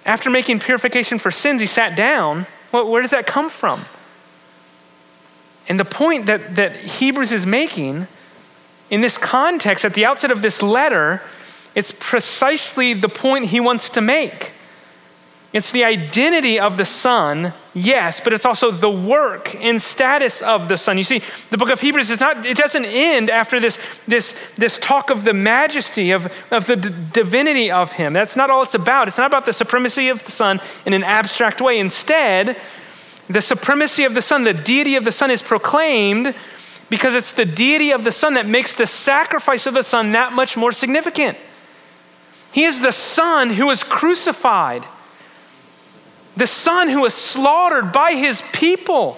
After 0.05 0.29
making 0.29 0.59
purification 0.59 1.17
for 1.17 1.31
sins, 1.31 1.59
he 1.59 1.65
sat 1.65 1.95
down. 1.95 2.45
Well, 2.71 2.87
where 2.87 3.01
does 3.01 3.11
that 3.11 3.25
come 3.25 3.49
from? 3.49 3.85
And 5.67 5.79
the 5.79 5.85
point 5.85 6.27
that, 6.27 6.55
that 6.55 6.75
Hebrews 6.75 7.31
is 7.31 7.47
making 7.47 8.05
in 8.91 9.01
this 9.01 9.17
context, 9.17 9.85
at 9.85 9.95
the 9.95 10.05
outset 10.05 10.29
of 10.29 10.43
this 10.43 10.61
letter, 10.61 11.23
it's 11.75 11.93
precisely 11.99 12.93
the 12.93 13.09
point 13.09 13.45
he 13.45 13.59
wants 13.59 13.89
to 13.91 14.01
make. 14.01 14.53
It's 15.53 15.69
the 15.69 15.83
identity 15.83 16.59
of 16.59 16.77
the 16.77 16.85
Son, 16.85 17.53
yes, 17.75 18.19
but 18.19 18.33
it's 18.33 18.45
also 18.45 18.71
the 18.71 18.89
work 18.89 19.53
and 19.55 19.79
status 19.79 20.41
of 20.41 20.67
the 20.67 20.77
Son. 20.77 20.97
You 20.97 21.03
see, 21.03 21.21
the 21.51 21.59
book 21.59 21.69
of 21.69 21.79
Hebrews 21.79 22.09
is 22.09 22.19
not, 22.19 22.43
it 22.43 22.57
doesn't 22.57 22.85
end 22.85 23.29
after 23.29 23.59
this, 23.59 23.77
this, 24.07 24.33
this 24.55 24.79
talk 24.79 25.11
of 25.11 25.23
the 25.23 25.33
majesty, 25.33 26.09
of, 26.09 26.33
of 26.51 26.65
the 26.65 26.75
d- 26.75 26.89
divinity 27.11 27.69
of 27.69 27.91
Him. 27.91 28.13
That's 28.13 28.35
not 28.35 28.49
all 28.49 28.63
it's 28.63 28.73
about. 28.73 29.07
It's 29.07 29.19
not 29.19 29.27
about 29.27 29.45
the 29.45 29.53
supremacy 29.53 30.09
of 30.09 30.25
the 30.25 30.31
Son 30.31 30.59
in 30.87 30.93
an 30.93 31.03
abstract 31.03 31.61
way. 31.61 31.77
Instead, 31.77 32.57
the 33.29 33.41
supremacy 33.41 34.05
of 34.05 34.15
the 34.15 34.23
Son, 34.23 34.45
the 34.45 34.53
deity 34.55 34.95
of 34.95 35.05
the 35.05 35.11
Son 35.11 35.29
is 35.29 35.43
proclaimed 35.43 36.33
because 36.89 37.13
it's 37.13 37.33
the 37.33 37.45
deity 37.45 37.91
of 37.91 38.03
the 38.03 38.11
Son 38.11 38.33
that 38.33 38.47
makes 38.47 38.73
the 38.73 38.87
sacrifice 38.87 39.67
of 39.67 39.75
the 39.75 39.83
Son 39.83 40.13
that 40.13 40.33
much 40.33 40.57
more 40.57 40.71
significant. 40.71 41.37
He 42.53 42.65
is 42.65 42.81
the 42.81 42.91
Son 42.91 43.49
who 43.49 43.65
was 43.65 43.83
crucified, 43.83 44.85
the 46.37 46.47
Son 46.47 46.87
who 46.87 47.01
was 47.01 47.15
slaughtered 47.15 47.91
by 47.91 48.11
his 48.11 48.43
people. 48.53 49.17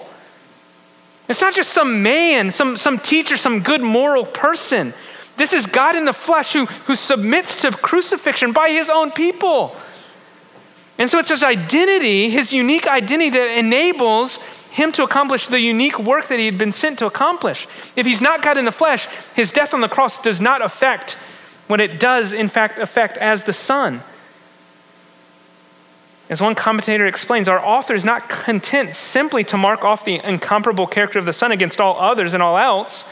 It's 1.28 1.42
not 1.42 1.54
just 1.54 1.70
some 1.70 2.02
man, 2.02 2.50
some, 2.50 2.76
some 2.76 2.98
teacher, 2.98 3.36
some 3.36 3.60
good 3.60 3.82
moral 3.82 4.24
person. 4.24 4.94
This 5.36 5.52
is 5.52 5.66
God 5.66 5.96
in 5.96 6.06
the 6.06 6.14
flesh 6.14 6.54
who, 6.54 6.64
who 6.64 6.94
submits 6.94 7.60
to 7.60 7.72
crucifixion 7.72 8.52
by 8.52 8.70
his 8.70 8.88
own 8.88 9.10
people. 9.10 9.76
And 10.98 11.10
so 11.10 11.18
it's 11.18 11.28
his 11.28 11.42
identity, 11.42 12.30
his 12.30 12.54
unique 12.54 12.88
identity, 12.88 13.28
that 13.30 13.58
enables 13.58 14.36
him 14.70 14.92
to 14.92 15.02
accomplish 15.02 15.48
the 15.48 15.60
unique 15.60 15.98
work 15.98 16.28
that 16.28 16.38
he 16.38 16.46
had 16.46 16.56
been 16.56 16.72
sent 16.72 17.00
to 17.00 17.06
accomplish. 17.06 17.66
If 17.96 18.06
he's 18.06 18.22
not 18.22 18.40
God 18.40 18.56
in 18.56 18.64
the 18.64 18.72
flesh, 18.72 19.06
his 19.34 19.52
death 19.52 19.74
on 19.74 19.82
the 19.82 19.88
cross 19.88 20.18
does 20.18 20.40
not 20.40 20.62
affect 20.62 21.18
when 21.66 21.80
it 21.80 21.98
does, 21.98 22.32
in 22.32 22.48
fact, 22.48 22.78
affect 22.78 23.16
as 23.18 23.44
the 23.44 23.52
Son. 23.52 24.02
As 26.28 26.40
one 26.40 26.54
commentator 26.54 27.06
explains, 27.06 27.48
our 27.48 27.64
author 27.64 27.94
is 27.94 28.04
not 28.04 28.28
content 28.28 28.94
simply 28.94 29.44
to 29.44 29.56
mark 29.56 29.84
off 29.84 30.04
the 30.04 30.20
incomparable 30.24 30.86
character 30.86 31.18
of 31.18 31.24
the 31.24 31.32
Son 31.32 31.52
against 31.52 31.80
all 31.80 31.98
others 31.98 32.34
and 32.34 32.42
all 32.42 32.58
else, 32.58 33.04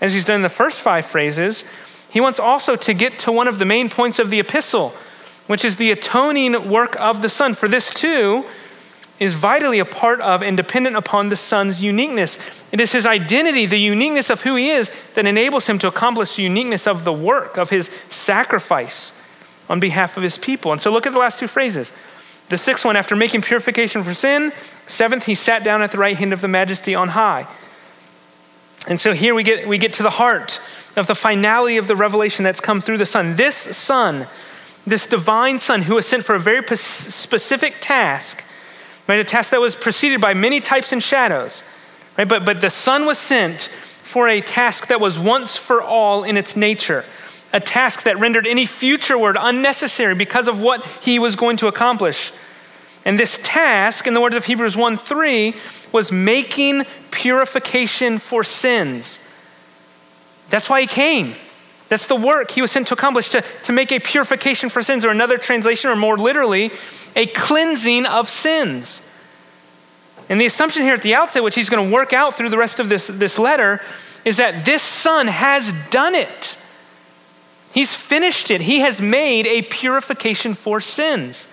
as 0.00 0.14
he's 0.14 0.24
done 0.24 0.36
in 0.36 0.42
the 0.42 0.48
first 0.48 0.80
five 0.80 1.06
phrases. 1.06 1.64
He 2.10 2.20
wants 2.20 2.40
also 2.40 2.76
to 2.76 2.94
get 2.94 3.18
to 3.20 3.32
one 3.32 3.46
of 3.46 3.58
the 3.58 3.64
main 3.64 3.88
points 3.88 4.18
of 4.18 4.30
the 4.30 4.40
epistle, 4.40 4.90
which 5.46 5.64
is 5.64 5.76
the 5.76 5.90
atoning 5.92 6.68
work 6.68 6.96
of 6.98 7.22
the 7.22 7.28
Son. 7.28 7.54
For 7.54 7.68
this, 7.68 7.92
too, 7.94 8.44
is 9.18 9.34
vitally 9.34 9.78
a 9.78 9.84
part 9.84 10.20
of 10.20 10.42
and 10.42 10.56
dependent 10.56 10.96
upon 10.96 11.28
the 11.30 11.36
Son's 11.36 11.82
uniqueness. 11.82 12.38
It 12.70 12.80
is 12.80 12.92
his 12.92 13.06
identity, 13.06 13.66
the 13.66 13.80
uniqueness 13.80 14.30
of 14.30 14.42
who 14.42 14.56
he 14.56 14.70
is, 14.70 14.90
that 15.14 15.26
enables 15.26 15.66
him 15.66 15.78
to 15.78 15.88
accomplish 15.88 16.36
the 16.36 16.42
uniqueness 16.42 16.86
of 16.86 17.04
the 17.04 17.12
work, 17.12 17.56
of 17.56 17.70
his 17.70 17.90
sacrifice 18.10 19.12
on 19.68 19.80
behalf 19.80 20.16
of 20.16 20.22
his 20.22 20.38
people. 20.38 20.72
And 20.72 20.80
so 20.80 20.90
look 20.90 21.06
at 21.06 21.12
the 21.12 21.18
last 21.18 21.38
two 21.38 21.48
phrases. 21.48 21.92
The 22.48 22.58
sixth 22.58 22.84
one, 22.84 22.94
after 22.94 23.16
making 23.16 23.42
purification 23.42 24.02
for 24.02 24.14
sin, 24.14 24.52
seventh, 24.86 25.24
he 25.24 25.34
sat 25.34 25.64
down 25.64 25.82
at 25.82 25.90
the 25.90 25.98
right 25.98 26.16
hand 26.16 26.32
of 26.32 26.40
the 26.40 26.48
majesty 26.48 26.94
on 26.94 27.08
high. 27.08 27.46
And 28.86 29.00
so 29.00 29.14
here 29.14 29.34
we 29.34 29.42
get, 29.42 29.66
we 29.66 29.78
get 29.78 29.94
to 29.94 30.04
the 30.04 30.10
heart 30.10 30.60
of 30.94 31.08
the 31.08 31.14
finality 31.14 31.76
of 31.76 31.88
the 31.88 31.96
revelation 31.96 32.44
that's 32.44 32.60
come 32.60 32.80
through 32.80 32.98
the 32.98 33.06
Son. 33.06 33.34
This 33.34 33.56
Son, 33.56 34.28
this 34.86 35.06
divine 35.06 35.58
Son 35.58 35.82
who 35.82 35.96
was 35.96 36.06
sent 36.06 36.24
for 36.24 36.36
a 36.36 36.38
very 36.38 36.64
specific 36.76 37.76
task, 37.80 38.44
right? 39.06 39.18
A 39.18 39.24
task 39.24 39.50
that 39.50 39.60
was 39.60 39.76
preceded 39.76 40.20
by 40.20 40.34
many 40.34 40.60
types 40.60 40.92
and 40.92 41.02
shadows, 41.02 41.62
right? 42.18 42.28
But, 42.28 42.44
but 42.44 42.60
the 42.60 42.70
Son 42.70 43.06
was 43.06 43.18
sent 43.18 43.62
for 44.02 44.28
a 44.28 44.40
task 44.40 44.88
that 44.88 45.00
was 45.00 45.18
once 45.18 45.56
for 45.56 45.82
all 45.82 46.24
in 46.24 46.36
its 46.36 46.56
nature 46.56 47.04
a 47.52 47.60
task 47.60 48.02
that 48.02 48.18
rendered 48.18 48.46
any 48.46 48.66
future 48.66 49.16
word 49.16 49.36
unnecessary 49.38 50.14
because 50.14 50.48
of 50.48 50.60
what 50.60 50.84
he 51.02 51.18
was 51.18 51.36
going 51.36 51.56
to 51.56 51.68
accomplish. 51.68 52.32
And 53.04 53.18
this 53.18 53.38
task, 53.42 54.06
in 54.06 54.14
the 54.14 54.20
words 54.20 54.34
of 54.34 54.44
Hebrews 54.44 54.76
1 54.76 54.96
3, 54.96 55.54
was 55.92 56.12
making 56.12 56.84
purification 57.10 58.18
for 58.18 58.44
sins. 58.44 59.20
That's 60.50 60.68
why 60.68 60.82
he 60.82 60.86
came. 60.86 61.34
That's 61.88 62.06
the 62.06 62.16
work 62.16 62.50
he 62.50 62.62
was 62.62 62.72
sent 62.72 62.88
to 62.88 62.94
accomplish 62.94 63.28
to, 63.30 63.44
to 63.64 63.72
make 63.72 63.92
a 63.92 64.00
purification 64.00 64.68
for 64.68 64.82
sins, 64.82 65.04
or 65.04 65.10
another 65.10 65.38
translation, 65.38 65.90
or 65.90 65.96
more 65.96 66.16
literally, 66.16 66.72
a 67.14 67.26
cleansing 67.26 68.06
of 68.06 68.28
sins. 68.28 69.02
And 70.28 70.40
the 70.40 70.46
assumption 70.46 70.82
here 70.82 70.94
at 70.94 71.02
the 71.02 71.14
outset, 71.14 71.44
which 71.44 71.54
he's 71.54 71.70
going 71.70 71.88
to 71.88 71.94
work 71.94 72.12
out 72.12 72.34
through 72.34 72.48
the 72.48 72.58
rest 72.58 72.80
of 72.80 72.88
this, 72.88 73.06
this 73.06 73.38
letter, 73.38 73.80
is 74.24 74.38
that 74.38 74.64
this 74.64 74.82
son 74.82 75.28
has 75.28 75.72
done 75.90 76.14
it. 76.16 76.58
He's 77.72 77.94
finished 77.94 78.50
it. 78.50 78.62
He 78.62 78.80
has 78.80 79.00
made 79.00 79.46
a 79.46 79.62
purification 79.62 80.54
for 80.54 80.80
sins. 80.80 81.46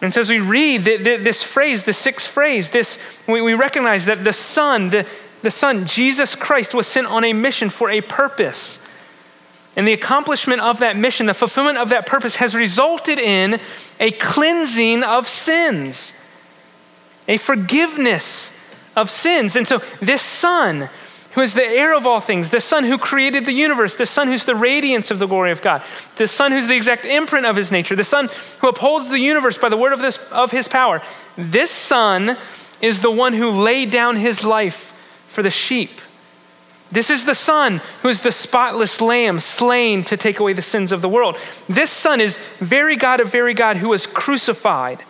And 0.00 0.12
so 0.12 0.20
as 0.20 0.30
we 0.30 0.40
read 0.40 0.82
this 0.82 1.44
phrase, 1.44 1.84
the 1.84 1.92
sixth 1.92 2.28
phrase, 2.28 2.70
this, 2.70 2.98
we 3.28 3.54
recognize 3.54 4.06
that 4.06 4.24
the 4.24 4.32
Son, 4.32 4.90
the, 4.90 5.06
the 5.42 5.50
Son, 5.50 5.86
Jesus 5.86 6.34
Christ, 6.34 6.74
was 6.74 6.88
sent 6.88 7.06
on 7.06 7.22
a 7.22 7.32
mission 7.32 7.70
for 7.70 7.88
a 7.88 8.00
purpose. 8.00 8.80
And 9.74 9.88
the 9.88 9.92
accomplishment 9.92 10.60
of 10.60 10.80
that 10.80 10.96
mission, 10.96 11.26
the 11.26 11.34
fulfillment 11.34 11.78
of 11.78 11.88
that 11.88 12.06
purpose, 12.06 12.36
has 12.36 12.54
resulted 12.54 13.18
in 13.18 13.58
a 13.98 14.10
cleansing 14.10 15.02
of 15.02 15.26
sins, 15.26 16.12
a 17.26 17.38
forgiveness 17.38 18.52
of 18.94 19.10
sins. 19.10 19.56
And 19.56 19.66
so 19.66 19.82
this 20.00 20.20
Son, 20.20 20.90
who 21.32 21.40
is 21.40 21.54
the 21.54 21.64
heir 21.64 21.96
of 21.96 22.06
all 22.06 22.20
things, 22.20 22.50
the 22.50 22.60
Son 22.60 22.84
who 22.84 22.98
created 22.98 23.46
the 23.46 23.52
universe, 23.52 23.96
the 23.96 24.04
Son 24.04 24.28
who's 24.28 24.44
the 24.44 24.54
radiance 24.54 25.10
of 25.10 25.18
the 25.18 25.26
glory 25.26 25.50
of 25.50 25.62
God, 25.62 25.82
the 26.16 26.28
Son 26.28 26.52
who's 26.52 26.66
the 26.66 26.76
exact 26.76 27.06
imprint 27.06 27.46
of 27.46 27.56
his 27.56 27.72
nature, 27.72 27.96
the 27.96 28.04
Son 28.04 28.28
who 28.58 28.68
upholds 28.68 29.08
the 29.08 29.18
universe 29.18 29.56
by 29.56 29.70
the 29.70 29.76
word 29.78 29.94
of, 29.94 30.00
this, 30.00 30.18
of 30.30 30.50
his 30.50 30.68
power. 30.68 31.00
This 31.36 31.70
Son 31.70 32.36
is 32.82 33.00
the 33.00 33.10
one 33.10 33.32
who 33.32 33.48
laid 33.48 33.90
down 33.90 34.16
his 34.16 34.44
life 34.44 34.92
for 35.28 35.42
the 35.42 35.50
sheep. 35.50 36.02
This 36.92 37.10
is 37.10 37.24
the 37.24 37.34
Son 37.34 37.80
who 38.02 38.08
is 38.08 38.20
the 38.20 38.30
spotless 38.30 39.00
Lamb 39.00 39.40
slain 39.40 40.04
to 40.04 40.16
take 40.16 40.38
away 40.38 40.52
the 40.52 40.62
sins 40.62 40.92
of 40.92 41.00
the 41.00 41.08
world. 41.08 41.36
This 41.68 41.90
Son 41.90 42.20
is 42.20 42.36
very 42.58 42.96
God 42.96 43.18
of 43.18 43.32
very 43.32 43.54
God 43.54 43.78
who 43.78 43.88
was 43.88 44.06
crucified. 44.06 45.02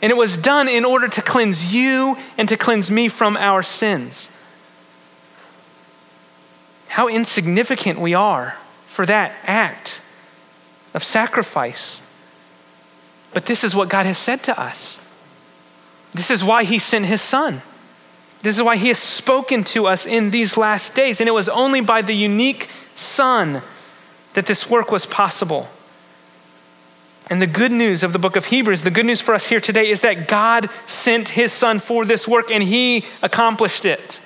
And 0.00 0.12
it 0.12 0.16
was 0.16 0.36
done 0.36 0.68
in 0.68 0.84
order 0.84 1.08
to 1.08 1.22
cleanse 1.22 1.74
you 1.74 2.16
and 2.36 2.48
to 2.48 2.56
cleanse 2.56 2.90
me 2.90 3.08
from 3.08 3.36
our 3.36 3.62
sins 3.62 4.28
how 6.98 7.06
insignificant 7.06 7.98
we 7.98 8.12
are 8.12 8.56
for 8.86 9.06
that 9.06 9.32
act 9.44 10.00
of 10.94 11.04
sacrifice. 11.04 12.00
But 13.32 13.46
this 13.46 13.62
is 13.62 13.76
what 13.76 13.88
God 13.88 14.06
has 14.06 14.18
said 14.18 14.42
to 14.44 14.60
us. 14.60 14.98
This 16.12 16.28
is 16.30 16.42
why 16.42 16.64
He 16.64 16.80
sent 16.80 17.06
His 17.06 17.22
Son. 17.22 17.62
This 18.42 18.56
is 18.56 18.62
why 18.62 18.76
He 18.76 18.88
has 18.88 18.98
spoken 18.98 19.64
to 19.64 19.86
us 19.86 20.06
in 20.06 20.30
these 20.30 20.56
last 20.56 20.94
days. 20.94 21.20
And 21.20 21.28
it 21.28 21.32
was 21.32 21.48
only 21.48 21.80
by 21.80 22.02
the 22.02 22.14
unique 22.14 22.68
Son 22.94 23.62
that 24.34 24.46
this 24.46 24.70
work 24.70 24.92
was 24.92 25.06
possible. 25.06 25.68
And 27.30 27.42
the 27.42 27.46
good 27.46 27.72
news 27.72 28.02
of 28.02 28.12
the 28.12 28.18
book 28.18 28.36
of 28.36 28.46
Hebrews, 28.46 28.82
the 28.82 28.90
good 28.90 29.04
news 29.04 29.20
for 29.20 29.34
us 29.34 29.48
here 29.48 29.60
today, 29.60 29.90
is 29.90 30.00
that 30.00 30.28
God 30.28 30.70
sent 30.86 31.30
His 31.30 31.52
Son 31.52 31.78
for 31.78 32.04
this 32.04 32.26
work 32.26 32.50
and 32.50 32.62
He 32.62 33.04
accomplished 33.22 33.84
it. 33.84 34.20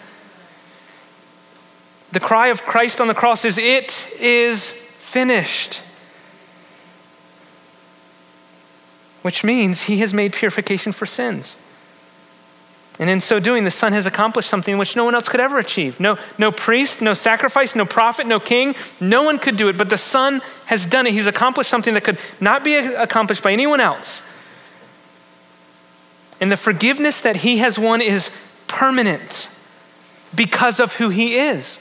The 2.13 2.21
cry 2.21 2.49
of 2.49 2.63
Christ 2.63 3.01
on 3.01 3.09
the 3.09 3.15
cross 3.15 3.45
is, 3.45 3.59
It 3.59 4.09
is 4.21 4.73
finished. 4.73 5.81
Which 9.23 9.45
means 9.45 9.83
he 9.83 9.99
has 9.99 10.13
made 10.13 10.33
purification 10.33 10.93
for 10.93 11.07
sins. 11.07 11.57
And 13.03 13.11
in 13.11 13.21
so 13.21 13.41
doing, 13.41 13.65
the 13.65 13.73
Son 13.73 13.93
has 13.95 14.07
accomplished 14.07 14.49
something 14.49 14.79
which 14.79 14.95
no 14.95 15.05
one 15.05 15.17
else 15.17 15.29
could 15.29 15.41
ever 15.41 15.59
achieve. 15.59 15.99
No, 15.99 16.19
no 16.39 16.53
priest, 16.53 17.03
no 17.03 17.15
sacrifice, 17.15 17.75
no 17.75 17.85
prophet, 17.85 18.29
no 18.29 18.39
king. 18.39 18.77
No 19.01 19.25
one 19.25 19.41
could 19.41 19.57
do 19.57 19.69
it, 19.69 19.77
but 19.77 19.89
the 19.89 19.99
Son 19.99 20.41
has 20.67 20.87
done 20.87 21.09
it. 21.09 21.13
He's 21.13 21.27
accomplished 21.27 21.69
something 21.69 21.95
that 21.95 22.05
could 22.05 22.21
not 22.41 22.63
be 22.63 22.77
accomplished 22.77 23.43
by 23.43 23.51
anyone 23.51 23.81
else. 23.81 24.23
And 26.41 26.53
the 26.53 26.57
forgiveness 26.57 27.21
that 27.23 27.39
he 27.39 27.57
has 27.57 27.77
won 27.77 28.01
is 28.01 28.31
permanent 28.69 29.49
because 30.33 30.79
of 30.79 30.95
who 30.95 31.09
he 31.09 31.37
is. 31.37 31.81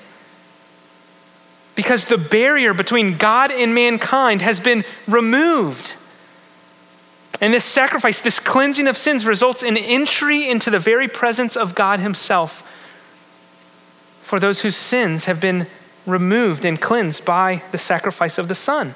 Because 1.76 2.06
the 2.06 2.18
barrier 2.18 2.74
between 2.74 3.18
God 3.18 3.52
and 3.52 3.76
mankind 3.76 4.42
has 4.42 4.60
been 4.60 4.84
removed. 5.06 5.94
And 7.42 7.54
this 7.54 7.66
sacrifice, 7.66 8.22
this 8.22 8.40
cleansing 8.40 8.88
of 8.88 8.96
sins, 8.96 9.26
results 9.26 9.64
in 9.64 9.76
entry 9.76 10.48
into 10.48 10.70
the 10.70 10.80
very 10.80 11.08
presence 11.08 11.58
of 11.58 11.76
God 11.76 12.00
Himself 12.00 12.68
for 14.22 14.40
those 14.40 14.62
whose 14.62 14.78
sins 14.78 15.26
have 15.26 15.42
been 15.42 15.68
removed 16.06 16.64
and 16.64 16.80
cleansed 16.80 17.26
by 17.26 17.64
the 17.72 17.78
sacrifice 17.78 18.38
of 18.38 18.48
the 18.48 18.56
Son. 18.56 18.96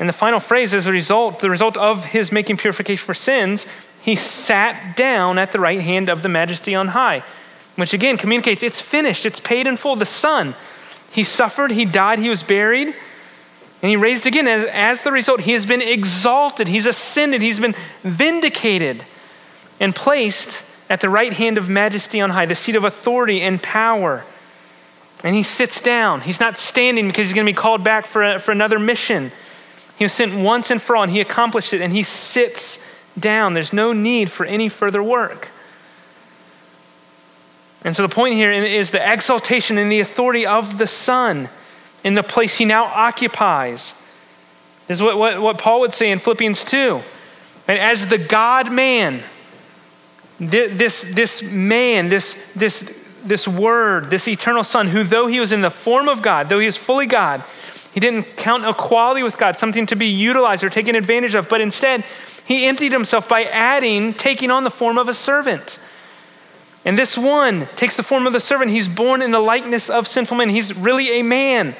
And 0.00 0.08
the 0.08 0.14
final 0.14 0.40
phrase 0.40 0.74
is 0.74 0.86
a 0.86 0.92
result, 0.92 1.38
the 1.38 1.50
result 1.50 1.76
of 1.76 2.06
his 2.06 2.32
making 2.32 2.56
purification 2.56 3.04
for 3.04 3.14
sins, 3.14 3.66
he 4.02 4.16
sat 4.16 4.96
down 4.96 5.38
at 5.38 5.52
the 5.52 5.60
right 5.60 5.80
hand 5.80 6.08
of 6.08 6.22
the 6.22 6.28
majesty 6.28 6.74
on 6.74 6.88
high 6.88 7.22
which 7.80 7.94
again 7.94 8.16
communicates 8.16 8.62
it's 8.62 8.80
finished, 8.80 9.26
it's 9.26 9.40
paid 9.40 9.66
in 9.66 9.76
full. 9.76 9.96
The 9.96 10.04
Son, 10.04 10.54
He 11.10 11.24
suffered, 11.24 11.72
He 11.72 11.84
died, 11.84 12.18
He 12.18 12.28
was 12.28 12.42
buried, 12.42 12.94
and 13.82 13.90
He 13.90 13.96
raised 13.96 14.26
again. 14.26 14.46
As, 14.46 14.64
as 14.64 15.02
the 15.02 15.12
result, 15.12 15.40
He 15.42 15.52
has 15.52 15.66
been 15.66 15.82
exalted, 15.82 16.68
He's 16.68 16.86
ascended, 16.86 17.42
He's 17.42 17.60
been 17.60 17.74
vindicated 18.02 19.04
and 19.78 19.94
placed 19.94 20.64
at 20.90 21.00
the 21.00 21.08
right 21.08 21.32
hand 21.32 21.56
of 21.56 21.68
majesty 21.68 22.20
on 22.20 22.30
high, 22.30 22.46
the 22.46 22.54
seat 22.54 22.74
of 22.74 22.84
authority 22.84 23.40
and 23.40 23.62
power. 23.62 24.24
And 25.22 25.36
he 25.36 25.42
sits 25.42 25.80
down. 25.80 26.22
He's 26.22 26.40
not 26.40 26.58
standing 26.58 27.06
because 27.06 27.28
he's 27.28 27.34
going 27.34 27.46
to 27.46 27.52
be 27.52 27.56
called 27.56 27.84
back 27.84 28.06
for, 28.06 28.22
a, 28.22 28.38
for 28.38 28.52
another 28.52 28.78
mission. 28.78 29.30
He 29.98 30.04
was 30.04 30.12
sent 30.12 30.34
once 30.34 30.70
and 30.70 30.80
for 30.80 30.96
all, 30.96 31.02
and 31.02 31.12
he 31.12 31.20
accomplished 31.20 31.72
it, 31.72 31.80
and 31.80 31.92
he 31.92 32.02
sits 32.02 32.78
down. 33.18 33.54
There's 33.54 33.72
no 33.72 33.92
need 33.92 34.30
for 34.30 34.46
any 34.46 34.68
further 34.68 35.02
work. 35.02 35.50
And 37.84 37.94
so 37.94 38.02
the 38.02 38.14
point 38.14 38.34
here 38.34 38.50
is 38.50 38.90
the 38.90 39.12
exaltation 39.12 39.78
and 39.78 39.92
the 39.92 40.00
authority 40.00 40.46
of 40.46 40.78
the 40.78 40.86
Son 40.86 41.48
in 42.04 42.14
the 42.14 42.22
place 42.22 42.56
he 42.56 42.64
now 42.64 42.84
occupies. 42.84 43.94
This 44.86 44.98
is 44.98 45.02
what, 45.02 45.18
what, 45.18 45.40
what 45.40 45.58
Paul 45.58 45.80
would 45.80 45.92
say 45.92 46.10
in 46.10 46.18
Philippians 46.18 46.64
2. 46.64 47.00
And 47.68 47.78
as 47.78 48.06
the 48.08 48.18
God 48.18 48.72
man, 48.72 49.22
this, 50.38 51.02
this 51.02 51.42
man, 51.42 52.08
this, 52.08 52.36
this, 52.54 52.90
this 53.24 53.46
word, 53.46 54.10
this 54.10 54.26
eternal 54.26 54.64
Son, 54.64 54.88
who 54.88 55.04
though 55.04 55.26
he 55.26 55.38
was 55.38 55.52
in 55.52 55.60
the 55.60 55.70
form 55.70 56.08
of 56.08 56.22
God, 56.22 56.48
though 56.48 56.58
he 56.58 56.66
is 56.66 56.76
fully 56.76 57.06
God, 57.06 57.44
he 57.92 58.00
didn't 58.00 58.36
count 58.36 58.64
equality 58.64 59.22
with 59.22 59.36
God 59.36 59.56
something 59.56 59.86
to 59.86 59.96
be 59.96 60.06
utilized 60.06 60.64
or 60.64 60.70
taken 60.70 60.94
advantage 60.94 61.34
of, 61.34 61.48
but 61.48 61.60
instead 61.60 62.04
he 62.44 62.66
emptied 62.66 62.92
himself 62.92 63.28
by 63.28 63.42
adding, 63.44 64.14
taking 64.14 64.50
on 64.50 64.64
the 64.64 64.70
form 64.70 64.96
of 64.96 65.08
a 65.08 65.14
servant 65.14 65.78
and 66.84 66.98
this 66.98 67.16
one 67.18 67.68
takes 67.76 67.96
the 67.96 68.02
form 68.02 68.26
of 68.26 68.32
the 68.32 68.40
servant. 68.40 68.70
He's 68.70 68.88
born 68.88 69.22
in 69.22 69.30
the 69.30 69.40
likeness 69.40 69.90
of 69.90 70.06
sinful 70.06 70.36
men. 70.36 70.48
He's 70.48 70.74
really 70.74 71.20
a 71.20 71.22
man, 71.22 71.74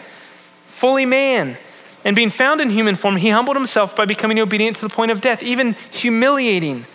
fully 0.81 1.05
man. 1.05 1.59
And 2.07 2.17
being 2.17 2.31
found 2.31 2.63
in 2.63 2.71
human 2.71 2.97
form, 2.97 3.17
he 3.17 3.29
humbled 3.29 3.57
himself 3.57 3.95
by 3.95 4.07
becoming 4.07 4.41
obedient 4.41 4.77
to 4.77 4.89
the 4.89 4.95
point 4.95 5.11
of 5.11 5.21
death, 5.21 5.43
even 5.43 5.77
humiliating 5.91 6.87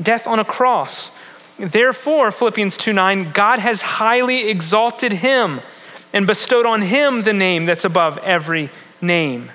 death 0.00 0.26
on 0.26 0.38
a 0.38 0.44
cross. 0.44 1.12
Therefore, 1.58 2.30
Philippians 2.30 2.78
2 2.78 2.94
9, 2.94 3.32
God 3.32 3.58
has 3.58 3.82
highly 3.82 4.48
exalted 4.48 5.12
him 5.12 5.60
and 6.14 6.26
bestowed 6.26 6.64
on 6.64 6.80
him 6.80 7.22
the 7.22 7.34
name 7.34 7.66
that's 7.66 7.84
above 7.84 8.16
every 8.18 8.70
name. 9.02 9.50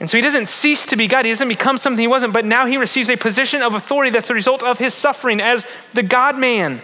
And 0.00 0.10
so 0.10 0.18
he 0.18 0.22
doesn't 0.22 0.48
cease 0.48 0.84
to 0.86 0.96
be 0.96 1.06
God. 1.06 1.24
He 1.24 1.30
doesn't 1.30 1.46
become 1.46 1.78
something 1.78 2.00
he 2.00 2.08
wasn't, 2.08 2.32
but 2.32 2.44
now 2.44 2.66
he 2.66 2.76
receives 2.76 3.08
a 3.08 3.16
position 3.16 3.62
of 3.62 3.74
authority 3.74 4.10
that's 4.10 4.28
a 4.28 4.34
result 4.34 4.64
of 4.64 4.78
his 4.78 4.92
suffering 4.92 5.40
as 5.40 5.64
the 5.92 6.02
God 6.02 6.36
man 6.36 6.82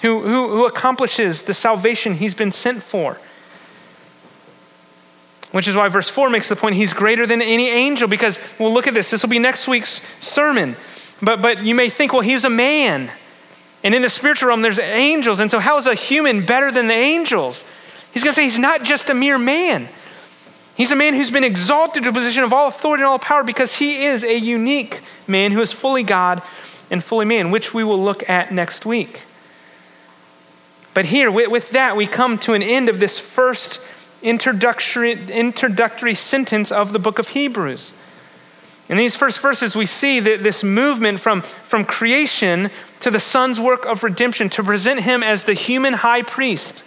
who, 0.00 0.20
who, 0.20 0.48
who 0.48 0.66
accomplishes 0.66 1.42
the 1.42 1.54
salvation 1.54 2.14
he's 2.14 2.34
been 2.34 2.52
sent 2.52 2.84
for. 2.84 3.18
Which 5.52 5.68
is 5.68 5.76
why 5.76 5.88
verse 5.88 6.08
4 6.08 6.30
makes 6.30 6.48
the 6.48 6.56
point 6.56 6.74
he's 6.74 6.92
greater 6.92 7.26
than 7.26 7.40
any 7.40 7.68
angel, 7.68 8.08
because 8.08 8.38
we'll 8.58 8.72
look 8.72 8.86
at 8.86 8.94
this. 8.94 9.10
This 9.10 9.22
will 9.22 9.30
be 9.30 9.38
next 9.38 9.68
week's 9.68 10.00
sermon. 10.18 10.76
But, 11.20 11.40
but 11.40 11.62
you 11.62 11.74
may 11.74 11.88
think, 11.88 12.12
well, 12.12 12.22
he's 12.22 12.44
a 12.44 12.50
man. 12.50 13.10
And 13.84 13.94
in 13.94 14.02
the 14.02 14.10
spiritual 14.10 14.48
realm, 14.48 14.62
there's 14.62 14.78
angels. 14.78 15.40
And 15.40 15.50
so, 15.50 15.58
how 15.58 15.76
is 15.76 15.86
a 15.86 15.94
human 15.94 16.44
better 16.44 16.70
than 16.70 16.88
the 16.88 16.94
angels? 16.94 17.64
He's 18.12 18.24
going 18.24 18.32
to 18.32 18.34
say 18.34 18.44
he's 18.44 18.58
not 18.58 18.82
just 18.82 19.10
a 19.10 19.14
mere 19.14 19.38
man. 19.38 19.88
He's 20.74 20.90
a 20.90 20.96
man 20.96 21.14
who's 21.14 21.30
been 21.30 21.44
exalted 21.44 22.04
to 22.04 22.08
a 22.10 22.12
position 22.12 22.44
of 22.44 22.52
all 22.52 22.68
authority 22.68 23.02
and 23.02 23.08
all 23.08 23.18
power 23.18 23.42
because 23.42 23.76
he 23.76 24.04
is 24.04 24.24
a 24.24 24.36
unique 24.36 25.00
man 25.26 25.52
who 25.52 25.60
is 25.60 25.70
fully 25.70 26.02
God 26.02 26.42
and 26.90 27.04
fully 27.04 27.26
man, 27.26 27.50
which 27.50 27.74
we 27.74 27.84
will 27.84 28.02
look 28.02 28.28
at 28.28 28.52
next 28.52 28.86
week. 28.86 29.22
But 30.94 31.06
here, 31.06 31.30
with 31.30 31.70
that, 31.70 31.96
we 31.96 32.06
come 32.06 32.38
to 32.38 32.52
an 32.52 32.62
end 32.62 32.88
of 32.88 33.00
this 33.00 33.18
first 33.18 33.80
introductory, 34.22 35.12
introductory 35.30 36.14
sentence 36.14 36.72
of 36.72 36.92
the 36.92 36.98
book 36.98 37.18
of 37.18 37.28
Hebrews. 37.28 37.92
In 38.88 38.96
these 38.96 39.16
first 39.16 39.40
verses, 39.40 39.76
we 39.76 39.86
see 39.86 40.20
that 40.20 40.42
this 40.42 40.62
movement 40.62 41.20
from, 41.20 41.42
from 41.42 41.84
creation 41.84 42.70
to 43.00 43.10
the 43.10 43.20
Son's 43.20 43.60
work 43.60 43.86
of 43.86 44.02
redemption 44.02 44.48
to 44.50 44.62
present 44.62 45.00
him 45.00 45.22
as 45.22 45.44
the 45.44 45.54
human 45.54 45.94
high 45.94 46.22
priest 46.22 46.84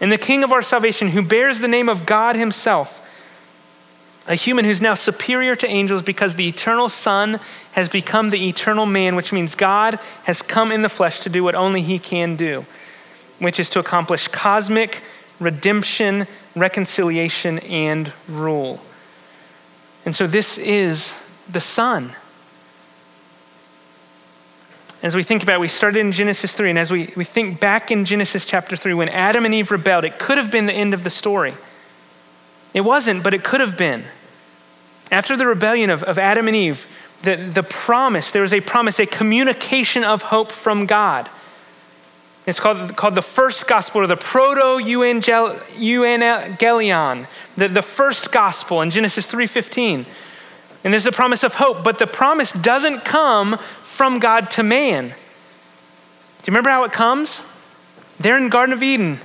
and 0.00 0.10
the 0.10 0.18
king 0.18 0.42
of 0.42 0.52
our 0.52 0.62
salvation 0.62 1.08
who 1.08 1.22
bears 1.22 1.58
the 1.58 1.68
name 1.68 1.88
of 1.88 2.06
God 2.06 2.36
himself. 2.36 3.06
A 4.26 4.34
human 4.34 4.64
who's 4.64 4.80
now 4.80 4.94
superior 4.94 5.56
to 5.56 5.66
angels 5.66 6.02
because 6.02 6.36
the 6.36 6.46
eternal 6.46 6.88
Son 6.88 7.40
has 7.72 7.88
become 7.88 8.30
the 8.30 8.48
eternal 8.48 8.86
man, 8.86 9.16
which 9.16 9.32
means 9.32 9.54
God 9.54 9.98
has 10.24 10.42
come 10.42 10.70
in 10.70 10.82
the 10.82 10.88
flesh 10.88 11.20
to 11.20 11.28
do 11.28 11.42
what 11.42 11.54
only 11.54 11.82
he 11.82 11.98
can 11.98 12.36
do, 12.36 12.64
which 13.38 13.58
is 13.58 13.68
to 13.70 13.80
accomplish 13.80 14.28
cosmic 14.28 15.02
redemption 15.40 16.26
reconciliation, 16.54 17.58
and 17.60 18.12
rule. 18.28 18.80
And 20.04 20.14
so 20.14 20.26
this 20.26 20.58
is 20.58 21.14
the 21.50 21.60
Son. 21.60 22.12
As 25.02 25.16
we 25.16 25.22
think 25.22 25.42
about 25.42 25.56
it, 25.56 25.60
we 25.60 25.68
started 25.68 26.00
in 26.00 26.12
Genesis 26.12 26.54
3, 26.54 26.70
and 26.70 26.78
as 26.78 26.90
we, 26.90 27.12
we 27.16 27.24
think 27.24 27.58
back 27.58 27.90
in 27.90 28.04
Genesis 28.04 28.46
chapter 28.46 28.76
3, 28.76 28.94
when 28.94 29.08
Adam 29.08 29.44
and 29.44 29.54
Eve 29.54 29.70
rebelled, 29.70 30.04
it 30.04 30.18
could 30.18 30.36
have 30.36 30.50
been 30.50 30.66
the 30.66 30.74
end 30.74 30.92
of 30.92 31.04
the 31.04 31.10
story. 31.10 31.54
It 32.74 32.82
wasn't, 32.82 33.22
but 33.22 33.32
it 33.32 33.42
could 33.42 33.60
have 33.60 33.78
been. 33.78 34.04
After 35.10 35.36
the 35.36 35.46
rebellion 35.46 35.90
of, 35.90 36.02
of 36.02 36.18
Adam 36.18 36.48
and 36.48 36.56
Eve, 36.56 36.86
the, 37.22 37.36
the 37.36 37.62
promise, 37.62 38.30
there 38.30 38.42
was 38.42 38.52
a 38.52 38.60
promise, 38.60 38.98
a 39.00 39.06
communication 39.06 40.04
of 40.04 40.22
hope 40.22 40.52
from 40.52 40.86
God. 40.86 41.28
It's 42.50 42.60
called, 42.60 42.96
called 42.96 43.14
the 43.14 43.22
first 43.22 43.68
gospel 43.68 44.02
or 44.02 44.08
the 44.08 44.16
proto 44.16 44.84
evangelion, 44.84 46.18
the, 47.56 47.68
the 47.68 47.80
first 47.80 48.32
gospel 48.32 48.82
in 48.82 48.90
Genesis 48.90 49.30
3.15. 49.30 50.04
And 50.82 50.92
this 50.92 51.04
is 51.04 51.06
a 51.06 51.12
promise 51.12 51.44
of 51.44 51.54
hope, 51.54 51.84
but 51.84 51.98
the 51.98 52.08
promise 52.08 52.52
doesn't 52.52 53.04
come 53.04 53.56
from 53.82 54.18
God 54.18 54.50
to 54.52 54.64
man. 54.64 55.10
Do 55.10 55.12
you 55.12 55.16
remember 56.48 56.70
how 56.70 56.82
it 56.82 56.90
comes? 56.90 57.42
There 58.18 58.36
in 58.36 58.48
Garden 58.48 58.72
of 58.72 58.82
Eden, 58.82 59.20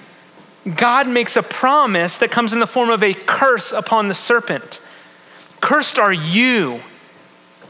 God 0.76 1.10
makes 1.10 1.36
a 1.36 1.42
promise 1.42 2.20
that 2.20 2.30
comes 2.30 2.54
in 2.54 2.60
the 2.60 2.68
form 2.68 2.92
of 2.92 3.02
a 3.02 3.16
curse 3.16 3.72
upon 3.72 4.08
the 4.08 4.16
serpent. 4.16 4.80
Cursed 5.62 5.98
are 5.98 6.14
you. 6.14 6.80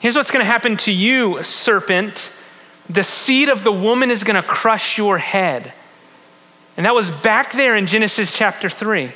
Here's 0.02 0.18
what's 0.18 0.32
going 0.32 0.46
to 0.46 0.52
happen 0.52 0.76
to 0.78 0.92
you, 0.92 1.42
serpent 1.44 2.30
the 2.90 3.04
seed 3.04 3.50
of 3.50 3.64
the 3.64 3.72
woman 3.72 4.12
is 4.12 4.24
going 4.24 4.36
to 4.36 4.48
crush 4.48 4.98
your 4.98 5.18
head. 5.18 5.74
And 6.78 6.86
that 6.86 6.94
was 6.94 7.10
back 7.10 7.54
there 7.54 7.76
in 7.76 7.88
Genesis 7.88 8.34
chapter 8.34 8.70
3. 8.70 9.12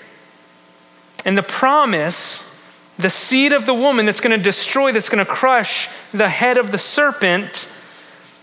And 1.26 1.38
the 1.38 1.44
promise, 1.44 2.50
the 2.98 3.10
seed 3.10 3.54
of 3.54 3.66
the 3.66 3.74
woman 3.74 4.06
that's 4.06 4.22
going 4.22 4.38
to 4.38 4.44
destroy, 4.44 4.92
that's 4.92 5.10
going 5.10 5.24
to 5.24 5.32
crush 5.32 5.90
the 6.14 6.30
head 6.30 6.58
of 6.58 6.72
the 6.72 6.78
serpent, 6.78 7.70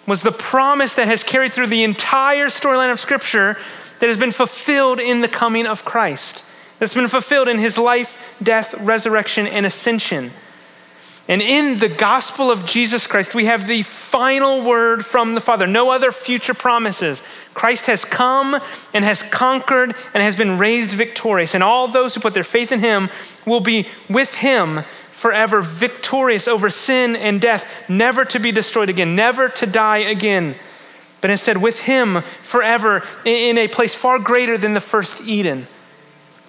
was 0.07 0.22
the 0.22 0.33
promise 0.33 0.95
that 0.95 1.09
has 1.09 1.24
carried 1.24 1.53
through 1.53 1.66
the 1.66 1.83
entire 1.83 2.47
storyline 2.47 2.93
of 2.93 3.01
Scripture 3.01 3.57
that 3.99 4.09
has 4.09 4.18
been 4.18 4.31
fulfilled 4.31 5.01
in 5.01 5.20
the 5.20 5.29
coming 5.29 5.66
of 5.66 5.85
Christ, 5.85 6.45
that's 6.79 6.95
been 6.95 7.09
fulfilled 7.09 7.49
in 7.49 7.59
his 7.59 7.79
life, 7.79 8.37
death, 8.43 8.74
resurrection, 8.74 9.47
and 9.47 9.66
ascension. 9.66 10.31
And 11.29 11.43
in 11.43 11.79
the 11.79 11.89
gospel 11.89 12.53
of 12.53 12.64
Jesus 12.64 13.09
Christ, 13.09 13.35
we 13.35 13.47
have 13.47 13.66
the 13.66 13.83
final 13.83 14.62
word 14.62 15.05
from 15.05 15.35
the 15.35 15.41
Father. 15.41 15.66
No 15.66 15.91
other 15.91 16.12
future 16.12 16.55
promises. 16.55 17.20
Christ 17.53 17.87
has 17.87 18.05
come 18.05 18.61
and 18.95 19.05
has 19.05 19.24
conquered 19.24 19.97
and 20.14 20.22
has 20.22 20.37
been 20.37 20.57
raised 20.57 20.93
victorious. 20.93 21.55
And 21.55 21.64
all 21.64 21.89
those 21.89 22.14
who 22.14 22.20
put 22.20 22.35
their 22.35 22.45
faith 22.45 22.70
in 22.70 22.79
him 22.79 23.11
will 23.45 23.61
be 23.61 23.89
with 24.09 24.37
him 24.37 24.83
forever, 25.11 25.62
victorious 25.62 26.47
over 26.47 26.70
sin 26.70 27.16
and 27.16 27.41
death, 27.41 27.89
never 27.89 28.24
to 28.27 28.39
be 28.39 28.53
destroyed 28.53 28.89
again, 28.89 29.16
never 29.16 29.49
to 29.49 29.66
die 29.66 29.99
again, 29.99 30.55
but 31.20 31.31
instead 31.31 31.57
with 31.57 31.81
him 31.81 32.20
forever 32.43 33.03
in 33.24 33.59
a 33.59 33.66
place 33.66 33.97
far 33.97 34.20
greater 34.20 34.57
than 34.57 34.74
the 34.74 34.81
first 34.81 35.22
Eden. 35.22 35.66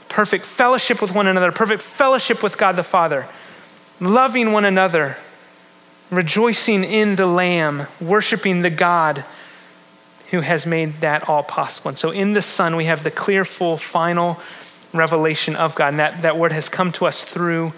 Perfect 0.10 0.46
fellowship 0.46 1.02
with 1.02 1.16
one 1.16 1.26
another, 1.26 1.52
perfect 1.52 1.82
fellowship 1.82 2.44
with 2.44 2.58
God 2.58 2.76
the 2.76 2.84
Father 2.84 3.26
loving 4.00 4.52
one 4.52 4.66
another, 4.66 5.18
rejoicing 6.12 6.84
in 6.84 7.16
the 7.16 7.26
Lamb, 7.26 7.88
worshiping 8.00 8.62
the 8.62 8.70
God 8.70 9.26
who 10.32 10.42
has 10.42 10.66
made 10.66 10.94
that 10.96 11.30
all 11.30 11.44
possible. 11.44 11.90
And 11.90 11.98
so 11.98 12.12
in 12.12 12.34
the 12.34 12.42
Son, 12.42 12.76
we 12.76 12.86
have 12.86 13.04
the 13.04 13.12
clear, 13.12 13.46
full, 13.46 13.78
final 13.78 14.40
revelation 14.94 15.56
of 15.56 15.76
God. 15.76 15.90
And 15.90 16.00
that, 16.00 16.22
that 16.22 16.38
word 16.38 16.52
has 16.52 16.70
come 16.70 16.92
to 16.94 17.06
us 17.06 17.24
through 17.24 17.74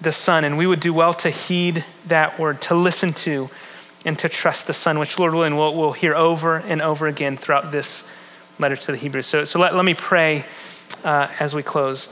the 0.00 0.12
Son. 0.12 0.44
And 0.44 0.58
we 0.58 0.66
would 0.66 0.80
do 0.80 0.92
well 0.92 1.14
to 1.14 1.30
heed 1.30 1.84
that 2.06 2.38
word, 2.38 2.60
to 2.62 2.74
listen 2.74 3.12
to, 3.12 3.50
and 4.04 4.18
to 4.18 4.28
trust 4.28 4.66
the 4.66 4.72
Son, 4.72 4.98
which, 4.98 5.18
Lord 5.18 5.34
willing, 5.34 5.56
we'll, 5.56 5.74
we'll 5.74 5.92
hear 5.92 6.14
over 6.14 6.56
and 6.56 6.82
over 6.82 7.06
again 7.06 7.36
throughout 7.36 7.72
this 7.72 8.04
letter 8.58 8.76
to 8.76 8.92
the 8.92 8.98
Hebrews. 8.98 9.26
So, 9.26 9.44
so 9.44 9.58
let, 9.58 9.74
let 9.74 9.84
me 9.84 9.94
pray 9.94 10.44
uh, 11.04 11.28
as 11.40 11.54
we 11.54 11.62
close. 11.62 12.08